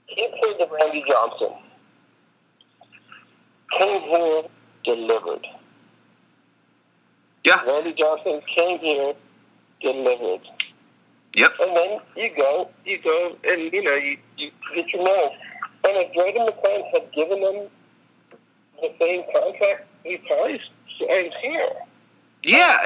He 0.07 0.29
played 0.41 0.57
the 0.59 0.75
Randy 0.75 1.05
Johnson. 1.09 1.55
Came 3.79 4.03
here, 4.03 4.43
delivered. 4.85 5.47
yeah, 7.45 7.63
Randy 7.65 7.93
Johnson 7.93 8.41
came 8.55 8.79
here, 8.79 9.15
delivered. 9.83 10.41
Yep. 11.39 11.53
And 11.61 11.77
then 11.77 12.01
you 12.17 12.31
go, 12.37 12.69
you 12.85 12.99
go, 13.03 13.37
and 13.45 13.73
you 13.73 13.83
know, 13.83 13.95
you, 13.95 14.19
you 14.37 14.51
get 14.75 14.93
your 14.93 15.05
man. 15.05 15.31
And 15.85 15.97
if 15.97 16.13
Drayton 16.13 16.47
McLane 16.47 16.91
had 16.93 17.13
given 17.13 17.41
them 17.41 17.69
the 18.81 18.93
same 18.99 19.23
contract, 19.33 19.87
he 20.05 20.17
probably 20.27 20.61
stays 20.97 21.33
here. 21.41 21.71
Yeah, 22.43 22.79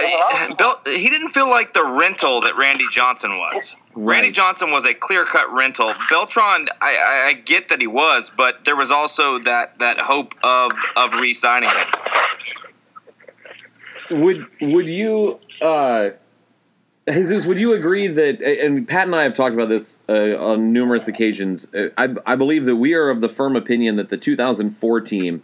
he- 0.48 0.54
Bill, 0.54 0.76
he 0.86 1.08
didn't 1.08 1.28
feel 1.30 1.48
like 1.48 1.72
the 1.72 1.84
rental 1.84 2.40
that 2.42 2.56
Randy 2.56 2.86
Johnson 2.90 3.38
was. 3.38 3.76
Randy 3.94 4.30
Johnson 4.30 4.70
was 4.70 4.84
a 4.86 4.94
clear 4.94 5.24
cut 5.26 5.52
rental. 5.52 5.94
Beltran, 6.10 6.68
I, 6.80 6.96
I, 6.96 7.24
I 7.28 7.32
get 7.34 7.68
that 7.68 7.80
he 7.80 7.86
was, 7.86 8.30
but 8.34 8.64
there 8.64 8.76
was 8.76 8.90
also 8.90 9.38
that, 9.40 9.78
that 9.78 9.98
hope 9.98 10.34
of 10.42 10.72
of 10.96 11.12
re 11.14 11.32
signing 11.34 11.68
him. 11.70 11.86
Would 14.22 14.46
would 14.60 14.88
you, 14.88 15.38
uh, 15.60 16.10
Jesus? 17.08 17.46
Would 17.46 17.58
you 17.58 17.72
agree 17.72 18.06
that? 18.06 18.40
And 18.40 18.86
Pat 18.86 19.06
and 19.06 19.16
I 19.16 19.24
have 19.24 19.34
talked 19.34 19.54
about 19.54 19.68
this 19.68 19.98
uh, 20.08 20.36
on 20.38 20.72
numerous 20.72 21.08
occasions. 21.08 21.72
Uh, 21.74 21.88
I 21.98 22.14
I 22.26 22.36
believe 22.36 22.64
that 22.66 22.76
we 22.76 22.94
are 22.94 23.10
of 23.10 23.20
the 23.20 23.28
firm 23.28 23.56
opinion 23.56 23.96
that 23.96 24.08
the 24.08 24.16
2004 24.16 25.00
team 25.00 25.42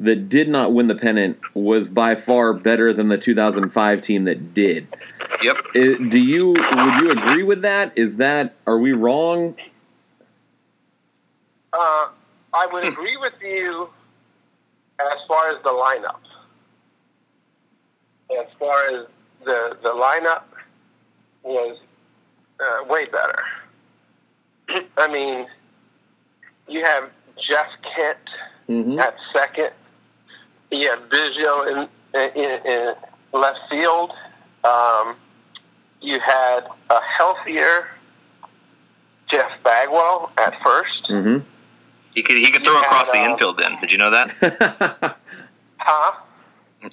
that 0.00 0.28
did 0.28 0.48
not 0.48 0.72
win 0.72 0.86
the 0.86 0.94
pennant 0.94 1.38
was 1.54 1.88
by 1.88 2.14
far 2.14 2.52
better 2.52 2.92
than 2.92 3.08
the 3.08 3.18
2005 3.18 4.00
team 4.00 4.24
that 4.24 4.54
did. 4.54 4.86
Yep. 5.42 5.56
Uh, 5.74 6.08
do 6.08 6.18
you 6.18 6.48
would 6.48 7.02
you 7.02 7.10
agree 7.10 7.42
with 7.42 7.62
that? 7.62 7.96
Is 7.96 8.16
that 8.16 8.54
are 8.66 8.78
we 8.78 8.92
wrong? 8.92 9.54
Uh, 11.72 12.08
I 12.54 12.66
would 12.72 12.84
agree 12.84 13.18
with 13.18 13.34
you 13.42 13.90
as 14.98 15.18
far 15.28 15.50
as 15.50 15.62
the 15.62 15.68
lineup. 15.68 16.20
As 18.40 18.46
far 18.58 18.88
as 18.88 19.06
the 19.44 19.76
the 19.82 19.90
lineup 19.90 20.44
was 21.46 21.78
uh, 22.60 22.84
way 22.88 23.04
better. 23.06 23.42
I 24.96 25.06
mean, 25.10 25.46
you 26.68 26.84
have 26.84 27.10
Jeff 27.48 27.68
Kent 27.94 28.18
Mm-hmm. 28.68 28.98
at 28.98 29.14
second. 29.32 29.70
You 30.72 30.90
have 30.90 30.98
Biggio 31.08 31.68
in, 32.14 32.20
in, 32.36 32.66
in 32.66 32.94
left 33.32 33.60
field. 33.70 34.10
Um, 34.64 35.14
you 36.00 36.18
had 36.18 36.64
a 36.90 36.98
healthier 37.16 37.86
Jeff 39.30 39.52
Bagwell 39.62 40.32
at 40.36 40.52
1st 40.54 41.10
Mm-hmm. 41.10 41.38
He 42.12 42.22
could 42.24 42.38
he 42.38 42.50
could 42.50 42.64
throw 42.64 42.74
Yeah, 42.74 42.80
across 42.80 43.10
the 43.12 43.18
no. 43.18 43.30
infield. 43.34 43.58
Then 43.58 43.76
did 43.80 43.92
you 43.92 43.98
know 43.98 44.10
that? 44.10 45.16
Huh? 45.78 46.12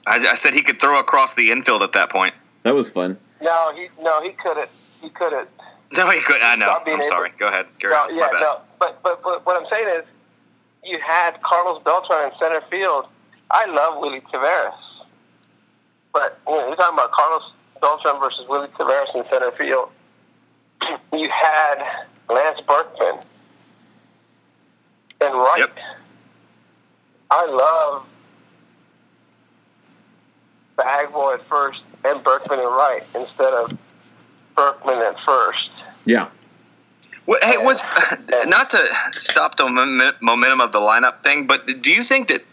I, 0.06 0.18
I 0.18 0.36
said 0.36 0.54
he 0.54 0.62
could 0.62 0.80
throw 0.80 1.00
across 1.00 1.34
the 1.34 1.50
infield 1.50 1.82
at 1.82 1.94
that 1.94 2.12
point. 2.12 2.36
that 2.62 2.76
was 2.76 2.88
fun. 2.88 3.18
No, 3.44 3.74
he 3.76 3.90
no 4.02 4.22
he 4.24 4.32
couldn't. 4.32 4.70
He 5.02 5.10
couldn't. 5.10 5.50
No, 5.96 6.10
he 6.10 6.22
could. 6.22 6.42
I 6.42 6.56
know. 6.56 6.78
I'm 6.82 6.88
able- 6.88 7.04
sorry. 7.04 7.32
Go 7.38 7.48
ahead. 7.48 7.68
Gary, 7.78 7.94
No, 7.94 8.08
yeah, 8.10 8.30
no. 8.40 8.62
But, 8.80 9.04
but 9.04 9.22
but 9.22 9.46
what 9.46 9.62
I'm 9.62 9.68
saying 9.70 10.00
is, 10.00 10.06
you 10.84 10.98
had 11.06 11.42
Carlos 11.42 11.84
Beltran 11.84 12.32
in 12.32 12.40
center 12.40 12.62
field. 12.72 13.06
I 13.52 13.66
love 13.66 14.00
Willy 14.00 14.22
Taveras, 14.22 14.74
but 16.14 16.40
when 16.46 16.68
you're 16.68 16.76
talking 16.76 16.98
about 16.98 17.12
Carlos 17.12 17.52
Beltran 17.82 18.20
versus 18.20 18.48
Willy 18.48 18.68
Taveras 18.70 19.14
in 19.14 19.24
center 19.30 19.52
field, 19.52 19.90
you 21.14 21.30
had 21.30 21.76
Lance 22.30 22.62
Berkman 22.66 23.20
and 25.22 25.34
Wright. 25.36 25.60
Yep. 25.60 25.78
I 27.30 27.46
love 27.46 28.06
Bagwell 30.78 31.34
at 31.34 31.42
first 31.48 31.82
and 32.06 32.24
Berkman 32.24 32.60
at 32.60 32.64
right 32.64 33.04
instead 33.16 33.54
of 33.54 33.78
Berkman 34.56 34.98
at 35.00 35.20
first. 35.26 35.70
Yeah. 36.06 36.30
Well, 37.26 37.40
hey, 37.44 37.58
was 37.58 37.82
not 38.46 38.70
to 38.72 38.86
stop 39.12 39.56
the 39.56 39.70
momentum 40.22 40.62
of 40.62 40.72
the 40.72 40.80
lineup 40.80 41.24
thing, 41.24 41.48
but 41.48 41.82
do 41.82 41.92
you 41.92 42.04
think 42.04 42.28
that 42.28 42.44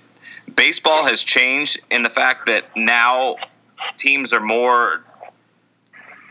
baseball 0.54 1.04
has 1.04 1.22
changed 1.22 1.80
in 1.90 2.02
the 2.02 2.08
fact 2.08 2.46
that 2.46 2.64
now 2.76 3.36
teams 3.96 4.32
are 4.32 4.40
more 4.40 5.02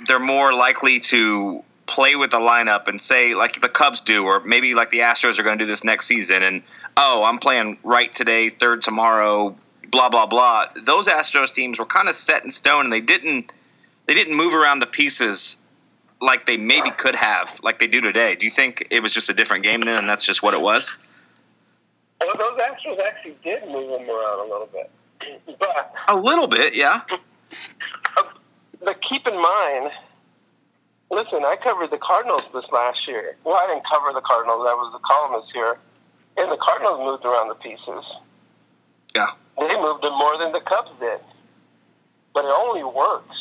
they're 0.08 0.20
more 0.20 0.54
likely 0.54 1.00
to 1.00 1.64
play 1.86 2.16
with 2.16 2.32
the 2.32 2.38
lineup 2.38 2.88
and 2.88 3.02
say 3.02 3.36
like 3.36 3.60
the 3.60 3.68
Cubs 3.68 4.00
do, 4.00 4.24
or 4.24 4.40
maybe 4.42 4.76
like 4.76 4.92
the 4.92 5.00
Astros 5.00 5.40
are 5.40 5.44
going 5.44 5.58
to 5.58 5.66
do 5.66 5.68
this 5.68 5.84
next 5.84 6.06
season, 6.06 6.44
and 6.44 6.64
oh, 6.96 7.24
I'm 7.24 7.40
playing 7.40 7.78
right 7.84 8.14
today, 8.14 8.50
third 8.50 8.82
tomorrow, 8.82 9.56
blah 9.92 10.10
blah 10.10 10.26
blah. 10.26 10.68
Those 10.76 11.08
Astros 11.08 11.54
teams 11.54 11.80
were 11.80 11.86
kind 11.86 12.10
of 12.10 12.16
set 12.16 12.44
in 12.44 12.50
stone, 12.50 12.86
and 12.86 12.94
they 12.94 13.02
didn't 13.02 13.52
they 14.08 14.14
didn't 14.14 14.36
move 14.36 14.54
around 14.54 14.80
the 14.80 14.88
pieces 14.88 15.58
like 16.22 16.46
they 16.46 16.58
maybe 16.58 16.92
could 16.92 17.16
have, 17.16 17.60
like 17.64 17.80
they 17.80 17.88
do 17.88 18.02
today. 18.02 18.36
Do 18.36 18.46
you 18.46 18.52
think 18.52 18.88
it 18.90 19.02
was 19.02 19.14
just 19.14 19.30
a 19.30 19.34
different 19.34 19.64
game 19.64 19.82
then, 19.82 19.98
and 19.98 20.10
that's 20.10 20.26
just 20.26 20.44
what 20.44 20.54
it 20.54 20.62
was? 20.62 20.94
Well, 22.20 22.32
those 22.38 22.60
Astros 22.60 23.00
actually 23.06 23.38
did 23.44 23.64
move 23.68 23.90
them 23.90 24.10
around 24.10 24.40
a 24.48 24.52
little 24.52 24.70
bit. 24.72 24.92
But, 25.60 25.94
A 26.08 26.16
little 26.16 26.48
bit, 26.48 26.76
yeah. 26.76 27.02
but 28.84 29.02
keep 29.08 29.28
in 29.28 29.36
mind, 29.36 29.92
listen, 31.12 31.44
I 31.44 31.56
covered 31.62 31.92
the 31.92 31.98
Cardinals 31.98 32.50
this 32.54 32.66
last 32.72 33.08
year. 33.08 33.36
Well, 33.44 33.56
I 33.56 33.68
didn't 33.68 33.84
cover 33.92 34.14
the 34.14 34.22
Cardinals. 34.22 34.66
I 34.68 34.74
was 34.74 34.94
the 34.94 35.00
columnist 35.00 35.52
here. 35.54 35.78
And 36.38 36.52
the 36.52 36.58
Cardinals 36.58 37.00
moved 37.00 37.26
around 37.26 37.50
the 37.50 37.56
pieces. 37.56 38.06
Yeah. 39.14 39.28
They 39.60 39.76
moved 39.82 40.04
him 40.04 40.14
more 40.14 40.38
than 40.38 40.52
the 40.52 40.62
Cubs 40.62 40.92
did. 41.00 41.20
But 42.34 42.46
it 42.46 42.52
only 42.56 42.84
works 42.84 43.36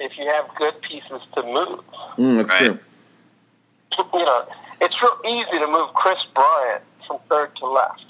if 0.00 0.18
you 0.18 0.26
have 0.30 0.46
good 0.56 0.80
pieces 0.82 1.22
to 1.34 1.42
move. 1.42 1.80
Mm, 2.18 2.36
that's 2.38 2.50
Right. 2.52 2.58
true. 2.60 2.78
You 4.14 4.24
know, 4.24 4.46
it's 4.80 4.94
real 5.02 5.18
easy 5.26 5.58
to 5.58 5.66
move 5.66 5.92
Kris 5.94 6.18
Bryant 6.34 6.82
from 7.06 7.18
third 7.28 7.54
to 7.56 7.66
left. 7.66 8.04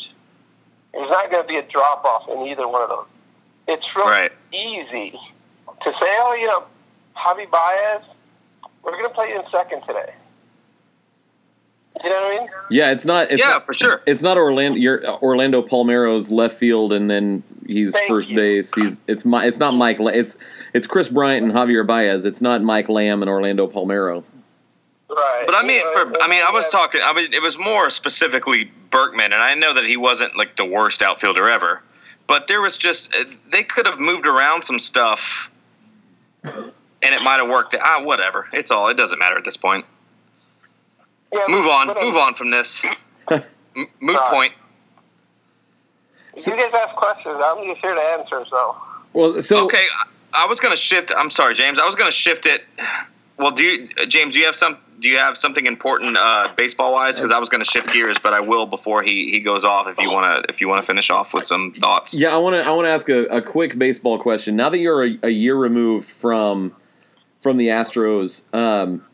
there's 0.93 1.11
not 1.11 1.30
going 1.30 1.43
to 1.43 1.47
be 1.49 1.57
a 1.57 1.62
drop 1.62 2.05
off 2.05 2.28
in 2.28 2.47
either 2.47 2.66
one 2.66 2.82
of 2.82 2.89
those. 2.89 3.07
It's 3.68 3.86
real 3.95 4.07
Right. 4.09 4.32
easy 4.53 5.11
to 5.12 5.93
say, 5.93 6.16
oh, 6.20 6.32
you 6.32 6.47
know, 6.47 6.64
Javi 7.14 7.49
Baez, 7.49 8.03
we're 8.82 8.93
going 8.93 9.05
to 9.05 9.11
play 9.11 9.28
you 9.28 9.39
in 9.39 9.49
second 9.51 9.82
today. 9.86 10.12
You 12.05 12.11
know 12.11 12.16
what 12.16 12.24
I 12.32 12.38
mean? 12.40 12.49
Yeah, 12.70 12.90
it's 12.92 13.05
not. 13.05 13.30
It's 13.30 13.40
Yeah, 13.40 13.51
not, 13.51 13.66
for 13.66 13.72
sure. 13.72 14.03
It's 14.07 14.22
not 14.22 14.36
Orlando. 14.36 14.78
Your 14.78 15.05
Orlando 15.22 15.62
Palmeiro's 15.62 16.30
left 16.30 16.57
field, 16.57 16.92
and 16.92 17.11
then 17.11 17.42
he's 17.66 17.92
Thank 17.94 18.09
first 18.09 18.28
you. 18.28 18.36
base. 18.36 18.74
He's 18.74 19.01
it's 19.09 19.24
my 19.24 19.44
it's 19.46 19.59
not 19.59 19.72
Mike. 19.74 19.99
La- 19.99 20.11
It's 20.12 20.36
it's 20.74 20.86
Kris 20.86 21.09
Bryant 21.09 21.44
and 21.44 21.53
Javier 21.55 21.86
Baez. 21.86 22.24
It's 22.24 22.40
not 22.40 22.62
Mike 22.62 22.88
Lamb 22.88 23.22
and 23.22 23.28
Orlando 23.30 23.66
Palmeiro. 23.66 24.22
Right. 25.11 25.44
But 25.46 25.55
I 25.55 25.62
mean, 25.64 25.80
for 25.92 26.22
I 26.22 26.28
mean, 26.28 26.42
I 26.46 26.51
was 26.53 26.68
talking. 26.68 27.01
I 27.05 27.12
mean, 27.14 27.32
it 27.32 27.42
was 27.42 27.57
more 27.59 27.88
specifically 27.90 28.70
Berkman, 28.90 29.32
and 29.32 29.42
I 29.42 29.55
know 29.55 29.72
that 29.74 29.84
he 29.84 29.96
wasn't 29.96 30.36
like 30.36 30.57
the 30.57 30.64
worst 30.66 31.01
outfielder 31.03 31.49
ever, 31.49 31.82
but 32.26 32.46
there 32.46 32.61
was 32.61 32.76
just 32.76 33.14
uh, 33.16 33.24
they 33.51 33.64
could 33.64 33.86
have 33.86 33.99
moved 33.99 34.26
around 34.26 34.62
some 34.62 34.78
stuff, 34.78 35.51
and 36.44 36.55
it 37.03 37.22
might 37.22 37.38
have 37.40 37.49
worked. 37.49 37.74
Ah, 37.80 38.03
whatever. 38.03 38.46
It's 38.53 38.70
all. 38.70 38.88
It 38.88 38.94
doesn't 38.99 39.18
matter 39.18 39.36
at 39.38 39.44
this 39.44 39.57
point. 39.57 39.84
Yeah, 41.33 41.41
Move 41.49 41.66
on. 41.66 41.89
but, 41.89 42.03
Move 42.03 42.16
on 42.16 42.35
from 42.35 42.51
this. 42.51 42.83
M- 43.31 43.43
moot 44.01 44.16
Right. 44.16 44.31
point. 44.31 44.53
You 46.37 46.57
guys 46.57 46.72
ask 46.74 46.95
questions. 46.97 47.37
I'm 47.43 47.64
just 47.66 47.81
here 47.81 47.95
to 47.95 48.01
answer. 48.01 48.45
So 48.49 48.76
Well, 49.12 49.43
so 49.43 49.64
Okay, 49.66 49.85
I 50.33 50.45
I 50.45 50.47
was 50.47 50.61
going 50.61 50.72
to 50.72 50.76
shift. 50.81 51.11
I'm 51.16 51.31
sorry, 51.31 51.55
James. 51.55 51.81
I 51.81 51.85
was 51.87 51.95
going 51.95 52.11
to 52.11 52.16
shift 52.16 52.45
it. 52.47 52.62
Well, 53.39 53.51
do 53.51 53.62
you, 53.64 53.89
uh, 53.99 54.05
James? 54.07 54.35
Do 54.35 54.41
you 54.41 54.47
have 54.47 54.55
some? 54.57 54.76
Do 55.01 55.09
you 55.09 55.16
have 55.16 55.39
something 55.39 55.64
important 55.66 56.16
uh, 56.18 56.49
baseball 56.57 56.93
wise? 56.93 57.16
Because 57.16 57.31
I 57.33 57.39
was 57.39 57.49
going 57.49 57.64
to 57.64 57.70
shift 57.70 57.91
gears, 57.93 58.18
but 58.18 58.35
I 58.35 58.41
will 58.41 58.66
before 58.66 59.03
he, 59.03 59.31
he 59.31 59.41
goes 59.41 59.64
off. 59.64 59.87
If 59.89 59.99
you 59.99 60.11
want 60.11 60.45
to, 60.47 60.53
if 60.53 60.61
you 60.61 60.68
want 60.68 60.83
to 60.83 60.87
finish 60.87 61.11
off 61.11 61.33
with 61.33 61.45
some 61.45 61.72
thoughts. 61.72 62.12
Yeah, 62.14 62.35
I 62.35 62.37
want 62.37 62.55
to. 62.55 62.62
I 62.68 62.72
want 62.72 62.87
to 62.87 62.91
ask 62.91 63.09
a, 63.09 63.24
a 63.37 63.41
quick 63.41 63.79
baseball 63.79 64.18
question. 64.18 64.55
Now 64.55 64.68
that 64.68 64.79
you're 64.79 65.05
a, 65.07 65.18
a 65.24 65.31
year 65.31 65.57
removed 65.57 66.11
from 66.11 66.74
from 67.41 67.57
the 67.57 67.68
Astros, 67.68 68.43
um, 68.55 69.05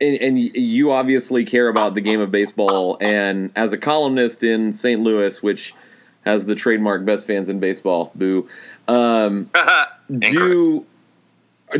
and, 0.00 0.16
and 0.16 0.38
you 0.38 0.92
obviously 0.92 1.44
care 1.44 1.68
about 1.68 1.94
the 1.94 2.00
game 2.00 2.20
of 2.20 2.30
baseball, 2.30 2.98
and 3.00 3.50
as 3.56 3.72
a 3.72 3.78
columnist 3.78 4.42
in 4.42 4.74
St. 4.74 5.00
Louis, 5.00 5.42
which 5.42 5.74
has 6.24 6.46
the 6.46 6.54
trademark 6.54 7.04
"best 7.04 7.26
fans 7.26 7.48
in 7.48 7.60
baseball," 7.60 8.10
boo. 8.14 8.48
Um, 8.88 9.46
do 10.18 10.84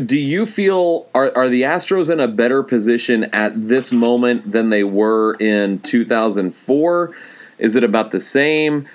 do 0.05 0.17
you 0.17 0.45
feel 0.45 1.07
are 1.13 1.31
are 1.35 1.49
the 1.49 1.61
Astros 1.61 2.09
in 2.09 2.19
a 2.19 2.27
better 2.27 2.63
position 2.63 3.25
at 3.25 3.67
this 3.67 3.91
moment 3.91 4.51
than 4.51 4.69
they 4.69 4.83
were 4.83 5.35
in 5.35 5.79
2004? 5.79 7.15
Is 7.59 7.75
it 7.75 7.83
about 7.83 8.11
the 8.11 8.19
same? 8.19 8.87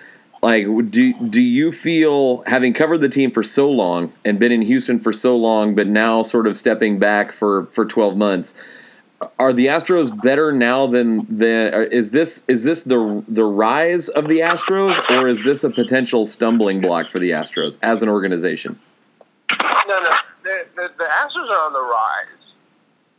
Like, 0.42 0.66
do 0.90 1.14
do 1.28 1.40
you 1.40 1.70
feel 1.70 2.42
having 2.48 2.72
covered 2.72 2.98
the 2.98 3.08
team 3.08 3.30
for 3.30 3.44
so 3.44 3.70
long 3.70 4.12
and 4.24 4.40
been 4.40 4.50
in 4.50 4.62
Houston 4.62 4.98
for 4.98 5.12
so 5.12 5.36
long, 5.36 5.76
but 5.76 5.86
now 5.86 6.24
sort 6.24 6.48
of 6.48 6.56
stepping 6.56 6.98
back 6.98 7.30
for 7.30 7.66
for 7.66 7.84
12 7.84 8.16
months? 8.16 8.54
Are 9.38 9.52
the 9.52 9.66
Astros 9.66 10.10
better 10.22 10.52
now 10.52 10.86
than 10.86 11.26
the? 11.28 11.88
Is 11.90 12.10
this 12.10 12.44
is 12.48 12.64
this 12.64 12.82
the 12.82 13.24
the 13.28 13.44
rise 13.44 14.08
of 14.08 14.28
the 14.28 14.40
Astros, 14.40 14.98
or 15.10 15.28
is 15.28 15.42
this 15.44 15.64
a 15.64 15.70
potential 15.70 16.24
stumbling 16.24 16.80
block 16.80 17.10
for 17.10 17.18
the 17.18 17.30
Astros 17.30 17.78
as 17.82 18.02
an 18.02 18.08
organization? 18.08 18.78
no, 19.50 20.00
no, 20.00 20.10
the 20.42 20.64
the, 20.74 20.88
the 20.98 21.04
Astros 21.04 21.48
are 21.48 21.66
on 21.66 21.72
the 21.72 21.80
rise. 21.80 22.42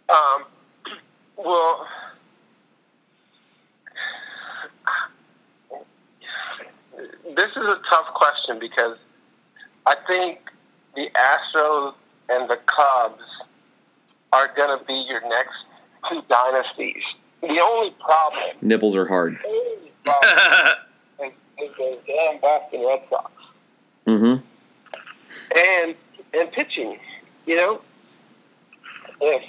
Um, 0.09 0.97
well, 1.37 1.87
this 7.35 7.49
is 7.51 7.63
a 7.63 7.79
tough 7.89 8.13
question 8.13 8.59
because 8.59 8.97
I 9.85 9.95
think 10.07 10.39
the 10.95 11.07
Astros 11.15 11.93
and 12.29 12.49
the 12.49 12.57
Cubs 12.65 13.23
are 14.31 14.51
going 14.55 14.77
to 14.77 14.83
be 14.85 15.05
your 15.07 15.21
next 15.29 15.65
two 16.09 16.21
dynasties. 16.29 17.03
The 17.41 17.59
only 17.59 17.91
problem, 17.99 18.55
Nipples 18.61 18.95
are 18.95 19.05
hard. 19.07 19.37
the 19.43 19.47
only 19.49 19.91
problem 20.05 21.31
is, 21.59 21.69
is 21.69 21.75
the 21.77 21.97
damn 22.07 22.39
Boston 22.39 22.85
Red 22.85 23.01
Sox 23.09 23.31
Mm-hmm. 24.05 25.57
and 25.57 25.95
and 26.33 26.51
pitching. 26.51 26.99
You 27.45 27.55
know, 27.55 27.81
if 29.21 29.43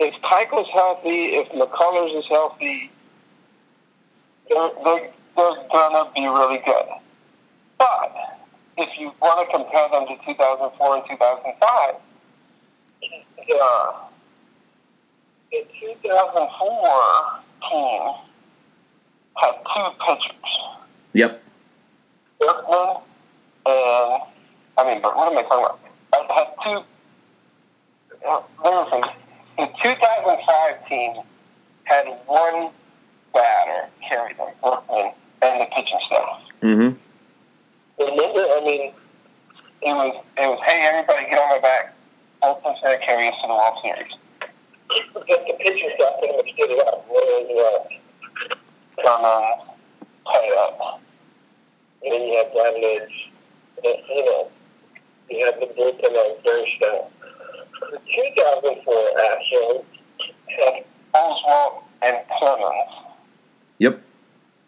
if 0.00 0.14
Keuchel's 0.22 0.68
healthy, 0.72 1.36
if 1.36 1.48
McCullers 1.52 2.18
is 2.18 2.24
healthy, 2.28 2.90
they're 4.48 4.70
they're, 4.84 5.10
they're 5.36 5.68
gonna 5.72 6.10
be 6.14 6.26
really 6.26 6.58
good. 6.64 6.86
But 7.78 8.16
if 8.78 8.88
you 8.98 9.12
want 9.20 9.48
to 9.48 9.56
compare 9.56 9.88
them 9.90 10.06
to 10.08 10.24
2004 10.26 10.96
and 10.96 11.04
2005, 11.08 11.94
the 13.46 13.54
the 15.54 15.66
2004 15.80 17.40
team 17.70 18.02
had 19.36 19.54
two 19.62 19.88
pitchers. 20.06 20.52
Yep. 21.12 21.42
Berkman 22.40 22.96
and 23.66 24.22
I 24.76 24.84
mean, 24.84 25.00
but 25.00 25.16
what 25.16 25.30
am 25.30 25.38
I 25.38 25.42
talking 25.42 25.64
about? 25.64 25.78
I 26.12 26.16
had 26.34 26.48
two. 26.62 26.82
Uh, 28.26 28.40
listen, 28.64 29.02
the 29.56 29.66
2005 29.82 30.88
team 30.88 31.22
had 31.84 32.06
one 32.26 32.70
batter 33.32 33.88
carry 34.08 34.34
them, 34.34 34.48
Berkman 34.62 35.12
and 35.42 35.60
the 35.60 35.66
pitching 35.66 36.00
staff. 36.06 36.40
Mm-hmm. 36.62 36.98
Remember, 37.98 38.40
I 38.40 38.60
mean, 38.64 38.92
it 39.82 39.94
was 39.94 40.24
it 40.36 40.46
was 40.48 40.60
hey 40.66 40.88
everybody 40.90 41.30
get 41.30 41.38
on 41.38 41.48
my 41.50 41.60
back. 41.60 41.94
Berkman's 42.42 42.80
going 42.82 42.98
to 42.98 43.06
carry 43.06 43.28
us 43.28 43.34
to 43.42 43.46
the 43.46 43.54
World 43.54 43.78
Series. 43.82 44.12
But 45.12 45.26
the 45.26 45.54
pitching 45.58 45.90
staff 45.94 46.18
pretty 46.18 46.36
much 46.36 46.46
did 46.56 46.70
it 46.70 46.86
up. 46.86 47.06
Really, 47.10 47.48
you 47.48 47.56
know, 47.56 47.86
Clemens, 49.00 49.70
Pettitte. 50.26 50.98
And 52.02 52.12
then 52.12 52.20
you 52.22 52.36
have 52.36 52.52
Brandage, 52.52 53.30
and, 53.82 53.96
you 54.08 54.24
know, 54.24 54.48
you 55.30 55.46
have 55.46 55.60
the 55.60 55.66
bullpen 55.74 56.12
on 56.12 56.36
Bernstein. 56.44 57.10
The 57.90 57.98
2004 57.98 58.94
Astros 59.18 59.84
had 60.46 60.84
Oswalt 61.14 61.82
and 62.02 62.16
Clemens. 62.38 62.90
Yep. 63.78 64.02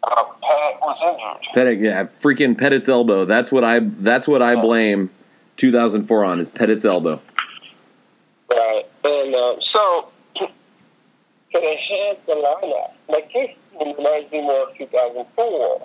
Uh, 0.03 0.23
Pettitte 0.43 0.79
was 0.81 0.97
injured. 1.03 1.55
Pettitte, 1.55 1.83
yeah, 1.83 2.07
freaking 2.21 2.55
Pettitte's 2.55 2.89
elbow. 2.89 3.25
That's 3.25 3.51
what 3.51 3.63
I. 3.63 3.79
That's 3.79 4.27
what 4.27 4.41
I 4.41 4.55
blame 4.55 5.09
2004 5.57 6.23
on 6.23 6.39
is 6.39 6.49
Pettitte's 6.49 6.85
elbow. 6.85 7.21
Right. 8.49 8.85
And 9.03 9.35
uh, 9.35 9.55
so, 9.73 10.09
they 11.59 11.79
had 11.89 12.17
the 12.25 12.33
lineup. 12.33 12.91
Like 13.09 13.31
this 13.33 13.49
reminds 13.79 14.31
me 14.31 14.41
more 14.41 14.69
of 14.69 14.77
2004 14.77 15.79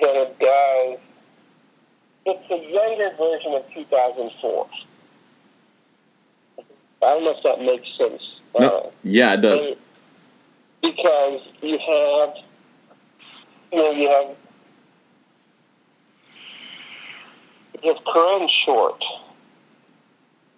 than 0.00 0.16
it 0.16 0.38
does. 0.38 0.98
It's 2.26 2.50
a 2.50 2.72
younger 2.72 3.16
version 3.16 3.54
of 3.54 3.64
2004. 3.72 4.68
I 7.02 7.10
don't 7.10 7.24
know 7.24 7.34
if 7.36 7.42
that 7.44 7.60
makes 7.60 7.88
sense. 7.96 8.22
No, 8.58 8.68
uh, 8.68 8.90
yeah, 9.04 9.34
it 9.34 9.42
does. 9.42 9.66
and 9.66 9.76
because 10.82 11.40
you 11.62 11.78
have, 11.78 12.34
you 13.72 13.78
know, 13.78 13.90
you 13.92 14.08
have, 14.08 14.36
you 17.82 17.94
have 17.94 18.04
Corinne 18.04 18.48
Short. 18.64 19.00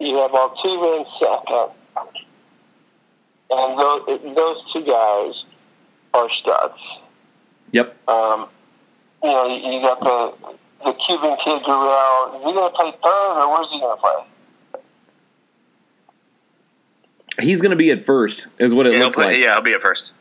You 0.00 0.16
have 0.18 0.30
Altuve 0.30 0.98
and 0.98 1.06
Saka. 1.20 1.72
And 3.50 3.78
those, 3.80 4.34
those 4.36 4.56
two 4.72 4.80
guys 4.84 5.34
are 6.14 6.28
studs. 6.40 6.78
Yep. 7.72 7.96
Um, 8.08 8.48
you 9.22 9.30
know, 9.30 9.46
you 9.46 9.72
you 9.72 9.80
got 9.82 10.00
the 10.00 10.32
the 10.84 10.92
Cuban 11.06 11.36
kid 11.44 11.62
Gurriel. 11.64 12.36
Is 12.36 12.44
he 12.46 12.52
going 12.52 12.70
to 12.70 12.76
play 12.76 12.90
third, 13.02 13.40
or 13.42 13.50
where's 13.52 13.68
he 13.70 13.80
going 13.80 13.96
to 13.96 14.00
play? 14.00 14.82
He's 17.40 17.60
going 17.60 17.70
to 17.70 17.76
be 17.76 17.90
at 17.90 18.04
first, 18.04 18.48
is 18.58 18.74
what 18.74 18.86
it 18.86 18.94
Yeah, 18.94 18.98
looks 19.00 19.14
play- 19.16 19.26
like. 19.34 19.38
yeah, 19.38 19.54
I'll 19.54 19.60
be 19.62 19.72
at 19.72 19.82
first. 19.82 20.12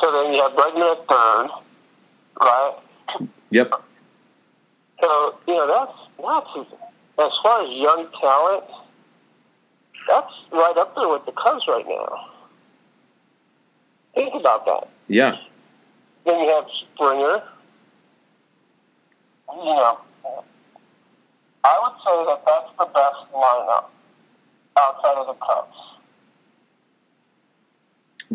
So 0.00 0.10
then 0.12 0.32
you 0.34 0.42
have 0.42 0.52
Bregman 0.52 0.92
at 0.92 1.08
third, 1.08 1.48
right? 2.40 2.74
Yep. 3.50 3.70
So 5.00 5.38
you 5.46 5.54
know 5.54 5.66
that's 5.68 5.98
that's 6.18 6.68
as 7.18 7.32
far 7.42 7.62
as 7.62 7.68
young 7.70 8.08
talent, 8.20 8.64
that's 10.08 10.32
right 10.50 10.76
up 10.76 10.94
there 10.96 11.08
with 11.08 11.24
the 11.26 11.32
Cubs 11.32 11.62
right 11.68 11.84
now. 11.86 12.30
Think 14.14 14.34
about 14.34 14.64
that. 14.66 14.88
Yeah. 15.08 15.36
Then 16.24 16.40
you 16.40 16.48
have 16.48 16.64
Springer. 16.94 17.42
You 19.50 19.64
know, 19.64 19.98
I 21.64 21.80
would 21.82 21.96
say 22.04 22.24
that 22.26 22.42
that's 22.46 22.70
the 22.78 22.84
best 22.86 23.32
lineup 23.32 23.86
outside 24.78 25.16
of 25.18 25.26
the 25.28 25.34
Cubs. 25.34 25.76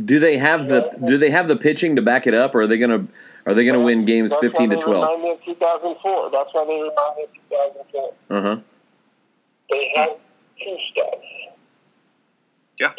Do 0.06 0.20
they 0.20 0.38
have 0.38 0.68
the 0.68 0.98
Do 1.06 1.18
they 1.18 1.30
have 1.30 1.48
the 1.48 1.56
pitching 1.56 1.96
to 1.96 2.02
back 2.02 2.28
it 2.28 2.34
up, 2.34 2.56
or 2.56 2.62
are 2.62 2.68
they 2.68 2.78
going 2.78 3.08
to 3.08 3.14
Are 3.46 3.54
they 3.54 3.66
going 3.66 3.78
to 3.78 3.84
win 3.84 4.06
games 4.06 4.32
That's 4.32 4.42
15 4.42 4.70
to 4.70 4.76
they 4.76 4.82
12? 4.82 5.02
Remind 5.02 5.24
me 5.24 5.32
of 5.32 5.44
2004. 5.46 6.32
That's 6.32 6.54
why 6.54 6.66
they 6.66 6.74
remind 6.74 7.18
me 7.18 7.24
of 7.24 7.30
2004. 7.90 8.14
Uh 8.30 8.42
huh. 8.42 8.58
They 9.70 9.92
had 9.96 10.10
two 10.64 10.78
studs. 10.92 11.24
Yeah. 12.80 12.92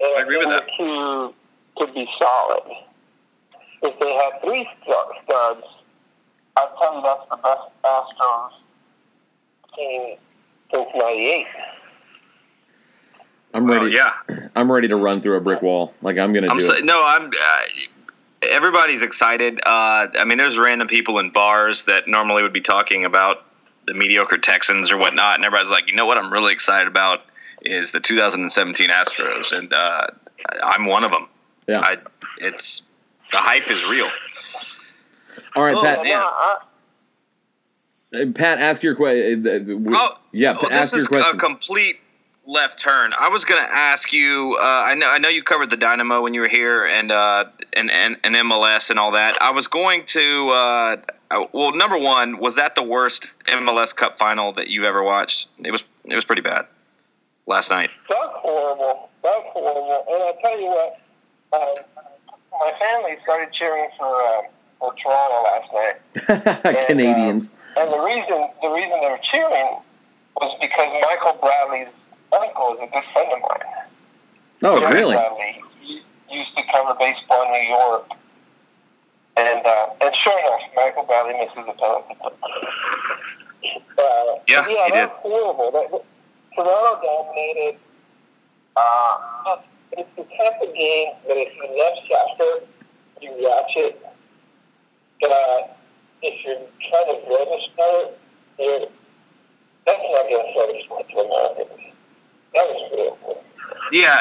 And 0.00 0.18
I 0.18 0.22
agree 0.22 0.38
with 0.38 0.48
that. 0.48 0.64
The 0.78 1.32
two 1.78 1.84
could 1.86 1.94
be 1.94 2.08
solid. 2.18 2.62
If 3.82 3.98
they 4.00 4.12
had 4.14 4.40
three 4.42 4.68
studs, 4.82 5.66
I'd 6.56 6.68
tell 6.78 6.96
you 6.96 7.02
that's 7.02 7.28
the 7.30 7.36
best 7.36 7.60
Astros 7.84 8.50
team 9.76 10.16
since 10.72 10.88
'98. 10.94 11.46
I'm 13.54 13.66
Well, 13.66 13.82
ready. 13.82 13.94
yeah. 13.94 14.14
I'm 14.56 14.70
ready 14.70 14.88
to 14.88 14.96
run 14.96 15.20
through 15.20 15.36
a 15.36 15.40
brick 15.40 15.62
wall. 15.62 15.94
Like 16.02 16.18
I'm 16.18 16.32
going 16.32 16.44
to 16.44 16.50
I'm 16.50 16.58
do 16.58 16.64
so, 16.64 16.74
it. 16.74 16.84
no, 16.84 17.02
I'm. 17.02 17.26
Uh, 17.26 17.60
everybody's 18.42 19.02
excited. 19.02 19.60
Uh, 19.64 20.08
I 20.18 20.24
mean, 20.24 20.38
there's 20.38 20.58
random 20.58 20.88
people 20.88 21.18
in 21.18 21.30
bars 21.30 21.84
that 21.84 22.08
normally 22.08 22.42
would 22.42 22.52
be 22.52 22.60
talking 22.60 23.04
about 23.04 23.44
the 23.86 23.94
mediocre 23.94 24.38
Texans 24.38 24.90
or 24.90 24.96
whatnot, 24.96 25.36
and 25.36 25.44
everybody's 25.44 25.70
like, 25.70 25.88
you 25.88 25.94
know 25.94 26.06
what? 26.06 26.16
I'm 26.18 26.32
really 26.32 26.52
excited 26.52 26.88
about 26.88 27.22
is 27.62 27.92
the 27.92 28.00
2017 28.00 28.90
Astros, 28.90 29.52
and 29.56 29.72
uh, 29.72 30.06
I'm 30.62 30.86
one 30.86 31.04
of 31.04 31.10
them. 31.10 31.28
Yeah. 31.66 31.80
I, 31.80 31.96
it's 32.38 32.82
the 33.32 33.38
hype 33.38 33.70
is 33.70 33.84
real. 33.84 34.08
All 35.56 35.62
right, 35.64 35.74
Oh, 35.76 35.82
Pat. 35.82 36.04
man. 36.04 36.16
I, 36.16 36.58
uh, 38.14 38.26
Pat, 38.34 38.60
ask 38.60 38.82
your 38.82 38.94
question. 38.94 39.44
Oh, 39.94 40.18
yeah. 40.32 40.56
oh, 40.56 40.68
ask 40.70 40.92
this 40.92 41.02
is 41.02 41.10
your 41.10 41.20
question. 41.20 41.36
a 41.36 41.38
complete 41.38 41.98
left 42.46 42.78
turn. 42.78 43.12
I 43.18 43.28
was 43.28 43.44
going 43.44 43.60
to 43.60 43.74
ask 43.74 44.12
you. 44.12 44.56
Uh, 44.60 44.64
I 44.64 44.94
know. 44.94 45.10
I 45.10 45.18
know 45.18 45.28
you 45.28 45.42
covered 45.42 45.70
the 45.70 45.76
Dynamo 45.76 46.22
when 46.22 46.34
you 46.34 46.40
were 46.42 46.48
here, 46.48 46.84
and 46.86 47.10
uh, 47.10 47.46
and, 47.72 47.90
and 47.90 48.16
and 48.22 48.34
MLS 48.36 48.90
and 48.90 48.98
all 49.00 49.12
that. 49.12 49.40
I 49.42 49.50
was 49.50 49.66
going 49.66 50.04
to. 50.06 50.48
Uh, 50.50 50.96
uh, 51.30 51.44
well, 51.52 51.72
number 51.74 51.98
one, 51.98 52.38
was 52.38 52.54
that 52.56 52.74
the 52.76 52.82
worst 52.84 53.34
MLS 53.46 53.94
Cup 53.96 54.16
final 54.18 54.52
that 54.52 54.68
you've 54.68 54.84
ever 54.84 55.02
watched? 55.02 55.48
It 55.64 55.72
was. 55.72 55.82
It 56.04 56.14
was 56.14 56.24
pretty 56.24 56.42
bad 56.42 56.66
last 57.46 57.70
night. 57.70 57.90
That's 58.08 58.20
horrible. 58.34 59.08
That's 59.24 59.46
horrible. 59.52 60.04
And 60.08 60.22
I'll 60.22 60.36
tell 60.40 60.60
you 60.60 60.66
what, 60.66 61.00
um, 61.54 61.74
my 62.52 62.72
family 62.78 63.16
started 63.22 63.52
cheering 63.52 63.88
for 63.98 64.06
uh, 64.22 64.42
for 64.78 64.94
Toronto 65.02 65.38
last 65.48 65.68
night. 65.72 66.86
Canadians. 66.86 67.52
And 67.76 67.92
the 67.92 67.98
reason 67.98 68.48
the 68.62 68.68
reason 68.68 69.00
they 69.00 69.10
were 69.10 69.20
cheering 69.32 69.78
was 70.36 70.56
because 70.60 70.88
Michael 71.02 71.38
Bradley's 71.40 71.92
uncle 72.32 72.74
is 72.74 72.80
a 72.82 72.92
good 72.92 73.04
friend 73.12 73.32
of 73.32 73.40
mine. 73.40 73.86
oh, 74.64 74.78
Jerry 74.80 74.92
really? 74.94 75.14
Bradley 75.14 75.62
used 76.30 76.56
to 76.56 76.62
cover 76.72 76.94
baseball 76.98 77.44
in 77.46 77.52
New 77.52 77.68
York. 77.68 78.06
And 79.36 79.66
uh, 79.66 79.86
and 80.00 80.14
sure 80.22 80.38
enough, 80.38 80.60
Michael 80.76 81.04
Bradley 81.04 81.34
misses 81.34 81.68
a 81.68 81.72
penalty. 81.78 82.14
Uh, 83.98 84.02
Yeah, 84.46 84.66
yeah, 84.68 84.84
he 84.86 84.90
that's 84.92 84.92
did. 84.92 85.08
horrible. 85.22 85.70
That, 85.72 85.90
that- 85.90 86.04
Toronto 86.54 87.00
dominated. 87.02 87.80
Uh, 88.76 89.56
it's 89.96 90.10
the 90.16 90.22
type 90.22 90.60
of 90.62 90.74
game 90.74 91.08
that 91.26 91.36
if 91.36 91.54
you 91.56 91.66
love 91.78 91.96
soccer, 92.08 92.66
you 93.20 93.30
watch 93.38 93.72
it. 93.76 94.00
But 95.20 95.76
if 96.22 96.44
you're 96.44 96.56
trying 96.90 97.20
to 97.20 97.26
grow 97.26 97.44
the 97.44 97.58
sport, 97.72 98.18
you're, 98.58 98.80
that's 99.86 100.02
not 100.10 100.28
going 100.28 100.44
to. 100.52 100.64
That 102.54 102.66
was 102.66 102.90
horrible. 102.90 103.44
Yeah, 103.92 104.20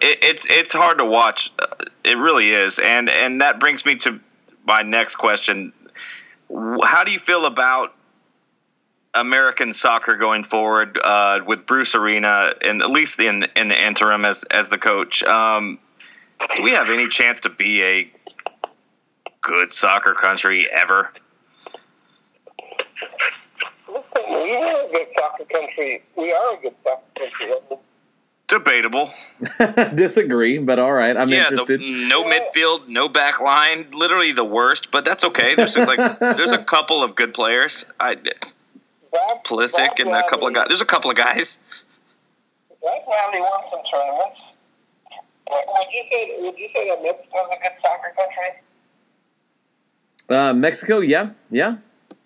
it, 0.00 0.18
it's 0.22 0.46
it's 0.48 0.72
hard 0.72 0.98
to 0.98 1.04
watch. 1.04 1.52
Uh, 1.58 1.66
It 2.04 2.18
really 2.18 2.50
is, 2.50 2.78
and 2.78 3.08
and 3.10 3.40
that 3.40 3.60
brings 3.60 3.84
me 3.84 3.96
to 3.96 4.20
my 4.66 4.82
next 4.82 5.16
question. 5.16 5.72
How 6.82 7.04
do 7.04 7.12
you 7.12 7.18
feel 7.18 7.46
about 7.46 7.94
American 9.14 9.72
soccer 9.72 10.16
going 10.16 10.44
forward 10.44 10.98
uh, 11.02 11.40
with 11.46 11.66
Bruce 11.66 11.94
Arena, 11.94 12.54
and 12.62 12.82
at 12.82 12.90
least 12.90 13.18
in 13.20 13.46
in 13.56 13.68
the 13.68 13.86
interim 13.86 14.24
as 14.24 14.44
as 14.44 14.68
the 14.68 14.78
coach? 14.78 15.22
Um, 15.24 15.78
do 16.56 16.62
we 16.62 16.72
have 16.72 16.90
any 16.90 17.08
chance 17.08 17.40
to 17.40 17.50
be 17.50 17.82
a 17.82 18.10
good 19.40 19.70
soccer 19.70 20.14
country 20.14 20.68
ever? 20.70 21.12
Listen, 23.88 24.02
we 24.28 24.54
are 24.56 24.86
a 24.86 24.90
good 24.90 25.06
soccer 25.16 25.44
country. 25.44 26.02
We 26.16 26.32
are 26.32 26.58
a 26.58 26.60
good 26.60 26.74
soccer 26.82 27.02
country. 27.16 27.78
Debatable. 28.46 29.10
Disagree, 29.94 30.58
but 30.58 30.78
all 30.78 30.92
right. 30.92 31.16
I'm 31.16 31.28
yeah, 31.28 31.48
interested. 31.48 31.80
The, 31.80 32.06
no 32.08 32.24
midfield, 32.24 32.88
no 32.88 33.08
back 33.08 33.40
line, 33.40 33.86
literally 33.92 34.32
the 34.32 34.44
worst. 34.44 34.90
But 34.90 35.04
that's 35.04 35.24
okay. 35.24 35.54
There's 35.54 35.76
like 35.76 36.18
there's 36.18 36.52
a 36.52 36.62
couple 36.64 37.02
of 37.02 37.14
good 37.14 37.32
players. 37.32 37.86
I 37.98 38.16
Brad, 39.14 39.44
Pulisic 39.44 40.00
and 40.00 40.10
a 40.10 40.28
couple 40.28 40.48
of 40.48 40.54
guys. 40.54 40.66
There's 40.68 40.80
a 40.80 40.86
couple 40.86 41.10
of 41.10 41.16
guys. 41.16 41.60
Brad 42.82 43.00
Bradley 43.06 43.40
won 43.40 43.60
some 43.70 43.80
tournaments. 43.90 44.40
Uh, 45.46 45.54
Would 45.78 45.86
you 45.92 46.04
say 46.10 46.36
would 46.40 46.58
you 46.58 46.68
say 46.74 46.88
that 46.88 47.02
Mexico's 47.02 47.48
a 47.52 47.62
good 47.62 47.72
soccer 47.82 48.12
country? 48.16 48.60
Uh, 50.30 50.52
Mexico, 50.54 51.00
yeah, 51.00 51.30
yeah. 51.50 51.76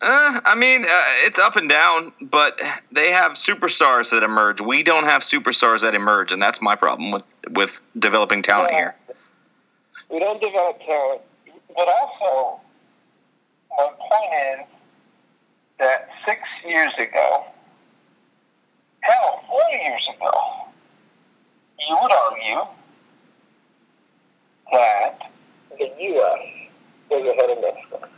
Uh, 0.00 0.40
I 0.44 0.54
mean, 0.54 0.84
uh, 0.84 1.04
it's 1.26 1.40
up 1.40 1.56
and 1.56 1.68
down, 1.68 2.12
but 2.20 2.60
they 2.92 3.10
have 3.10 3.32
superstars 3.32 4.10
that 4.10 4.22
emerge. 4.22 4.60
We 4.60 4.84
don't 4.84 5.04
have 5.04 5.22
superstars 5.22 5.82
that 5.82 5.96
emerge, 5.96 6.30
and 6.30 6.40
that's 6.40 6.62
my 6.62 6.76
problem 6.76 7.10
with 7.10 7.24
with 7.50 7.80
developing 7.98 8.42
talent 8.42 8.72
here. 8.72 8.94
We 10.08 10.20
don't 10.20 10.40
develop 10.40 10.78
talent, 10.86 11.20
but 11.74 11.88
also 11.88 12.60
my 13.76 13.90
point 13.98 14.60
is 14.60 14.77
that 15.78 16.08
six 16.26 16.40
years 16.66 16.92
ago, 16.98 17.44
hell, 19.00 19.40
four 19.48 19.62
years 19.72 20.02
ago, 20.16 20.32
you 21.88 21.96
would 22.02 22.12
argue 22.12 22.70
that 24.72 25.18
the 25.78 25.84
U.S. 25.84 26.40
was 27.10 27.22
ahead 27.26 27.50
of 27.56 27.62
Mexico, 27.62 28.08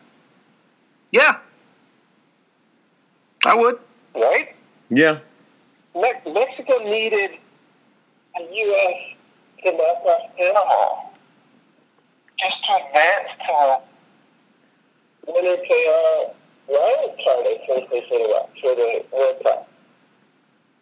Yeah, 1.12 1.36
I 3.46 3.54
would. 3.54 3.78
right? 4.14 4.54
Yeah. 4.88 5.18
Me- 5.94 6.32
Mexico 6.32 6.78
needed 6.84 7.30
the 8.36 8.42
U.S. 8.42 9.16
to 9.64 9.72
knock 9.72 10.04
off 10.04 10.36
Panama 10.36 11.02
just 12.38 12.56
to 12.66 12.86
advance 12.86 13.28
to 13.46 13.52
a 13.52 13.80
winner 15.26 15.56
uh, 15.56 16.32
take 16.70 16.78
all 16.78 17.06
wild 17.06 17.18
card, 17.24 17.46
I 17.46 17.66
think 17.66 17.90
they 17.90 18.02
said 18.08 18.20
about 18.26 18.50
for 18.60 18.74
the 18.74 19.04
World 19.16 19.42
Cup. 19.42 19.68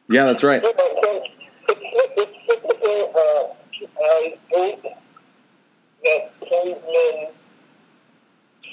Yeah, 0.09 0.25
that's 0.25 0.43
right. 0.43 0.63
But 0.63 0.79
I 0.79 1.01
think 1.01 1.25
it's, 1.69 1.81
it's 2.17 2.39
typical, 2.47 3.13
uh, 3.15 3.55
I 4.03 4.39
think 4.51 4.83
that 6.03 6.41
Klinsmann 6.41 7.31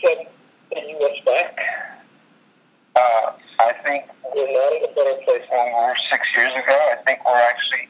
set 0.01 0.32
the 0.72 0.80
U.S. 0.80 1.26
back. 1.26 1.59
Uh, 2.95 3.32
I 3.59 3.74
think 3.84 4.05
we're 4.34 4.47
not 4.47 4.72
in 4.72 4.84
a 4.89 4.93
better 4.95 5.20
place 5.26 5.43
than 5.51 5.66
we 5.66 5.74
were 5.74 5.95
six 6.09 6.24
years 6.38 6.51
ago. 6.51 6.76
I 6.76 7.03
think 7.03 7.20
we're 7.26 7.36
actually, 7.36 7.89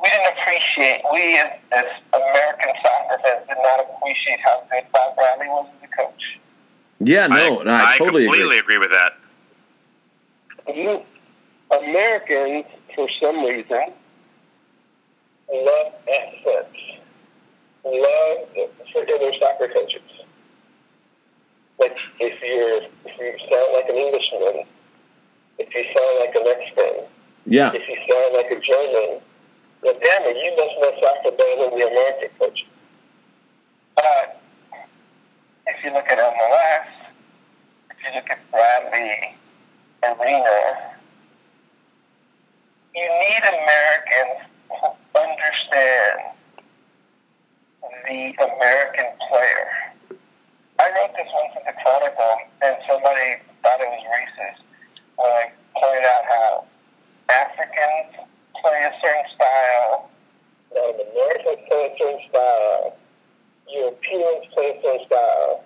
we 0.00 0.08
didn't 0.08 0.30
appreciate, 0.38 1.02
we 1.12 1.38
as, 1.38 1.58
as 1.72 1.86
American 2.14 2.70
soccer 2.82 3.18
fans 3.22 3.46
did 3.48 3.58
not 3.62 3.80
appreciate 3.82 4.38
how 4.44 4.62
good 4.70 4.86
Bob 4.92 5.16
Bradley 5.16 5.48
was 5.48 5.66
as 5.82 5.90
a 5.90 5.96
coach. 5.96 6.38
Yeah, 7.04 7.26
no, 7.26 7.60
I, 7.60 7.64
no, 7.64 7.74
I, 7.74 7.94
totally 7.98 8.24
completely 8.24 8.58
agree. 8.58 8.76
agree 8.76 8.78
with 8.78 8.90
that. 8.90 9.12
You 10.74 11.02
Americans, 11.72 12.66
for 12.94 13.08
some 13.20 13.44
reason, 13.44 13.92
love 15.52 15.92
accents. 16.08 16.78
Love 17.84 18.48
for 18.92 19.04
their 19.04 19.32
soccer 19.40 19.68
coaches. 19.72 20.02
Like 21.80 21.98
if 22.20 22.40
you're 22.40 22.82
if 23.04 23.18
you 23.18 23.34
sound 23.50 23.72
like 23.72 23.88
an 23.88 23.96
Englishman, 23.96 24.64
if 25.58 25.74
you 25.74 25.84
sound 25.90 26.20
like 26.20 26.34
a 26.36 26.44
Mexican, 26.44 27.08
Yeah, 27.46 27.72
if 27.74 27.82
you 27.88 27.96
sound 28.06 28.34
like 28.34 28.50
a 28.52 28.60
German, 28.60 29.20
well, 29.82 29.94
damn 29.98 30.22
it, 30.22 30.36
you 30.36 30.54
must 30.56 30.74
know 30.78 30.92
soccer 31.00 31.36
better 31.36 31.56
than 31.58 31.78
the 31.78 31.86
American 31.88 32.28
coach. 32.38 32.64
But 33.96 34.04
uh, 34.04 34.26
if 35.66 35.84
you 35.84 35.92
look 35.92 36.06
at 36.08 36.18
MLS, 36.18 36.88
if 37.90 37.96
you 38.02 38.10
look 38.14 38.30
at 38.30 38.38
Bradley, 38.50 39.36
Arena, 40.02 40.92
you 42.94 43.02
need 43.02 43.42
Americans 43.46 44.48
who 44.68 44.86
understand 45.14 46.34
the 48.06 48.34
American 48.42 49.06
player. 49.28 49.70
I 50.78 50.90
wrote 50.90 51.14
this 51.14 51.28
once 51.30 51.54
in 51.56 51.62
the 51.66 51.74
Chronicle, 51.82 52.36
and 52.62 52.76
somebody 52.88 53.38
thought 53.62 53.80
it 53.80 53.86
was 53.86 54.04
racist 54.10 54.62
when 55.16 55.30
I 55.30 55.52
pointed 55.78 56.04
out 56.04 56.24
how 56.26 56.64
Africans 57.30 58.26
play 58.60 58.82
a 58.82 58.92
certain 59.00 59.30
style, 59.34 60.10
Native 60.74 61.06
Americans 61.12 61.68
play 61.68 61.82
a 61.86 61.98
certain 61.98 62.20
style, 62.28 62.96
Europeans 63.72 64.46
play 64.52 64.70
uh, 64.70 64.78
a 64.78 64.82
certain 64.82 65.06
style, 65.06 65.64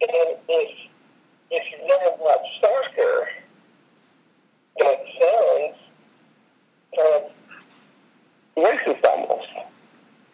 if 0.00 0.70
if 1.50 1.62
you've 1.72 1.88
never 1.88 2.16
watched 2.20 2.60
soccer, 2.60 3.28
that 4.78 4.98
sounds 5.18 5.76
kind 6.94 7.14
of 7.16 7.30
racist 8.56 9.04
almost. 9.04 9.48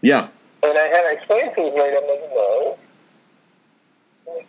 Yeah. 0.03 0.29
And 0.63 0.79
I 0.79 0.87
had 0.89 1.03
to 1.03 1.13
explain 1.13 1.55
things 1.55 1.75
later. 1.77 1.99
I'm 2.03 2.09
like, 2.09 2.31
no, 2.35 2.79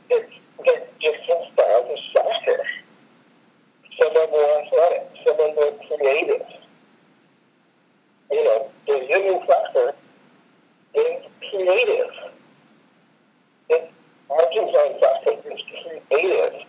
it's 0.09 0.33
they're 0.65 0.87
different 0.99 1.53
styles 1.53 1.87
of 1.91 1.99
soccer. 2.13 2.63
Some 3.99 4.17
are 4.17 4.27
more 4.27 4.61
athletic, 4.61 5.11
some 5.23 5.33
of 5.33 5.37
them 5.37 5.49
are 5.49 5.71
more 5.71 5.97
creative. 5.97 6.47
You 8.31 8.43
know, 8.43 8.71
Brazilian 8.85 9.39
soccer 9.47 9.93
is 11.65 11.85
creative. 11.85 12.11
It, 13.69 13.91
Argentine 14.29 14.99
soccer 14.99 15.53
is 15.53 15.61
creative. 16.09 16.61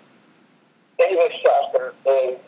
English 0.99 1.33
soccer 1.43 1.95
is 2.07 2.39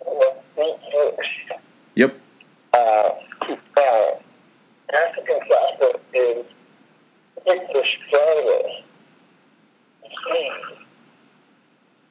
what 0.00 0.44
beat 0.56 0.76
first. 0.92 1.62
Yep. 1.94 2.18
Uh, 2.74 2.78
uh, 3.76 4.10
African 4.92 5.40
soccer 5.48 5.98
is 6.14 6.46
pick 7.44 7.66
the 7.72 7.82
strongest. 8.06 8.84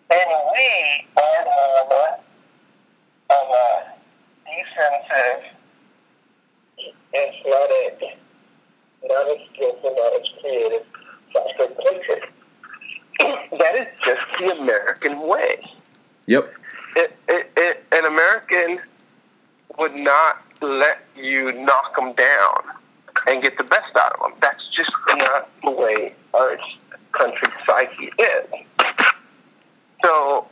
And 0.09 0.29
we 0.51 1.07
are 1.15 1.45
of 1.81 1.91
a, 1.91 2.19
of 3.33 3.49
a 3.49 3.93
defensive, 4.45 5.43
athletic, 7.15 8.17
not 9.07 9.29
as 9.29 9.37
skillful, 9.53 9.95
not 9.95 10.19
as 10.19 10.27
creative 10.41 10.85
soccer 11.31 11.73
country. 11.75 12.21
that 13.57 13.75
is 13.75 13.87
just 14.05 14.21
the 14.39 14.61
American 14.61 15.27
way. 15.27 15.63
Yep. 16.27 16.53
It, 16.97 17.15
it, 17.29 17.51
it, 17.55 17.83
an 17.93 18.05
American 18.05 18.79
would 19.77 19.95
not 19.95 20.41
let 20.61 20.99
you 21.15 21.53
knock 21.53 21.95
them 21.95 22.13
down 22.13 22.63
and 23.27 23.41
get 23.41 23.57
the 23.57 23.63
best 23.63 23.95
out 23.95 24.13
of 24.13 24.19
them. 24.19 24.33
That's 24.41 24.67
just 24.73 24.91
not 25.07 25.49
the 25.63 25.71
way 25.71 26.13
our 26.33 26.57
country 27.13 27.51
psyche 27.65 28.11
is. 28.19 28.85
So, 30.03 30.47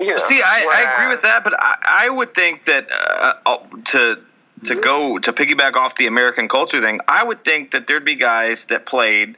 you 0.00 0.08
know, 0.10 0.16
See, 0.16 0.42
I, 0.42 0.66
I 0.70 0.92
agree 0.92 1.04
whereas- 1.06 1.16
with 1.16 1.22
that, 1.22 1.44
but 1.44 1.54
I, 1.58 1.76
I 2.06 2.08
would 2.08 2.34
think 2.34 2.64
that 2.66 2.88
uh, 2.90 3.34
uh, 3.46 3.58
to 3.86 4.20
to 4.64 4.74
go 4.74 5.18
to 5.18 5.29
piggyback 5.40 5.74
off 5.74 5.96
the 5.96 6.06
American 6.06 6.48
culture 6.48 6.82
thing, 6.82 7.00
I 7.08 7.24
would 7.24 7.44
think 7.44 7.70
that 7.70 7.86
there'd 7.86 8.04
be 8.04 8.14
guys 8.14 8.66
that 8.66 8.84
played 8.84 9.36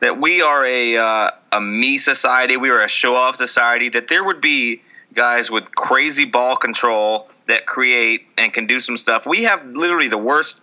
that 0.00 0.20
we 0.20 0.42
are 0.42 0.66
a 0.66 0.96
uh, 0.96 1.30
a 1.52 1.60
me 1.60 1.96
society, 1.96 2.56
we 2.56 2.70
are 2.70 2.82
a 2.82 2.88
show 2.88 3.14
off 3.14 3.36
society. 3.36 3.88
That 3.88 4.08
there 4.08 4.24
would 4.24 4.40
be 4.40 4.82
guys 5.14 5.50
with 5.50 5.72
crazy 5.76 6.24
ball 6.24 6.56
control 6.56 7.28
that 7.46 7.66
create 7.66 8.26
and 8.36 8.52
can 8.52 8.66
do 8.66 8.80
some 8.80 8.96
stuff. 8.96 9.26
We 9.26 9.44
have 9.44 9.64
literally 9.66 10.08
the 10.08 10.18
worst 10.18 10.60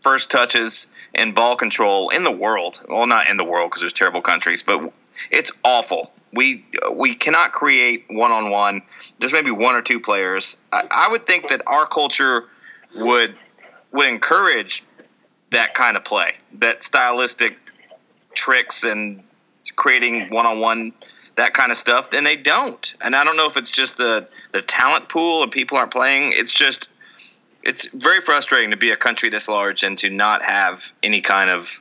first 0.00 0.30
touches 0.30 0.86
and 1.14 1.34
ball 1.34 1.56
control 1.56 2.08
in 2.08 2.24
the 2.24 2.30
world. 2.30 2.80
Well, 2.88 3.06
not 3.06 3.28
in 3.28 3.36
the 3.36 3.44
world 3.44 3.70
because 3.70 3.82
there's 3.82 3.92
terrible 3.92 4.22
countries, 4.22 4.62
but 4.62 4.90
it's 5.30 5.52
awful. 5.64 6.12
We 6.32 6.64
we 6.92 7.14
cannot 7.14 7.52
create 7.52 8.06
one 8.08 8.32
on 8.32 8.50
one. 8.50 8.80
There's 9.18 9.34
maybe 9.34 9.50
one 9.50 9.74
or 9.74 9.82
two 9.82 10.00
players. 10.00 10.56
I, 10.72 10.86
I 10.90 11.08
would 11.10 11.26
think 11.26 11.48
that 11.48 11.60
our 11.66 11.86
culture 11.86 12.46
would 12.96 13.36
would 13.92 14.06
encourage 14.06 14.84
that 15.50 15.74
kind 15.74 15.96
of 15.96 16.04
play, 16.04 16.34
that 16.54 16.82
stylistic 16.82 17.56
tricks 18.34 18.84
and 18.84 19.22
creating 19.76 20.30
one 20.30 20.46
on 20.46 20.60
one 20.60 20.92
that 21.36 21.54
kind 21.54 21.72
of 21.72 21.78
stuff. 21.78 22.08
And 22.12 22.26
they 22.26 22.36
don't. 22.36 22.94
And 23.00 23.16
I 23.16 23.24
don't 23.24 23.36
know 23.36 23.46
if 23.46 23.56
it's 23.56 23.70
just 23.70 23.96
the 23.96 24.28
the 24.52 24.62
talent 24.62 25.08
pool 25.08 25.42
and 25.42 25.50
people 25.50 25.76
aren't 25.76 25.92
playing. 25.92 26.32
It's 26.34 26.52
just 26.52 26.88
it's 27.62 27.86
very 27.88 28.20
frustrating 28.20 28.70
to 28.70 28.76
be 28.76 28.90
a 28.90 28.96
country 28.96 29.28
this 29.28 29.48
large 29.48 29.82
and 29.82 29.96
to 29.98 30.10
not 30.10 30.42
have 30.42 30.82
any 31.02 31.20
kind 31.20 31.50
of 31.50 31.80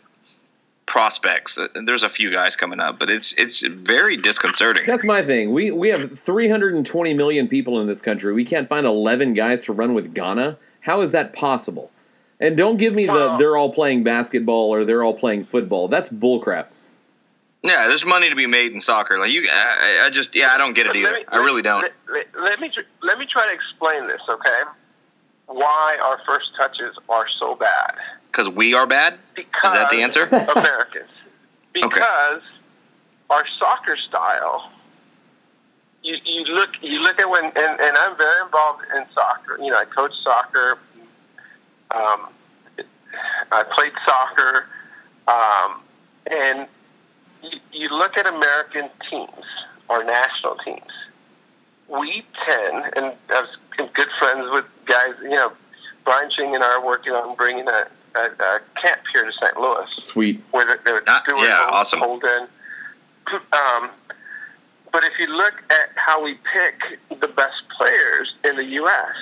prospects. 0.86 1.58
Uh, 1.58 1.68
There's 1.86 2.04
a 2.04 2.10
few 2.10 2.32
guys 2.32 2.56
coming 2.56 2.80
up, 2.80 3.00
but 3.00 3.10
it's 3.10 3.34
it's 3.34 3.62
very 3.62 4.18
disconcerting. 4.18 4.86
That's 4.88 5.06
my 5.06 5.22
thing. 5.24 5.52
We 5.52 5.72
we 5.72 5.90
have 5.90 6.18
320 6.18 7.14
million 7.14 7.48
people 7.48 7.80
in 7.80 7.88
this 7.88 8.02
country. 8.02 8.34
We 8.34 8.46
can't 8.46 8.68
find 8.68 8.86
11 8.86 9.34
guys 9.34 9.62
to 9.62 9.74
run 9.74 9.94
with 9.94 10.14
Ghana. 10.14 10.58
How 10.82 11.02
is 11.02 11.12
that 11.12 11.34
possible? 11.34 11.92
And 12.40 12.56
don't 12.56 12.78
give 12.78 12.94
me 12.94 13.06
the 13.06 13.36
they're 13.38 13.58
all 13.58 13.72
playing 13.72 14.04
basketball 14.04 14.70
or 14.70 14.86
they're 14.86 15.04
all 15.04 15.14
playing 15.14 15.46
football. 15.46 15.88
That's 15.88 16.10
bullcrap. 16.10 16.68
Yeah, 17.64 17.88
there's 17.90 18.06
money 18.06 18.30
to 18.30 18.36
be 18.36 18.46
made 18.48 18.72
in 18.72 18.80
soccer. 18.80 19.20
Like 19.20 19.32
you, 19.32 19.46
I, 19.52 20.04
I 20.06 20.10
just 20.10 20.34
yeah, 20.36 20.54
I 20.54 20.58
don't 20.58 20.74
get 20.74 20.86
it 20.86 20.90
Let 20.90 20.96
either. 20.98 21.14
me- 21.14 21.26
I 21.28 21.38
really 21.38 21.62
don't. 21.62 21.82
Let, 21.82 21.92
let- 22.10 22.44
let 22.44 22.60
me 22.62 22.72
let 23.04 23.18
me 23.20 23.26
try 23.30 23.46
to 23.46 23.52
explain 23.52 24.08
this, 24.08 24.22
okay? 24.30 24.62
Why 25.48 25.98
our 26.02 26.22
first 26.26 26.52
touches 26.58 26.96
are 27.10 27.26
so 27.40 27.56
bad? 27.56 27.96
Because 28.32 28.48
we 28.50 28.74
are 28.74 28.88
bad. 28.88 29.18
Because 29.36 29.74
Is 29.74 29.80
that 29.80 29.90
the 29.90 30.02
answer? 30.02 30.24
Americans. 30.56 31.10
Because 31.74 32.42
our 33.30 33.44
soccer 33.58 33.98
style. 34.08 34.72
You, 36.02 36.16
you 36.24 36.44
look 36.46 36.70
you 36.82 37.02
look 37.02 37.20
at 37.20 37.30
when 37.30 37.44
and, 37.44 37.58
and 37.58 37.98
I'm 37.98 38.16
very 38.18 38.46
involved 38.46 38.84
in 38.96 39.04
soccer. 39.14 39.58
You 39.62 39.72
know, 39.72 39.78
I 39.78 39.84
coach 39.84 40.14
soccer. 40.24 40.78
Um, 41.92 42.30
I 43.52 43.64
played 43.76 43.94
soccer, 44.06 44.68
um, 45.28 45.82
and 46.30 46.68
you, 47.44 47.60
you 47.72 47.90
look 47.90 48.18
at 48.18 48.28
American 48.28 48.90
teams, 49.10 49.46
our 49.90 50.04
national 50.04 50.56
teams. 50.64 50.92
We 51.88 52.24
tend, 52.48 52.94
and 52.96 53.14
I 53.30 53.42
was 53.42 53.50
good 53.96 54.10
friends 54.20 54.48
with 54.52 54.66
guys. 54.86 55.16
You 55.24 55.32
know, 55.32 55.52
Brian 56.06 56.30
Ching 56.30 56.54
and 56.54 56.64
I 56.64 56.74
are 56.76 56.86
working 56.86 57.14
on 57.14 57.36
bringing 57.36 57.68
a, 57.68 57.88
a, 58.16 58.20
a 58.20 58.60
camp 58.84 59.02
here 59.14 59.24
to 59.24 59.32
St. 59.42 59.60
Louis 59.60 59.88
Sweet. 59.98 60.44
where 60.52 60.66
they're, 60.66 60.80
they're 60.86 61.04
Ah, 61.08 61.24
doing 61.28 61.44
yeah, 61.44 61.68
awesome. 61.72 62.00
Holden. 62.00 62.48
Um, 63.54 63.92
but 64.92 65.04
if 65.04 65.14
you 65.20 65.28
look 65.28 65.54
at 65.70 65.90
how 65.96 66.20
we 66.24 66.40
pick 66.52 67.00
the 67.22 67.28
best 67.28 67.62
players 67.78 68.34
in 68.44 68.56
the 68.56 68.64
U.S., 68.64 69.16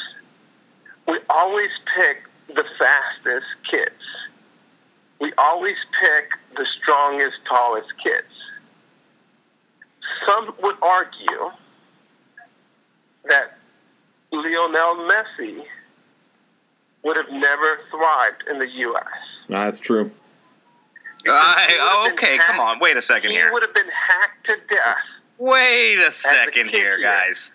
we 1.09 1.19
always 1.29 1.71
pick 1.99 2.23
the 2.47 2.63
fastest 2.79 3.45
kids. 3.69 3.91
We 5.19 5.33
always 5.37 5.75
pick 6.01 6.29
the 6.55 6.65
strongest, 6.81 7.37
tallest 7.47 7.89
kids. 8.03 8.27
Some 10.27 10.53
would 10.61 10.75
argue 10.81 11.51
that 13.29 13.57
Lionel 14.31 15.07
Messi 15.09 15.63
would 17.03 17.17
have 17.17 17.29
never 17.31 17.79
thrived 17.91 18.43
in 18.49 18.59
the 18.59 18.67
U.S. 18.67 19.03
Nah, 19.49 19.65
that's 19.65 19.79
true. 19.79 20.11
I, 21.29 21.65
He 21.67 21.73
would've 21.73 21.87
oh, 21.89 22.03
been 22.05 22.13
okay, 22.13 22.31
hacked- 22.33 22.43
come 22.45 22.59
on. 22.59 22.79
Wait 22.79 22.95
a 22.97 23.01
second 23.01 23.31
he 23.31 23.37
here. 23.37 23.51
would 23.51 23.63
have 23.65 23.73
been 23.73 23.89
hacked 23.89 24.45
to 24.47 24.55
death. 24.73 24.97
Wait 25.39 25.97
a 25.97 26.07
a 26.07 26.11
second 26.11 26.53
kid 26.53 26.71
here, 26.71 26.97
here. 26.97 27.01
guys. 27.01 27.51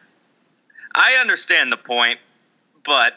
I 0.94 1.14
understand 1.14 1.72
the 1.72 1.76
point, 1.78 2.18
but 2.84 3.14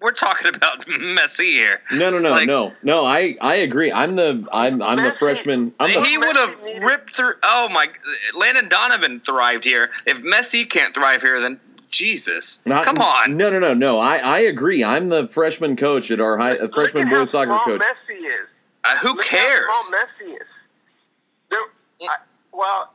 we're 0.00 0.12
talking 0.12 0.54
about 0.54 0.86
Messi 0.86 1.50
here. 1.52 1.80
No, 1.92 2.10
no, 2.10 2.18
no, 2.18 2.30
Like- 2.32 2.46
no, 2.46 2.72
no. 2.82 3.04
I 3.04 3.36
I 3.40 3.56
agree. 3.56 3.90
I'm 3.92 4.16
the 4.16 4.46
I'm 4.52 4.82
I'm 4.82 5.02
the 5.02 5.12
freshman. 5.12 5.72
I'm 5.80 5.92
the, 5.92 6.04
he 6.04 6.18
would 6.18 6.36
have 6.36 6.54
ripped 6.82 7.14
through. 7.16 7.34
Oh 7.42 7.68
my! 7.70 7.88
Landon 8.36 8.68
Donovan 8.68 9.20
thrived 9.20 9.64
here. 9.64 9.90
If 10.06 10.18
Messi 10.18 10.68
can't 10.68 10.94
thrive 10.94 11.22
here, 11.22 11.40
then 11.40 11.58
Jesus, 11.88 12.60
not- 12.66 12.84
come 12.84 12.98
on. 12.98 13.36
No, 13.36 13.50
no, 13.50 13.58
no, 13.58 13.74
no. 13.74 13.98
I 13.98 14.16
I 14.18 14.38
agree. 14.40 14.84
I'm 14.84 15.08
the 15.08 15.26
freshman 15.28 15.76
coach 15.76 16.10
at 16.10 16.20
our 16.20 16.36
high 16.38 16.56
uh, 16.56 16.62
Look 16.62 16.74
freshman 16.74 17.08
at 17.08 17.12
how 17.14 17.20
boys 17.20 17.30
soccer 17.30 17.58
coach. 17.64 17.80
Messi 17.80 18.18
is. 18.18 18.48
Uh, 18.84 18.96
who 18.98 19.14
Look 19.14 19.24
cares? 19.24 19.66
How 19.68 19.82
small 19.82 20.00
Messi 20.00 20.34
is. 20.34 20.46
There, 21.50 21.60
I, 22.02 22.16
well, 22.52 22.92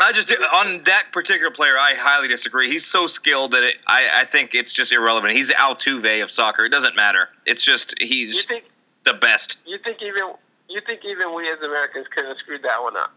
I 0.00 0.12
just 0.12 0.32
on 0.54 0.82
that 0.84 1.04
particular 1.12 1.50
player, 1.50 1.76
I 1.76 1.94
highly 1.94 2.28
disagree. 2.28 2.68
He's 2.68 2.86
so 2.86 3.06
skilled 3.08 3.50
that 3.50 3.64
it, 3.64 3.76
I, 3.88 4.08
I 4.20 4.24
think 4.24 4.54
it's 4.54 4.72
just 4.72 4.92
irrelevant. 4.92 5.34
He's 5.34 5.50
Altuve 5.50 6.22
of 6.22 6.30
soccer. 6.30 6.64
It 6.64 6.68
doesn't 6.70 6.94
matter. 6.94 7.28
It's 7.46 7.62
just 7.62 7.94
you 8.00 8.06
he's 8.06 8.44
think 8.44 8.64
the 9.04 9.14
best. 9.14 9.58
you 9.66 9.76
think 9.78 10.00
even 10.00 10.34
you 10.68 10.80
think 10.86 11.00
even 11.04 11.34
we 11.34 11.50
as 11.50 11.58
Americans 11.60 12.06
could 12.14 12.24
have 12.26 12.36
screwed 12.38 12.62
that 12.62 12.80
one 12.80 12.96
up? 12.96 13.12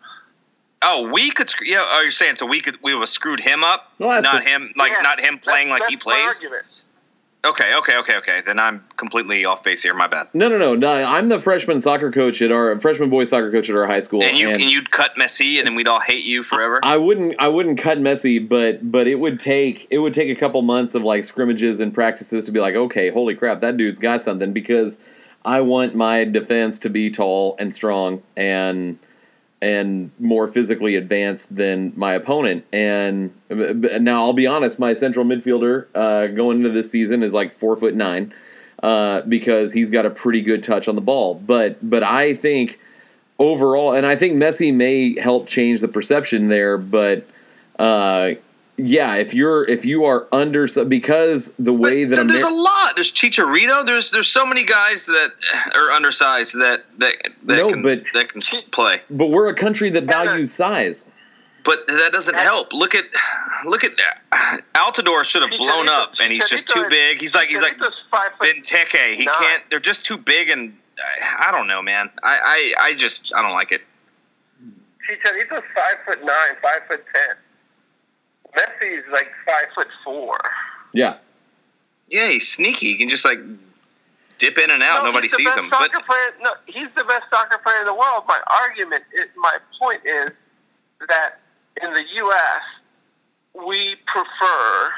Oh, 0.82 1.08
we 1.12 1.30
could. 1.30 1.50
screw- 1.52 1.68
Yeah. 1.68 1.84
Oh, 1.84 2.02
you're 2.02 2.10
saying 2.12 2.38
so 2.38 2.48
we 2.48 2.62
could 2.62 2.82
we 2.82 2.96
would 2.96 3.02
have 3.02 3.10
screwed 3.10 3.40
him 3.40 3.64
up, 3.64 3.92
Well, 4.00 4.20
not 4.22 4.44
the- 4.44 4.50
him, 4.50 4.74
like 4.76 4.92
Yeah, 4.94 5.02
not 5.02 5.20
him 5.22 5.38
playing 5.38 5.70
that's, 5.70 5.82
like 5.82 5.90
he 5.90 5.96
that's 5.98 6.06
my 6.08 6.34
plays. 6.40 6.81
Okay, 7.44 7.74
okay, 7.74 7.98
okay, 7.98 8.18
okay. 8.18 8.42
Then 8.46 8.60
I'm 8.60 8.86
completely 8.98 9.46
off 9.46 9.64
base 9.64 9.82
here. 9.82 9.96
My 9.96 10.06
bad. 10.06 10.28
No, 10.34 10.48
no, 10.48 10.60
no, 10.60 10.76
no. 10.76 10.92
I'm 10.92 11.30
the 11.30 11.42
freshman 11.42 11.82
soccer 11.82 12.12
coach 12.12 12.40
at 12.42 12.52
our 12.52 12.80
freshman 12.80 13.10
boys 13.10 13.30
soccer 13.30 13.52
coach 13.52 13.68
at 13.68 13.76
our 13.76 13.88
high 13.88 14.00
school. 14.00 14.22
And 14.24 14.38
you 14.38 14.50
and 14.50 14.62
you'd 14.62 14.92
cut 14.92 15.16
Messi, 15.16 15.58
and 15.58 15.66
then 15.66 15.74
we'd 15.74 15.88
all 15.88 16.00
hate 16.00 16.24
you 16.24 16.44
forever. 16.44 16.80
I 16.84 16.98
wouldn't 16.98 17.36
I 17.40 17.48
wouldn't 17.48 17.80
cut 17.80 17.98
Messi, 17.98 18.48
but 18.48 18.92
but 18.92 19.08
it 19.08 19.16
would 19.16 19.40
take 19.40 19.88
it 19.90 19.98
would 19.98 20.14
take 20.14 20.30
a 20.30 20.40
couple 20.40 20.62
months 20.62 20.94
of 20.94 21.02
like 21.02 21.24
scrimmages 21.24 21.80
and 21.80 21.92
practices 21.92 22.46
to 22.46 22.52
be 22.52 22.60
like, 22.60 22.76
okay, 22.76 23.10
holy 23.10 23.34
crap, 23.34 23.60
that 23.62 23.76
dude's 23.76 23.98
got 23.98 24.22
something 24.22 24.54
because 24.54 25.00
I 25.44 25.62
want 25.62 25.96
my 25.96 26.26
defense 26.26 26.78
to 26.80 26.92
be 26.92 27.10
tall 27.10 27.56
and 27.58 27.74
strong 27.74 28.22
and 28.38 29.00
and 29.62 30.12
more 30.20 30.48
physically 30.48 30.96
advanced 30.96 31.56
than 31.56 31.94
my 31.96 32.14
opponent. 32.14 32.66
And 32.74 33.32
now 33.50 34.24
I'll 34.24 34.34
be 34.34 34.48
honest, 34.48 34.80
my 34.80 34.94
central 34.94 35.26
midfielder 35.26 35.86
uh, 35.94 36.28
going 36.28 36.58
into 36.58 36.70
this 36.70 36.90
season 36.90 37.22
is 37.22 37.34
like 37.34 37.54
four 37.54 37.78
foot 37.78 37.94
nine 37.94 38.34
uh, 38.82 39.22
because 39.22 39.74
he's 39.74 39.92
got 39.92 40.06
a 40.06 40.10
pretty 40.10 40.42
good 40.42 40.64
touch 40.64 40.88
on 40.88 40.96
the 40.96 41.02
ball. 41.02 41.36
But 41.36 41.78
but 41.88 42.04
I 42.04 42.34
think 42.34 42.80
overall, 43.38 43.94
and 43.94 44.06
I 44.06 44.16
think 44.16 44.42
Messi 44.42 44.74
may 44.74 45.20
help 45.20 45.48
change 45.48 45.82
the 45.82 45.88
perception 45.88 46.50
there, 46.50 46.78
but. 46.78 47.28
Uh, 47.80 48.36
yeah, 48.78 49.16
if 49.16 49.34
you're 49.34 49.66
if 49.66 49.86
you 49.86 50.06
are 50.06 50.28
under 50.32 50.68
because 50.86 51.54
the 51.60 51.74
way 51.74 52.06
but 52.06 52.18
that 52.18 52.28
there's 52.28 52.44
Amer- 52.44 52.52
a 52.52 52.56
lot. 52.56 52.96
There's 52.96 53.12
Chicharito. 53.12 53.86
There's 53.86 54.12
there's 54.12 54.28
so 54.28 54.46
many 54.46 54.64
guys 54.64 55.06
that 55.06 55.34
are 55.74 55.92
undersized 55.92 56.54
that 56.56 56.86
that 56.98 57.16
that 57.44 57.58
no, 57.58 57.70
can 57.70 57.82
but, 57.82 58.04
that 58.14 58.30
can 58.30 58.42
play. 58.72 59.02
But 59.10 59.28
we're 59.28 59.50
a 59.50 59.54
country 59.54 59.90
that 59.92 60.06
values 60.06 60.52
size. 60.52 61.06
But 61.64 61.86
that 61.88 62.12
doesn't 62.12 62.38
help. 62.38 62.74
Look 62.74 62.96
at 62.96 63.06
look 63.66 63.84
at 63.84 63.92
that. 63.98 64.62
Altidore 64.74 65.24
should 65.24 65.44
have 65.44 65.58
blown 65.58 65.88
up, 65.88 66.14
and 66.20 66.34
he's 66.34 66.50
just 66.50 66.68
too 66.68 66.86
big. 66.90 67.22
He's 67.22 67.36
like 67.36 67.50
he's 67.50 67.62
like 67.62 67.78
Benteke. 68.42 69.14
He 69.16 69.26
can't. 69.26 69.64
They're 69.70 69.80
just 69.80 70.06
too 70.06 70.18
big, 70.18 70.50
and 70.50 70.76
I 71.38 71.52
don't 71.52 71.68
know, 71.68 71.82
man. 71.82 72.10
I 72.24 72.74
I, 72.80 72.86
I 72.86 72.94
just 72.96 73.32
I 73.36 73.42
don't 73.44 73.54
like 73.54 73.72
it. 73.72 73.82
Chicharito's 75.08 75.64
five 75.76 75.98
foot 76.06 76.24
nine, 76.24 76.56
five 76.62 76.88
foot 76.88 77.04
ten. 77.14 77.36
Messi's 78.56 79.04
like 79.12 79.28
five 79.46 79.66
foot 79.76 79.88
four. 80.04 80.40
Yeah. 80.94 81.18
Yeah, 82.10 82.28
he's 82.28 82.48
sneaky. 82.48 82.88
He 82.88 82.98
can 82.98 83.10
just 83.10 83.24
like 83.24 83.40
dip 84.38 84.58
in 84.58 84.70
and 84.70 84.84
out. 84.84 85.04
No, 85.04 85.12
Nobody 85.12 85.30
sees 85.30 85.54
him. 85.54 85.70
But 85.70 85.92
player, 85.92 86.34
no, 86.42 86.52
he's 86.66 86.90
the 86.96 87.04
best 87.04 87.26
soccer 87.30 87.60
player 87.64 87.80
in 87.80 87.86
the 87.86 87.94
world. 87.94 88.24
My 88.28 88.42
argument, 88.62 89.04
is, 89.14 89.30
my 89.38 89.58
point 89.80 90.02
is 90.06 90.32
that 91.08 91.40
in 91.82 91.94
the 91.94 92.04
U.S. 92.16 93.66
we 93.66 93.96
prefer 94.12 94.90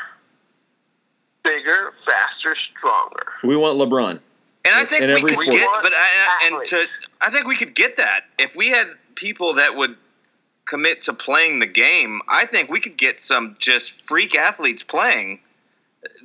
bigger, 1.44 1.94
faster, 2.06 2.56
stronger. 2.72 3.34
We 3.44 3.56
want 3.56 3.78
LeBron. 3.78 4.20
And 4.66 4.76
I 4.76 4.86
think 4.86 5.02
we 5.02 5.22
could 5.22 5.32
sport. 5.32 5.50
get, 5.52 5.70
but 5.82 5.92
I, 5.94 6.40
and 6.48 6.66
to, 6.66 6.88
I 7.20 7.30
think 7.30 7.48
we 7.48 7.58
could 7.58 7.76
get 7.76 7.98
that 7.98 8.22
if 8.40 8.56
we 8.56 8.70
had 8.70 8.88
people 9.16 9.56
that 9.56 9.76
would 9.76 9.98
commit 10.66 11.02
to 11.02 11.14
playing 11.14 11.60
the 11.60 11.68
game, 11.68 12.22
I 12.28 12.46
think 12.46 12.70
we 12.70 12.80
could 12.80 12.98
get 12.98 13.20
some 13.20 13.56
just 13.60 14.02
freak 14.02 14.36
athletes 14.36 14.84
playing. 14.84 15.40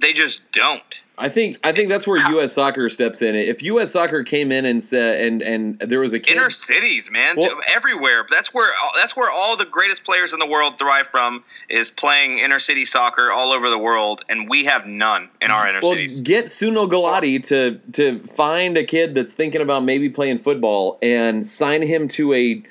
They 0.01 0.13
just 0.13 0.41
don't. 0.53 1.03
I 1.19 1.29
think 1.29 1.59
I 1.65 1.73
think 1.73 1.89
that's 1.89 2.07
where 2.07 2.19
U.S. 2.33 2.53
Soccer 2.53 2.89
steps 2.91 3.23
in. 3.23 3.35
If 3.35 3.63
U.S. 3.65 3.93
Soccer 3.93 4.23
came 4.23 4.53
in 4.53 4.65
and 4.65 4.83
said 4.85 5.21
and 5.25 5.43
and 5.43 5.79
there 5.81 6.01
was 6.01 6.13
a 6.13 6.21
kid, 6.21 6.37
inner 6.37 6.51
cities, 6.51 7.11
man, 7.11 7.37
well, 7.37 7.61
everywhere. 7.67 8.25
That's 8.31 8.55
where 8.55 8.71
that's 8.97 9.17
where 9.17 9.31
all 9.31 9.57
the 9.57 9.65
greatest 9.65 10.05
players 10.05 10.33
in 10.33 10.39
the 10.39 10.47
world 10.47 10.79
thrive 10.79 11.09
from 11.11 11.43
is 11.69 11.91
playing 11.91 12.39
inner 12.39 12.61
city 12.61 12.85
soccer 12.85 13.33
all 13.33 13.53
over 13.53 13.69
the 13.69 13.79
world, 13.79 14.23
and 14.29 14.49
we 14.49 14.65
have 14.65 14.87
none 14.87 15.29
in 15.41 15.51
our 15.51 15.69
inner 15.69 15.81
well, 15.83 15.93
cities. 15.93 16.21
Get 16.21 16.47
Sunil 16.47 16.89
Gulati 16.91 17.43
to 17.49 17.81
to 17.93 18.21
find 18.27 18.77
a 18.79 18.85
kid 18.85 19.15
that's 19.15 19.35
thinking 19.35 19.61
about 19.61 19.85
maybe 19.85 20.09
playing 20.09 20.39
football 20.39 20.99
and 21.03 21.47
sign 21.47 21.83
him 21.83 22.07
to 22.09 22.33
a 22.33 22.63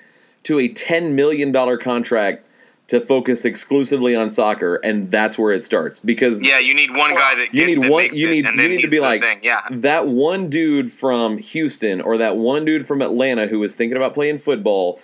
to 0.47 0.59
a 0.59 0.69
$10 0.69 1.11
million 1.11 1.53
contract 1.79 2.45
to 2.87 3.05
focus 3.05 3.43
exclusively 3.43 4.15
on 4.15 4.31
soccer, 4.31 4.75
and 4.77 5.11
that's 5.11 5.37
where 5.37 5.51
it 5.51 5.65
starts. 5.65 5.99
Because 5.99 6.41
yeah, 6.41 6.57
you 6.57 6.73
need 6.73 6.95
one 6.95 7.13
guy 7.15 7.35
that 7.35 7.53
you 7.53 7.65
need 7.65 7.81
that 7.81 7.91
one. 7.91 8.15
You 8.15 8.29
need 8.29 8.45
it, 8.45 8.55
you 8.55 8.69
need 8.69 8.81
to 8.81 8.87
be 8.87 9.01
like 9.01 9.21
thing. 9.21 9.39
yeah. 9.43 9.61
that 9.69 10.07
one 10.07 10.49
dude 10.49 10.89
from 10.89 11.37
Houston 11.37 11.99
or 11.99 12.17
that 12.17 12.37
one 12.37 12.63
dude 12.63 12.87
from 12.87 13.01
Atlanta 13.01 13.47
who 13.47 13.59
was 13.59 13.75
thinking 13.75 13.97
about 13.97 14.13
playing 14.13 14.39
football. 14.39 15.01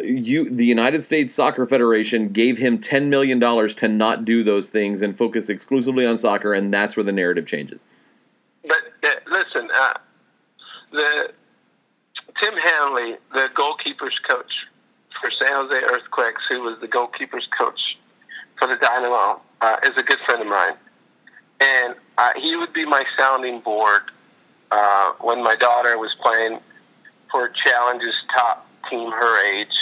You, 0.00 0.48
the 0.48 0.64
United 0.64 1.04
States 1.04 1.34
Soccer 1.34 1.66
Federation, 1.66 2.30
gave 2.30 2.56
him 2.56 2.78
ten 2.78 3.10
million 3.10 3.38
dollars 3.38 3.74
to 3.74 3.88
not 3.88 4.24
do 4.24 4.42
those 4.42 4.70
things 4.70 5.02
and 5.02 5.16
focus 5.16 5.50
exclusively 5.50 6.06
on 6.06 6.16
soccer, 6.16 6.54
and 6.54 6.72
that's 6.72 6.96
where 6.96 7.04
the 7.04 7.12
narrative 7.12 7.46
changes. 7.46 7.84
But 8.62 8.78
uh, 9.04 9.10
listen, 9.30 9.68
uh, 9.78 9.92
the 10.92 11.32
Tim 12.42 12.54
Hanley, 12.54 13.16
the 13.32 13.48
goalkeepers 13.54 14.16
coach 14.28 14.52
for 15.26 15.44
San 15.44 15.52
Jose 15.52 15.74
Earthquakes, 15.74 16.42
who 16.48 16.62
was 16.62 16.78
the 16.80 16.86
goalkeepers 16.86 17.46
coach 17.56 17.98
for 18.58 18.68
the 18.68 18.76
Dynamo, 18.76 19.40
uh, 19.60 19.76
is 19.82 19.90
a 19.96 20.02
good 20.02 20.18
friend 20.24 20.40
of 20.40 20.46
mine. 20.46 20.74
And 21.60 21.94
uh, 22.16 22.30
he 22.36 22.54
would 22.54 22.72
be 22.72 22.84
my 22.84 23.02
sounding 23.18 23.60
board 23.60 24.02
uh, 24.70 25.12
when 25.20 25.42
my 25.42 25.56
daughter 25.56 25.98
was 25.98 26.14
playing 26.22 26.60
for 27.30 27.50
Challenge's 27.64 28.14
top 28.34 28.68
team 28.88 29.10
her 29.10 29.52
age 29.52 29.74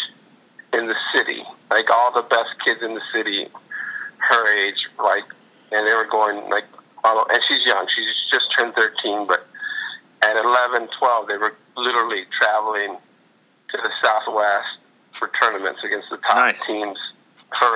in 0.72 0.86
the 0.86 0.94
city. 1.14 1.42
Like 1.70 1.90
all 1.90 2.12
the 2.14 2.22
best 2.22 2.50
kids 2.64 2.80
in 2.82 2.94
the 2.94 3.02
city, 3.12 3.48
her 4.18 4.48
age, 4.56 4.88
like, 4.98 5.24
and 5.72 5.86
they 5.86 5.94
were 5.94 6.08
going 6.10 6.48
like, 6.48 6.64
and 7.04 7.40
she's 7.46 7.66
young. 7.66 7.86
She's 7.94 8.06
just 8.32 8.46
turned 8.56 8.74
13, 8.74 9.26
but 9.26 9.46
at 10.22 10.42
11, 10.42 10.88
12, 10.98 11.28
they 11.28 11.36
were 11.36 11.54
literally 11.76 12.24
traveling 12.40 12.96
to 13.70 13.76
the 13.76 13.90
Southwest 14.02 14.78
for 15.18 15.30
tournaments 15.40 15.80
against 15.84 16.10
the 16.10 16.16
top 16.18 16.36
nice. 16.36 16.64
teams. 16.64 16.98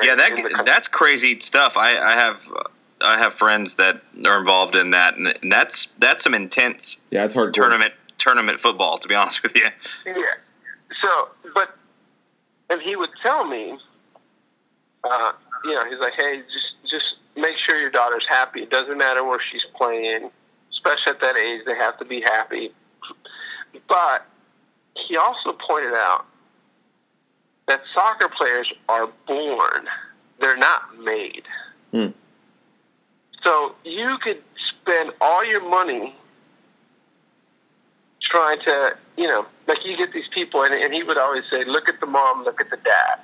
Yeah, 0.03 0.17
that 0.17 0.63
that's 0.65 0.89
crazy 0.89 1.39
stuff. 1.41 1.77
I, 1.77 1.97
I 1.99 2.13
have 2.13 2.49
I 3.01 3.19
have 3.19 3.35
friends 3.35 3.75
that 3.75 4.01
are 4.27 4.39
involved 4.39 4.75
in 4.75 4.91
that, 4.91 5.17
and 5.17 5.35
that's 5.51 5.87
that's 5.99 6.25
some 6.25 6.35
intense. 6.35 6.99
Yeah, 7.11 7.25
it's 7.25 7.35
hard 7.35 7.55
tournament 7.55 7.95
tournament 8.19 8.61
football. 8.61 8.99
To 8.99 9.09
be 9.09 9.15
honest 9.15 9.43
with 9.43 9.55
you. 9.57 9.69
Yeah. 10.05 10.15
So, 11.03 11.29
but 11.55 11.77
and 12.71 12.83
he 12.83 12.97
would 12.97 13.11
tell 13.23 13.45
me, 13.45 13.79
uh, 15.05 15.33
you 15.65 15.75
know, 15.75 15.89
he's 15.89 16.01
like, 16.01 16.15
hey, 16.17 16.43
just 16.53 16.91
just 16.91 17.07
make 17.37 17.57
sure 17.59 17.79
your 17.79 17.91
daughter's 17.91 18.27
happy. 18.29 18.63
It 18.63 18.71
doesn't 18.71 18.99
matter 18.99 19.25
where 19.25 19.41
she's 19.53 19.65
playing, 19.77 20.31
especially 20.73 21.13
at 21.13 21.21
that 21.21 21.37
age. 21.37 21.63
They 21.67 21.77
have 21.77 21.99
to 21.99 22.05
be 22.05 22.21
happy. 22.23 22.73
But 23.89 24.27
he 25.07 25.17
also 25.17 25.53
pointed 25.53 25.95
out 25.95 26.27
that 27.69 27.83
soccer 27.95 28.29
players 28.29 28.73
are 28.89 29.09
born, 29.27 29.87
they're 30.41 30.57
not 30.57 30.99
made. 30.99 31.43
Hmm. 31.93 32.09
So 33.45 33.75
you 33.85 34.17
could 34.23 34.43
spend 34.71 35.13
all 35.21 35.45
your 35.45 35.67
money 35.69 36.17
trying 38.23 38.59
to, 38.61 38.97
you 39.17 39.29
know, 39.29 39.47
like 39.69 39.79
you 39.85 39.97
get 39.97 40.13
these 40.13 40.29
people, 40.35 40.63
and, 40.63 40.75
and 40.75 40.93
he 40.93 41.03
would 41.03 41.19
always 41.19 41.45
say, 41.51 41.65
look 41.65 41.89
at 41.89 42.01
the 42.01 42.07
mom, 42.07 42.45
look 42.45 42.61
at 42.61 42.71
the 42.71 42.77
dad. 42.79 43.21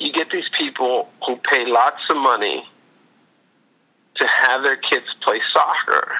You 0.00 0.12
get 0.12 0.30
these 0.30 0.48
people 0.58 1.08
who 1.24 1.36
pay 1.36 1.66
lots 1.66 2.02
of 2.10 2.16
money 2.16 2.66
to 4.16 4.26
have 4.26 4.62
their 4.62 4.76
kids 4.76 5.06
play 5.22 5.40
soccer. 5.52 6.12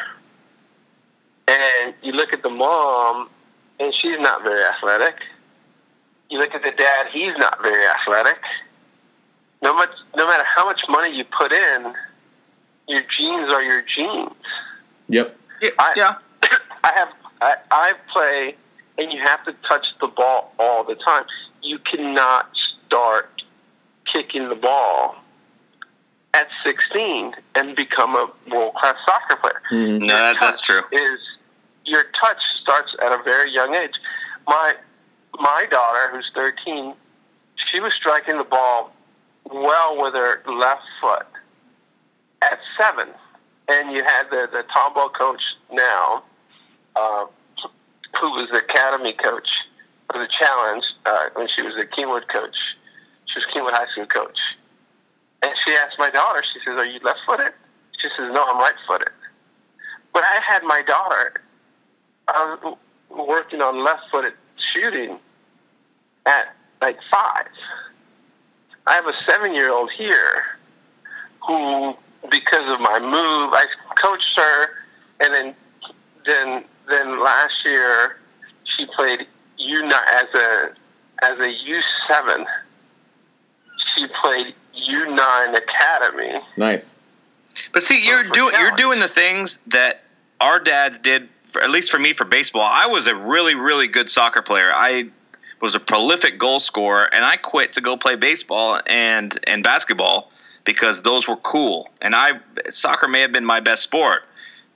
And 1.49 1.95
you 2.03 2.13
look 2.13 2.33
at 2.33 2.43
the 2.43 2.51
mom, 2.51 3.29
and 3.81 3.93
she's 3.95 4.19
not 4.21 4.43
very 4.43 4.65
athletic 4.65 5.17
you 6.31 6.39
look 6.39 6.55
at 6.55 6.63
the 6.63 6.71
dad; 6.71 7.07
he's 7.13 7.37
not 7.39 7.61
very 7.63 7.87
athletic. 7.87 8.41
No 9.63 9.75
much, 9.75 9.91
no 10.17 10.27
matter 10.27 10.45
how 10.45 10.65
much 10.67 10.83
money 10.89 11.17
you 11.17 11.25
put 11.25 11.53
in, 11.53 11.95
your 12.89 13.03
genes 13.17 13.53
are 13.53 13.63
your 13.63 13.83
genes. 13.83 14.33
Yep. 15.09 15.37
I, 15.79 15.93
yeah. 15.97 16.17
I 16.85 16.93
have. 16.95 17.09
I, 17.41 17.57
I 17.71 17.93
play, 18.13 18.57
and 18.99 19.13
you 19.13 19.21
have 19.25 19.45
to 19.45 19.55
touch 19.69 19.87
the 20.01 20.07
ball 20.07 20.53
all 20.59 20.85
the 20.85 20.95
time. 20.95 21.25
You 21.63 21.79
cannot 21.79 22.51
start 22.87 23.43
kicking 24.11 24.49
the 24.49 24.55
ball 24.55 25.17
at 26.35 26.49
16 26.65 27.35
and 27.55 27.77
become 27.77 28.15
a 28.15 28.31
world 28.51 28.75
class 28.75 28.97
soccer 29.07 29.37
player. 29.37 29.63
Mm-hmm. 29.73 30.07
No, 30.07 30.15
that, 30.15 30.37
that's 30.41 30.61
true. 30.61 30.83
Is 30.93 31.21
your 31.85 32.05
touch 32.21 32.43
starts 32.61 32.95
at 33.05 33.13
a 33.13 33.23
very 33.23 33.53
young 33.53 33.75
age. 33.75 33.95
My 34.47 34.75
my 35.39 35.67
daughter, 35.71 36.11
who's 36.13 36.31
13, 36.35 36.95
she 37.71 37.81
was 37.81 37.93
striking 37.95 38.39
the 38.39 38.45
ball 38.45 38.93
well 39.51 40.01
with 40.01 40.15
her 40.15 40.43
left 40.47 40.83
foot 41.01 41.27
at 42.43 42.59
seven. 42.79 43.09
And 43.69 43.93
you 43.93 44.05
had 44.05 44.25
the, 44.31 44.47
the 44.53 44.63
tomboy 44.75 45.09
coach 45.19 45.41
now, 45.73 46.23
uh, 46.97 47.27
who 48.21 48.31
was 48.31 48.49
the 48.53 48.59
academy 48.59 49.15
coach 49.15 49.49
for 50.13 50.19
the 50.19 50.29
challenge 50.29 50.85
uh, 51.07 51.31
when 51.35 51.49
she 51.49 51.63
was 51.63 51.75
the 51.77 51.87
Keenwood 51.87 52.29
coach. 52.29 52.57
She 53.27 53.39
was 53.39 53.47
Keenwood 53.47 53.73
High 53.73 53.91
School 53.93 54.07
coach. 54.07 54.39
And 55.43 55.53
she 55.65 55.73
asked 55.73 55.99
my 55.99 56.11
daughter, 56.11 56.43
she 56.53 56.61
says, 56.61 56.77
Are 56.77 56.85
you 56.85 57.01
left 57.03 57.21
footed? 57.27 57.53
She 58.01 58.09
says, 58.17 58.31
No, 58.33 58.45
I'm 58.47 58.59
right 58.59 58.75
footed. 58.87 59.09
But 60.13 60.25
I 60.25 60.41
had 60.47 60.63
my 60.63 60.83
daughter 60.83 61.41
was 62.29 62.77
working 63.11 63.61
on 63.61 63.85
left 63.85 64.03
footed 64.11 64.35
shooting 64.57 65.19
at 66.27 66.55
like 66.81 66.99
five. 67.11 67.47
I 68.87 68.95
have 68.95 69.07
a 69.07 69.15
seven 69.25 69.55
year 69.55 69.73
old 69.73 69.91
here 69.97 70.45
who, 71.47 71.95
because 72.31 72.69
of 72.73 72.81
my 72.81 72.99
move, 72.99 73.53
I 73.53 73.65
coached 74.03 74.37
her, 74.37 74.69
and 75.21 75.35
then 75.35 75.55
then 76.27 76.65
then 76.89 77.23
last 77.23 77.55
year 77.65 78.19
she 78.77 78.87
played 78.97 79.27
uni- 79.59 79.95
as 80.13 80.27
a 80.35 80.71
as 81.23 81.39
a 81.39 81.55
U7, 82.13 82.45
she 83.95 84.07
played 84.21 84.55
U9 84.91 85.57
Academy. 85.57 86.41
Nice. 86.57 86.91
But 87.73 87.83
see, 87.83 88.05
you're 88.07 88.25
doing 88.25 88.55
you're 88.59 88.73
doing 88.73 88.99
the 88.99 89.09
things 89.09 89.61
that 89.69 90.03
our 90.41 90.59
dads 90.59 90.99
did. 90.99 91.29
For, 91.53 91.63
at 91.63 91.71
least 91.71 91.91
for 91.91 92.01
me, 92.01 92.13
for 92.13 92.25
baseball, 92.25 92.63
I 92.63 92.87
was 92.87 93.07
a 93.07 93.15
really 93.15 93.55
really 93.55 93.87
good 93.87 94.11
soccer 94.11 94.43
player. 94.43 94.73
I 94.75 95.09
was 95.65 95.75
a 95.75 95.81
prolific 95.81 96.39
goal 96.39 96.61
scorer, 96.61 97.07
and 97.15 97.25
I 97.25 97.37
quit 97.37 97.73
to 97.73 97.81
go 97.81 97.97
play 97.97 98.17
baseball 98.17 98.83
and 98.87 99.41
and 99.47 99.65
basketball 99.65 100.31
because 100.65 101.01
those 101.01 101.27
were 101.27 101.39
cool. 101.39 101.89
And 102.03 102.15
I 102.15 102.33
soccer 102.71 103.09
may 103.09 103.23
have 103.23 103.33
been 103.33 103.47
my 103.47 103.61
best 103.61 103.83
sport, 103.83 104.25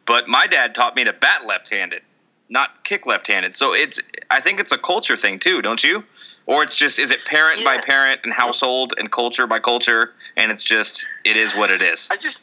but 0.06 0.28
my 0.28 0.47
dad 0.47 0.74
taught 0.74 0.97
me 0.97 1.05
to 1.05 1.12
bat 1.12 1.44
left-handed, 1.44 2.01
not 2.48 2.85
kick 2.85 3.05
left-handed. 3.05 3.55
So 3.55 3.74
it's 3.74 4.01
I 4.31 4.40
think 4.40 4.60
it's 4.60 4.73
a 4.73 4.78
culture 4.78 5.19
thing 5.19 5.39
too, 5.39 5.60
don't 5.60 5.85
you? 5.85 6.05
Or 6.47 6.62
it's 6.62 6.74
just 6.74 6.98
is 6.98 7.10
it 7.10 7.27
parent 7.27 7.62
by 7.66 7.77
parent 7.82 8.23
and 8.24 8.32
household 8.32 8.94
and 8.97 9.12
culture 9.12 9.47
by 9.47 9.59
culture, 9.59 10.15
and 10.39 10.51
it's 10.51 10.65
just 10.65 11.06
it 11.27 11.36
is 11.36 11.55
what 11.55 11.70
it 11.70 11.82
is. 11.82 12.09
I 12.10 12.16
just, 12.16 12.39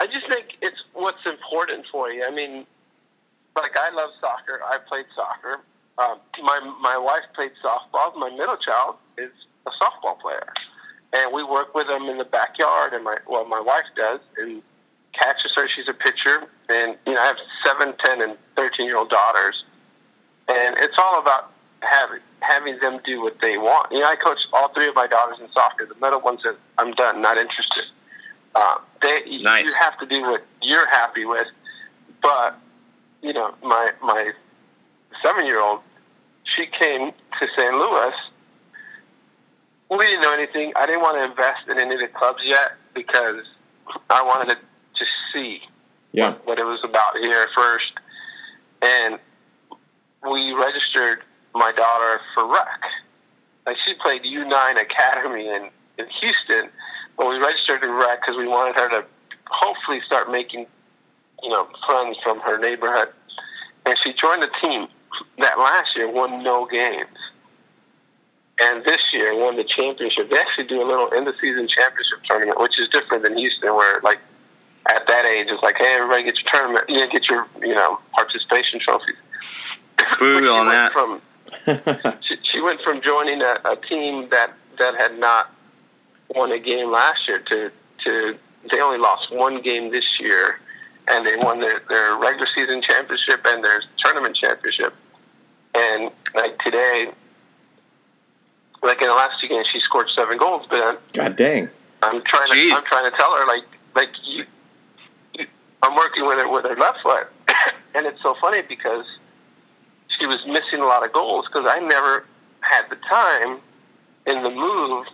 I 0.00 0.06
just 0.06 0.28
think 0.28 0.48
it's 0.60 0.82
what's 0.92 1.24
important 1.24 1.86
for 1.90 2.10
you. 2.10 2.26
I 2.26 2.30
mean, 2.30 2.66
like 3.56 3.74
I 3.78 3.88
love 3.88 4.10
soccer. 4.20 4.60
I 4.70 4.76
played 4.86 5.06
soccer. 5.16 5.60
Um, 5.98 6.18
my 6.42 6.60
my 6.80 6.96
wife 6.96 7.24
played 7.34 7.52
softball. 7.64 8.16
My 8.16 8.30
middle 8.30 8.56
child 8.56 8.96
is 9.18 9.30
a 9.66 9.70
softball 9.82 10.18
player, 10.20 10.52
and 11.12 11.32
we 11.32 11.44
work 11.44 11.74
with 11.74 11.86
them 11.88 12.04
in 12.08 12.18
the 12.18 12.24
backyard. 12.24 12.92
And 12.92 13.04
my 13.04 13.18
well, 13.28 13.44
my 13.44 13.60
wife 13.60 13.84
does, 13.96 14.20
and 14.38 14.62
catches 15.12 15.52
her. 15.56 15.68
She's 15.68 15.88
a 15.88 15.94
pitcher, 15.94 16.46
and 16.68 16.96
you 17.06 17.14
know 17.14 17.20
I 17.20 17.26
have 17.26 17.36
seven, 17.64 17.94
ten, 18.04 18.22
and 18.22 18.36
thirteen 18.56 18.86
year 18.86 18.96
old 18.96 19.10
daughters, 19.10 19.64
and 20.48 20.76
it's 20.78 20.96
all 20.98 21.20
about 21.20 21.52
having 21.80 22.20
having 22.40 22.78
them 22.80 23.00
do 23.04 23.20
what 23.20 23.36
they 23.40 23.58
want. 23.58 23.92
You 23.92 24.00
know, 24.00 24.06
I 24.06 24.16
coach 24.16 24.38
all 24.52 24.72
three 24.72 24.88
of 24.88 24.94
my 24.94 25.06
daughters 25.06 25.38
in 25.40 25.48
soccer. 25.52 25.86
The 25.86 26.00
middle 26.00 26.20
one 26.20 26.38
says, 26.42 26.56
"I'm 26.78 26.92
done, 26.92 27.20
not 27.20 27.36
interested." 27.36 27.84
Uh, 28.54 28.76
they, 29.02 29.38
Nice. 29.42 29.64
You 29.64 29.72
have 29.74 29.98
to 30.00 30.06
do 30.06 30.22
what 30.22 30.44
you're 30.62 30.88
happy 30.88 31.24
with, 31.24 31.46
but 32.22 32.58
you 33.22 33.32
know, 33.32 33.54
my 33.62 33.90
my 34.02 34.32
seven 35.22 35.46
year 35.46 35.60
old, 35.60 35.80
she 36.56 36.66
came 36.80 37.10
to 37.12 37.46
St. 37.56 37.74
Louis. 37.74 38.12
We 39.90 39.98
didn't 40.06 40.22
know 40.22 40.32
anything. 40.32 40.72
I 40.76 40.86
didn't 40.86 41.00
want 41.02 41.16
to 41.18 41.24
invest 41.24 41.68
in 41.68 41.78
any 41.78 41.94
of 41.94 42.00
the 42.00 42.08
clubs 42.16 42.40
yet 42.44 42.72
because 42.94 43.44
I 44.08 44.22
wanted 44.22 44.54
to 44.54 44.60
just 44.96 45.10
see 45.32 45.60
Yeah. 46.12 46.34
what 46.44 46.58
it 46.58 46.64
was 46.64 46.80
about 46.84 47.16
here 47.16 47.46
first. 47.56 47.92
And 48.82 49.18
we 50.28 50.52
registered 50.52 51.22
my 51.54 51.72
daughter 51.72 52.20
for 52.34 52.46
rec. 52.46 52.80
Like 53.66 53.76
she 53.86 53.94
played 53.94 54.22
U9 54.22 54.80
Academy 54.80 55.48
in, 55.48 55.70
in 55.98 56.06
Houston, 56.20 56.70
but 57.16 57.28
we 57.28 57.36
registered 57.38 57.82
in 57.82 57.90
rec 57.90 58.20
because 58.20 58.36
we 58.36 58.46
wanted 58.46 58.76
her 58.76 58.88
to 58.90 59.04
hopefully 59.48 60.00
start 60.06 60.30
making, 60.30 60.66
you 61.42 61.48
know, 61.48 61.66
friends 61.86 62.16
from 62.22 62.38
her 62.40 62.58
neighborhood. 62.58 63.08
And 63.86 63.96
she 64.04 64.12
joined 64.12 64.42
the 64.42 64.50
team 64.62 64.86
that 65.38 65.58
last 65.58 65.96
year 65.96 66.10
won 66.10 66.42
no 66.42 66.66
games. 66.66 67.16
And 68.62 68.84
this 68.84 69.00
year 69.12 69.34
won 69.34 69.56
the 69.56 69.64
championship. 69.64 70.28
They 70.28 70.36
actually 70.36 70.66
do 70.66 70.82
a 70.82 70.86
little 70.86 71.10
end 71.14 71.26
of 71.26 71.34
season 71.40 71.66
championship 71.66 72.22
tournament, 72.28 72.60
which 72.60 72.78
is 72.78 72.88
different 72.90 73.22
than 73.22 73.36
Houston, 73.38 73.74
where 73.74 74.00
like 74.02 74.18
at 74.88 75.06
that 75.06 75.24
age 75.24 75.46
it's 75.50 75.62
like, 75.62 75.76
hey, 75.78 75.94
everybody 75.94 76.24
get 76.24 76.34
your 76.36 76.52
tournament, 76.52 76.84
you 76.88 77.08
get 77.10 77.28
your 77.28 77.46
you 77.60 77.74
know 77.74 77.98
participation 78.12 78.80
trophies. 78.80 79.16
Boo 80.18 80.48
on 80.48 80.68
that. 80.68 80.92
From 80.92 81.22
she, 82.22 82.36
she 82.52 82.60
went 82.60 82.80
from 82.82 83.00
joining 83.02 83.40
a, 83.40 83.56
a 83.64 83.76
team 83.88 84.28
that 84.30 84.52
that 84.78 84.94
had 84.96 85.18
not 85.18 85.50
won 86.34 86.52
a 86.52 86.58
game 86.58 86.90
last 86.90 87.20
year 87.28 87.38
to 87.38 87.70
to 88.04 88.38
they 88.70 88.80
only 88.80 88.98
lost 88.98 89.32
one 89.32 89.62
game 89.62 89.90
this 89.90 90.04
year, 90.20 90.60
and 91.10 91.26
they 91.26 91.36
won 91.36 91.60
their 91.60 91.82
their 91.88 92.16
regular 92.16 92.46
season 92.54 92.82
championship 92.82 93.40
and 93.46 93.62
their 93.62 93.82
tournament 93.98 94.36
championship. 94.36 94.94
And 95.74 96.10
like 96.34 96.58
today, 96.60 97.12
like 98.82 99.00
in 99.02 99.08
the 99.08 99.14
last 99.14 99.40
two 99.40 99.48
games, 99.48 99.66
she 99.72 99.80
scored 99.80 100.08
seven 100.14 100.38
goals. 100.38 100.66
But 100.68 100.80
I'm, 100.80 100.98
God 101.12 101.36
dang. 101.36 101.68
I'm 102.02 102.22
trying 102.24 102.46
to 102.46 102.54
Jeez. 102.54 102.72
I'm 102.72 102.82
trying 102.82 103.10
to 103.10 103.16
tell 103.16 103.34
her 103.36 103.46
like 103.46 103.64
like 103.94 104.10
you, 104.24 104.44
you 105.34 105.46
I'm 105.82 105.94
working 105.96 106.26
with 106.26 106.38
her 106.38 106.48
with 106.48 106.64
her 106.64 106.76
left 106.76 106.98
foot, 107.02 107.28
and 107.94 108.06
it's 108.06 108.22
so 108.22 108.34
funny 108.40 108.62
because 108.62 109.06
she 110.18 110.26
was 110.26 110.40
missing 110.46 110.80
a 110.80 110.86
lot 110.86 111.04
of 111.04 111.12
goals 111.12 111.46
because 111.46 111.66
I 111.68 111.80
never 111.80 112.24
had 112.60 112.88
the 112.90 112.96
time 113.08 113.58
in 114.26 114.42
the 114.42 114.50
move 114.50 115.06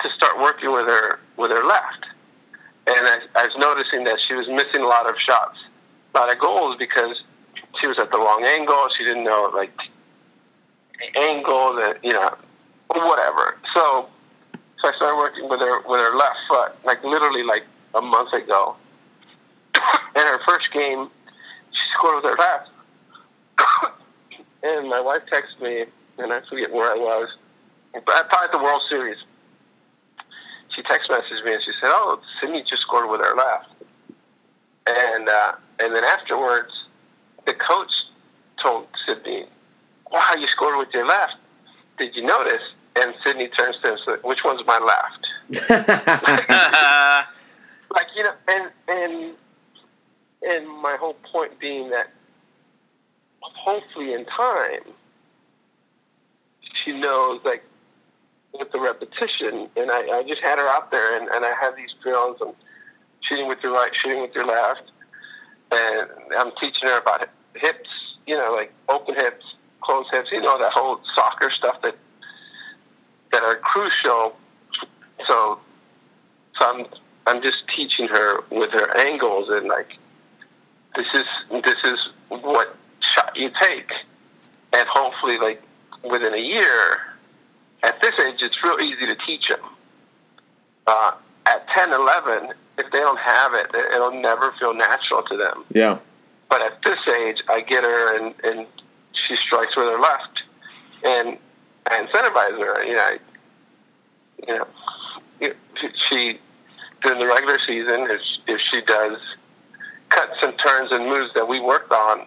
to 0.00 0.10
start 0.16 0.38
working 0.40 0.72
with 0.72 0.86
her 0.86 1.18
with 1.36 1.50
her 1.50 1.64
left, 1.64 2.06
and 2.86 3.06
I, 3.08 3.18
I 3.34 3.44
was 3.44 3.56
noticing 3.58 4.04
that 4.04 4.18
she 4.26 4.34
was 4.34 4.46
missing 4.48 4.80
a 4.80 4.86
lot 4.86 5.08
of 5.08 5.16
shots, 5.18 5.58
a 6.14 6.18
lot 6.18 6.32
of 6.32 6.38
goals 6.38 6.76
because 6.78 7.22
she 7.80 7.86
was 7.86 7.98
at 7.98 8.10
the 8.10 8.18
wrong 8.18 8.44
angle. 8.44 8.88
She 8.96 9.04
didn't 9.04 9.24
know 9.24 9.50
like 9.54 9.74
the 10.98 11.20
angle 11.20 11.74
that 11.76 12.04
you 12.04 12.12
know 12.12 12.34
whatever. 12.88 13.56
So 13.74 14.08
so 14.80 14.88
I 14.88 14.92
started 14.96 15.16
working 15.16 15.48
with 15.48 15.60
her 15.60 15.80
with 15.82 16.00
her 16.00 16.16
left 16.16 16.38
foot, 16.48 16.72
like 16.84 17.02
literally 17.02 17.42
like 17.42 17.64
a 17.94 18.00
month 18.00 18.32
ago. 18.32 18.76
and 19.74 20.24
her 20.28 20.40
first 20.46 20.72
game, 20.72 21.10
she 21.72 21.82
scored 21.98 22.22
with 22.22 22.24
her 22.24 22.38
left. 22.38 22.70
and 24.62 24.88
my 24.88 25.00
wife 25.00 25.22
texted 25.32 25.60
me, 25.62 25.84
and 26.18 26.32
I 26.32 26.40
forget 26.48 26.72
where 26.72 26.92
I 26.92 26.96
was, 26.96 27.28
but 27.92 28.14
I 28.14 28.22
probably 28.28 28.58
the 28.58 28.64
World 28.64 28.82
Series. 28.88 29.18
She 30.76 30.82
text 30.82 31.10
messaged 31.10 31.44
me 31.44 31.54
and 31.54 31.62
she 31.64 31.72
said, 31.80 31.88
"Oh, 31.90 32.20
Sydney 32.40 32.62
just 32.68 32.82
scored 32.82 33.10
with 33.10 33.20
her 33.22 33.34
left." 33.34 33.70
And 34.86 35.28
uh, 35.28 35.52
and 35.80 35.96
then 35.96 36.04
afterwards, 36.04 36.70
the 37.46 37.54
coach 37.54 37.90
told 38.62 38.86
Sydney, 39.06 39.46
"Wow, 40.12 40.34
you 40.38 40.46
scored 40.48 40.76
with 40.78 40.88
your 40.92 41.06
left. 41.06 41.36
Did 41.98 42.14
you 42.14 42.24
notice?" 42.24 42.62
And 42.94 43.14
Sydney 43.24 43.48
turns 43.48 43.76
to 43.82 43.88
him 43.88 43.94
and 43.94 44.02
said, 44.04 44.18
"Which 44.22 44.40
one's 44.44 44.60
my 44.66 44.78
left?" 44.78 45.26
like 47.90 48.06
you 48.14 48.24
know, 48.24 48.34
and 48.48 48.70
and 48.88 49.34
and 50.42 50.68
my 50.68 50.96
whole 51.00 51.16
point 51.32 51.58
being 51.58 51.88
that 51.90 52.10
hopefully 53.40 54.12
in 54.12 54.26
time 54.26 54.92
she 56.84 56.92
knows 56.92 57.40
like 57.44 57.64
with 58.52 58.72
the 58.72 58.80
repetition, 58.80 59.68
and 59.76 59.90
I, 59.90 60.18
I 60.18 60.24
just 60.26 60.42
had 60.42 60.58
her 60.58 60.68
out 60.68 60.90
there, 60.90 61.18
and, 61.18 61.28
and 61.28 61.44
I 61.44 61.52
have 61.60 61.76
these 61.76 61.94
drills 62.02 62.38
and 62.40 62.54
shooting 63.20 63.48
with 63.48 63.58
your 63.62 63.72
right, 63.72 63.90
shooting 63.94 64.22
with 64.22 64.34
your 64.34 64.46
left, 64.46 64.90
and 65.70 66.08
I'm 66.38 66.52
teaching 66.60 66.88
her 66.88 66.98
about 66.98 67.28
hips, 67.54 67.88
you 68.26 68.36
know, 68.36 68.54
like 68.54 68.72
open 68.88 69.14
hips, 69.14 69.44
closed 69.80 70.08
hips, 70.12 70.28
you 70.32 70.40
know, 70.40 70.58
that 70.58 70.72
whole 70.72 71.00
soccer 71.14 71.50
stuff 71.50 71.80
that 71.82 71.96
that 73.32 73.42
are 73.42 73.56
crucial. 73.56 74.36
So, 75.26 75.58
so 76.58 76.60
I'm 76.60 76.86
I'm 77.26 77.42
just 77.42 77.58
teaching 77.74 78.08
her 78.08 78.44
with 78.50 78.70
her 78.70 78.96
angles 78.98 79.48
and 79.50 79.66
like 79.66 79.96
this 80.94 81.06
is 81.14 81.26
this 81.64 81.78
is 81.84 81.98
what 82.28 82.76
shot 83.14 83.36
you 83.36 83.50
take, 83.60 83.90
and 84.72 84.86
hopefully 84.88 85.38
like 85.38 85.62
within 86.08 86.34
a 86.34 86.38
year. 86.38 87.00
At 87.86 88.02
this 88.02 88.14
age, 88.26 88.40
it's 88.40 88.56
real 88.64 88.78
easy 88.80 89.06
to 89.06 89.16
teach 89.24 89.48
them. 89.48 89.60
Uh, 90.86 91.12
at 91.46 91.66
10, 91.68 91.92
11, 91.92 92.52
if 92.78 92.90
they 92.90 92.98
don't 92.98 93.18
have 93.18 93.54
it, 93.54 93.72
it'll 93.94 94.20
never 94.20 94.52
feel 94.58 94.74
natural 94.74 95.22
to 95.22 95.36
them. 95.36 95.64
yeah. 95.72 95.98
But 96.48 96.62
at 96.62 96.80
this 96.84 96.98
age, 97.08 97.42
I 97.48 97.60
get 97.60 97.82
her 97.82 98.16
and, 98.16 98.34
and 98.44 98.66
she 99.26 99.34
strikes 99.46 99.76
with 99.76 99.86
her 99.86 99.98
left, 99.98 100.42
and 101.02 101.38
I 101.86 102.06
incentivize 102.06 102.58
her. 102.58 102.84
You 102.84 102.94
know, 102.94 103.02
I, 103.02 103.18
you 104.46 104.58
know, 104.58 105.54
she 106.08 106.38
during 107.02 107.18
the 107.18 107.26
regular 107.26 107.58
season, 107.66 108.06
if 108.10 108.20
if 108.46 108.60
she 108.60 108.80
does 108.82 109.18
cuts 110.08 110.36
and 110.42 110.54
turns 110.64 110.92
and 110.92 111.06
moves 111.06 111.34
that 111.34 111.48
we 111.48 111.60
worked 111.60 111.92
on 111.92 112.26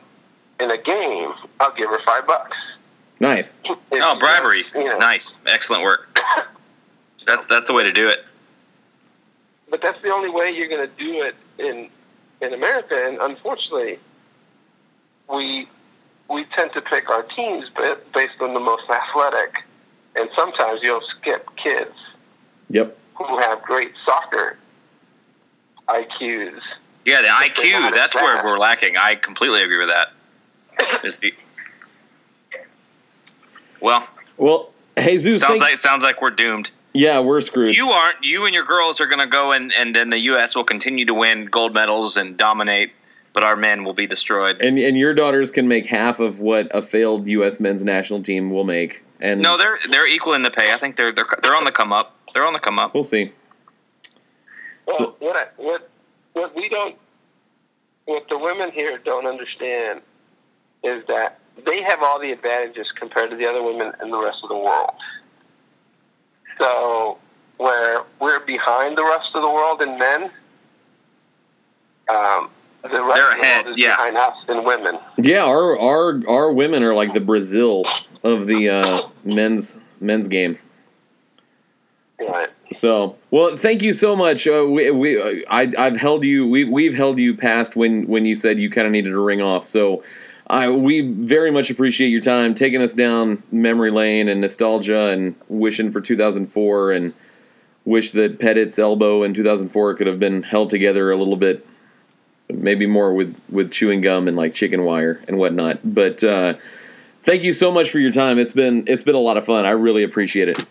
in 0.60 0.70
a 0.70 0.78
game, 0.78 1.34
I'll 1.60 1.74
give 1.76 1.90
her 1.90 2.00
five 2.06 2.28
bucks. 2.28 2.58
Nice. 3.20 3.58
If 3.66 3.78
oh, 3.92 4.18
bribery. 4.20 4.64
does, 4.64 4.74
you 4.76 4.86
know. 4.86 4.98
Nice. 4.98 5.40
Excellent 5.46 5.84
work. 5.84 6.20
That's 7.28 7.46
that's 7.46 7.68
the 7.68 7.74
way 7.74 7.84
to 7.84 7.92
do 7.92 8.08
it. 8.10 8.26
but 9.70 9.82
that's 9.84 10.02
the 10.02 10.10
only 10.10 10.32
way 10.32 10.50
you're 10.50 10.68
going 10.70 10.88
to 10.90 10.96
do 10.98 11.22
it 11.22 11.36
in 11.60 11.88
in 12.42 12.54
America. 12.56 12.96
And 13.08 13.20
unfortunately, 13.22 14.00
we 15.32 15.68
we 16.28 16.46
tend 16.56 16.72
to 16.74 16.82
pick 16.82 17.08
our 17.10 17.22
teams 17.24 17.66
based 18.16 18.34
on 18.42 18.56
the 18.56 18.60
most 18.60 18.84
athletic, 18.90 19.54
and 20.16 20.28
sometimes 20.36 20.80
you'll 20.82 21.04
skip 21.20 21.48
kids 21.62 21.94
Yep. 22.72 22.98
who 23.16 23.40
have 23.42 23.62
great 23.62 23.92
soccer 24.06 24.58
IQs. 25.88 26.60
Yeah, 27.06 27.22
the 27.22 27.28
IQ. 27.28 27.94
That's 27.94 28.16
as 28.16 28.22
where 28.24 28.44
we're 28.44 28.58
lacking. 28.60 28.98
I 28.98 29.16
completely 29.16 29.62
agree 29.62 29.78
with 29.78 29.90
that. 29.90 31.04
Is 31.04 31.18
the 31.18 31.34
well, 33.82 34.08
Well, 34.38 34.72
Jesus, 34.98 35.42
Sounds 35.42 35.52
thank- 35.52 35.62
like 35.62 35.78
sounds 35.78 36.04
like 36.04 36.22
we're 36.22 36.32
doomed. 36.32 36.72
yeah, 36.94 37.20
we're 37.20 37.42
screwed. 37.42 37.76
You 37.76 37.90
aren't. 37.90 38.24
You 38.24 38.46
and 38.46 38.54
your 38.54 38.66
girls 38.66 39.00
are 39.00 39.08
going 39.08 39.20
to 39.20 39.28
go, 39.28 39.52
and 39.52 39.72
and 39.74 39.94
then 39.96 40.10
the 40.10 40.20
U.S. 40.32 40.56
will 40.56 40.64
continue 40.64 41.06
to 41.06 41.14
win 41.14 41.46
gold 41.46 41.74
medals 41.74 42.18
and 42.18 42.36
dominate, 42.36 42.92
but 43.34 43.44
our 43.44 43.56
men 43.56 43.84
will 43.84 43.94
be 43.94 44.08
destroyed. 44.08 44.60
and 44.62 44.78
and 44.80 44.98
your 44.98 45.14
daughters 45.14 45.52
can 45.52 45.68
make 45.68 45.86
half 45.88 46.20
of 46.20 46.40
what 46.40 46.68
a 46.76 46.82
failed 46.82 47.28
U.S. 47.28 47.60
men's 47.60 47.84
national 47.84 48.22
team 48.24 48.52
will 48.52 48.64
make. 48.66 49.04
And 49.22 49.42
No, 49.42 49.58
they're 49.58 49.78
they're 49.92 50.08
equal 50.08 50.34
in 50.34 50.42
the 50.44 50.52
pay. 50.52 50.72
I 50.74 50.78
think 50.78 50.96
they're 50.96 51.12
they're 51.14 51.28
they're 51.42 51.56
on 51.56 51.64
the 51.66 51.72
come 51.72 51.94
up. 51.94 52.16
They're 52.34 52.46
on 52.46 52.54
the 52.54 52.60
come 52.60 52.78
up. 52.80 52.94
we'll 52.94 53.04
see. 53.04 53.32
Well, 54.86 54.98
So- 54.98 55.16
what 55.20 55.36
I, 55.36 55.46
what 55.58 55.90
what 56.34 56.56
we 56.56 56.70
don't, 56.70 56.96
what 58.06 58.28
the 58.30 58.38
women 58.38 58.72
here 58.72 58.98
don't 59.00 59.26
understand, 59.26 60.02
is 60.84 61.04
that 61.08 61.39
they 61.66 61.82
have 61.84 62.02
all 62.02 62.20
the 62.20 62.32
advantages 62.32 62.88
compared 62.98 63.30
to 63.32 63.36
the 63.36 63.46
other 63.46 63.64
women 63.64 63.94
in 64.02 64.10
the 64.10 64.18
rest 64.18 64.40
of 64.44 64.50
the 64.50 64.58
world. 64.58 64.92
So 66.60 67.18
where 67.58 68.04
we're 68.20 68.46
behind 68.46 68.98
the 68.98 69.04
rest 69.04 69.30
of 69.34 69.42
the 69.42 69.50
world 69.50 69.82
in 69.82 69.98
men, 69.98 70.24
um, 72.10 72.50
the 72.84 73.04
rest 73.04 73.16
They're 73.16 73.32
of 73.32 73.38
the 73.38 73.42
ahead, 73.42 73.66
world 73.66 73.78
is 73.78 73.84
yeah. 73.84 73.96
behind 73.96 74.18
us 74.18 74.36
in 74.48 74.64
women. 74.64 75.00
Yeah, 75.18 75.44
our 75.44 75.78
our 75.80 76.22
our 76.28 76.52
women 76.52 76.84
are 76.84 76.94
like 76.94 77.14
the 77.14 77.22
Brazil 77.22 77.86
of 78.24 78.48
the 78.48 78.70
uh, 78.70 79.10
men's 79.24 79.78
men's 80.00 80.28
game. 80.28 80.58
Right. 82.20 82.50
So, 82.72 83.16
well, 83.32 83.58
thank 83.58 83.82
you 83.82 83.94
so 83.94 84.16
much. 84.16 84.46
Uh, 84.46 84.66
we, 84.70 84.92
we, 84.92 85.22
uh, 85.22 85.46
I, 85.50 85.72
I've 85.78 85.96
held 85.96 86.24
you. 86.24 86.46
We, 86.48 86.66
we've 86.66 86.94
held 86.94 87.18
you 87.18 87.34
past 87.34 87.76
when, 87.76 88.06
when 88.08 88.26
you 88.26 88.36
said 88.36 88.60
you 88.60 88.70
kind 88.70 88.86
of 88.86 88.92
needed 88.92 89.10
to 89.12 89.20
ring 89.20 89.42
off. 89.42 89.66
So, 89.66 90.04
I, 90.50 90.70
we 90.70 91.02
very 91.02 91.52
much 91.52 91.70
appreciate 91.70 92.08
your 92.08 92.22
time 92.22 92.56
taking 92.56 92.82
us 92.82 92.94
down 92.94 93.44
memory 93.52 93.92
lane 93.92 94.28
and 94.28 94.42
nostalgia 94.42 95.10
and 95.10 95.36
wishing 95.48 95.92
for 95.92 96.02
2004 96.02 96.92
and 96.92 97.14
wish 97.86 98.12
that 98.12 98.40
Pettitte's 98.40 98.80
elbow 98.80 99.22
in 99.24 99.34
2004 99.34 99.96
could 99.96 100.08
have 100.08 100.20
been 100.20 100.42
held 100.42 100.72
together 100.72 101.12
a 101.12 101.18
little 101.18 101.36
bit, 101.36 101.68
maybe 102.50 102.88
more 102.88 103.14
with, 103.14 103.40
with 103.50 103.72
chewing 103.72 104.02
gum 104.02 104.28
and 104.28 104.36
like 104.36 104.56
chicken 104.56 104.84
wire 104.84 105.24
and 105.28 105.38
whatnot. 105.38 105.80
But 105.84 106.24
uh, 106.24 106.56
thank 107.24 107.44
you 107.44 107.54
so 107.54 107.72
much 107.72 107.92
for 107.92 108.00
your 108.00 108.12
time. 108.12 108.40
It's 108.40 108.54
been 108.54 108.86
it's 108.88 109.04
been 109.04 109.16
a 109.16 109.20
lot 109.20 109.38
of 109.38 109.46
fun. 109.46 109.66
I 109.66 109.72
really 109.72 110.04
appreciate 110.04 110.50
it. 110.50 110.66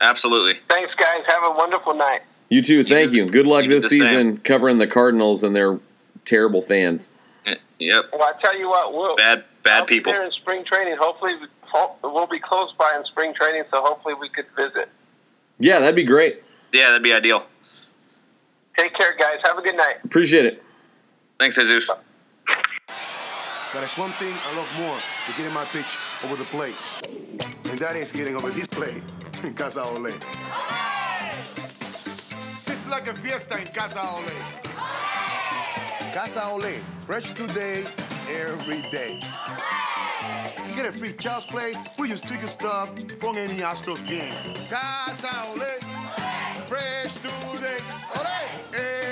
Absolutely. 0.00 0.58
Thanks, 0.68 0.94
guys. 0.94 1.24
Have 1.26 1.42
a 1.42 1.52
wonderful 1.58 1.92
night. 1.94 2.22
You 2.48 2.62
too. 2.62 2.84
Thank 2.84 3.12
you. 3.12 3.30
Good 3.30 3.46
luck 3.46 3.64
you 3.64 3.70
this 3.70 3.88
season 3.88 4.08
same. 4.08 4.38
covering 4.38 4.78
the 4.78 4.86
Cardinals 4.86 5.44
and 5.44 5.54
their 5.54 5.78
terrible 6.24 6.62
fans. 6.62 7.10
Eh, 7.46 7.54
yep. 7.78 8.06
Well, 8.12 8.22
I 8.22 8.32
tell 8.40 8.56
you 8.58 8.68
what, 8.68 8.92
we'll 8.92 9.16
Bad 9.16 9.44
bad 9.62 9.80
I'll 9.80 9.86
be 9.86 9.96
people. 9.96 10.12
there 10.12 10.24
in 10.24 10.30
spring 10.32 10.64
training. 10.64 10.96
Hopefully, 10.98 11.34
we- 11.40 11.46
ho- 11.62 11.96
we'll 12.02 12.26
be 12.26 12.40
close 12.40 12.72
by 12.78 12.94
in 12.96 13.04
spring 13.06 13.32
training, 13.34 13.64
so 13.70 13.80
hopefully 13.82 14.14
we 14.14 14.28
could 14.28 14.46
visit. 14.56 14.88
Yeah, 15.58 15.78
that'd 15.78 15.94
be 15.94 16.04
great. 16.04 16.42
Yeah, 16.72 16.86
that'd 16.88 17.02
be 17.02 17.12
ideal. 17.12 17.46
Take 18.78 18.94
care, 18.96 19.14
guys. 19.18 19.38
Have 19.44 19.58
a 19.58 19.62
good 19.62 19.76
night. 19.76 19.96
Appreciate 20.04 20.46
it. 20.46 20.62
Thanks, 21.38 21.56
Jesus. 21.56 21.88
But 23.72 23.78
there's 23.80 23.96
one 23.98 24.12
thing 24.12 24.34
I 24.46 24.56
love 24.56 24.68
more 24.78 24.96
than 25.26 25.36
getting 25.36 25.52
my 25.52 25.64
pitch 25.66 25.96
over 26.24 26.34
the 26.36 26.44
plate. 26.46 26.74
And 27.70 27.78
that 27.78 27.94
is 27.96 28.10
getting 28.12 28.36
over 28.36 28.50
this 28.50 28.66
plate 28.66 29.02
in 29.44 29.54
Casa 29.54 29.80
Olé. 29.80 30.12
It's 32.66 32.90
like 32.90 33.06
a 33.08 33.14
fiesta 33.14 33.58
in 33.60 33.66
Casa 33.68 34.00
Olé. 34.00 35.19
Casa 36.12 36.40
Olé, 36.52 36.80
fresh 37.06 37.32
today, 37.34 37.84
every 38.28 38.82
day. 38.90 39.20
You 40.68 40.74
get 40.74 40.86
a 40.86 40.92
free 40.92 41.12
child's 41.12 41.46
play, 41.46 41.72
We 41.98 42.08
your 42.08 42.18
ticket 42.18 42.48
stuff 42.48 42.88
from 43.20 43.36
any 43.36 43.58
Astros 43.60 44.04
game. 44.08 44.32
Casa 44.68 45.28
Olé, 45.52 45.78
fresh 46.66 47.14
today, 47.14 47.78
Olé, 48.14 49.09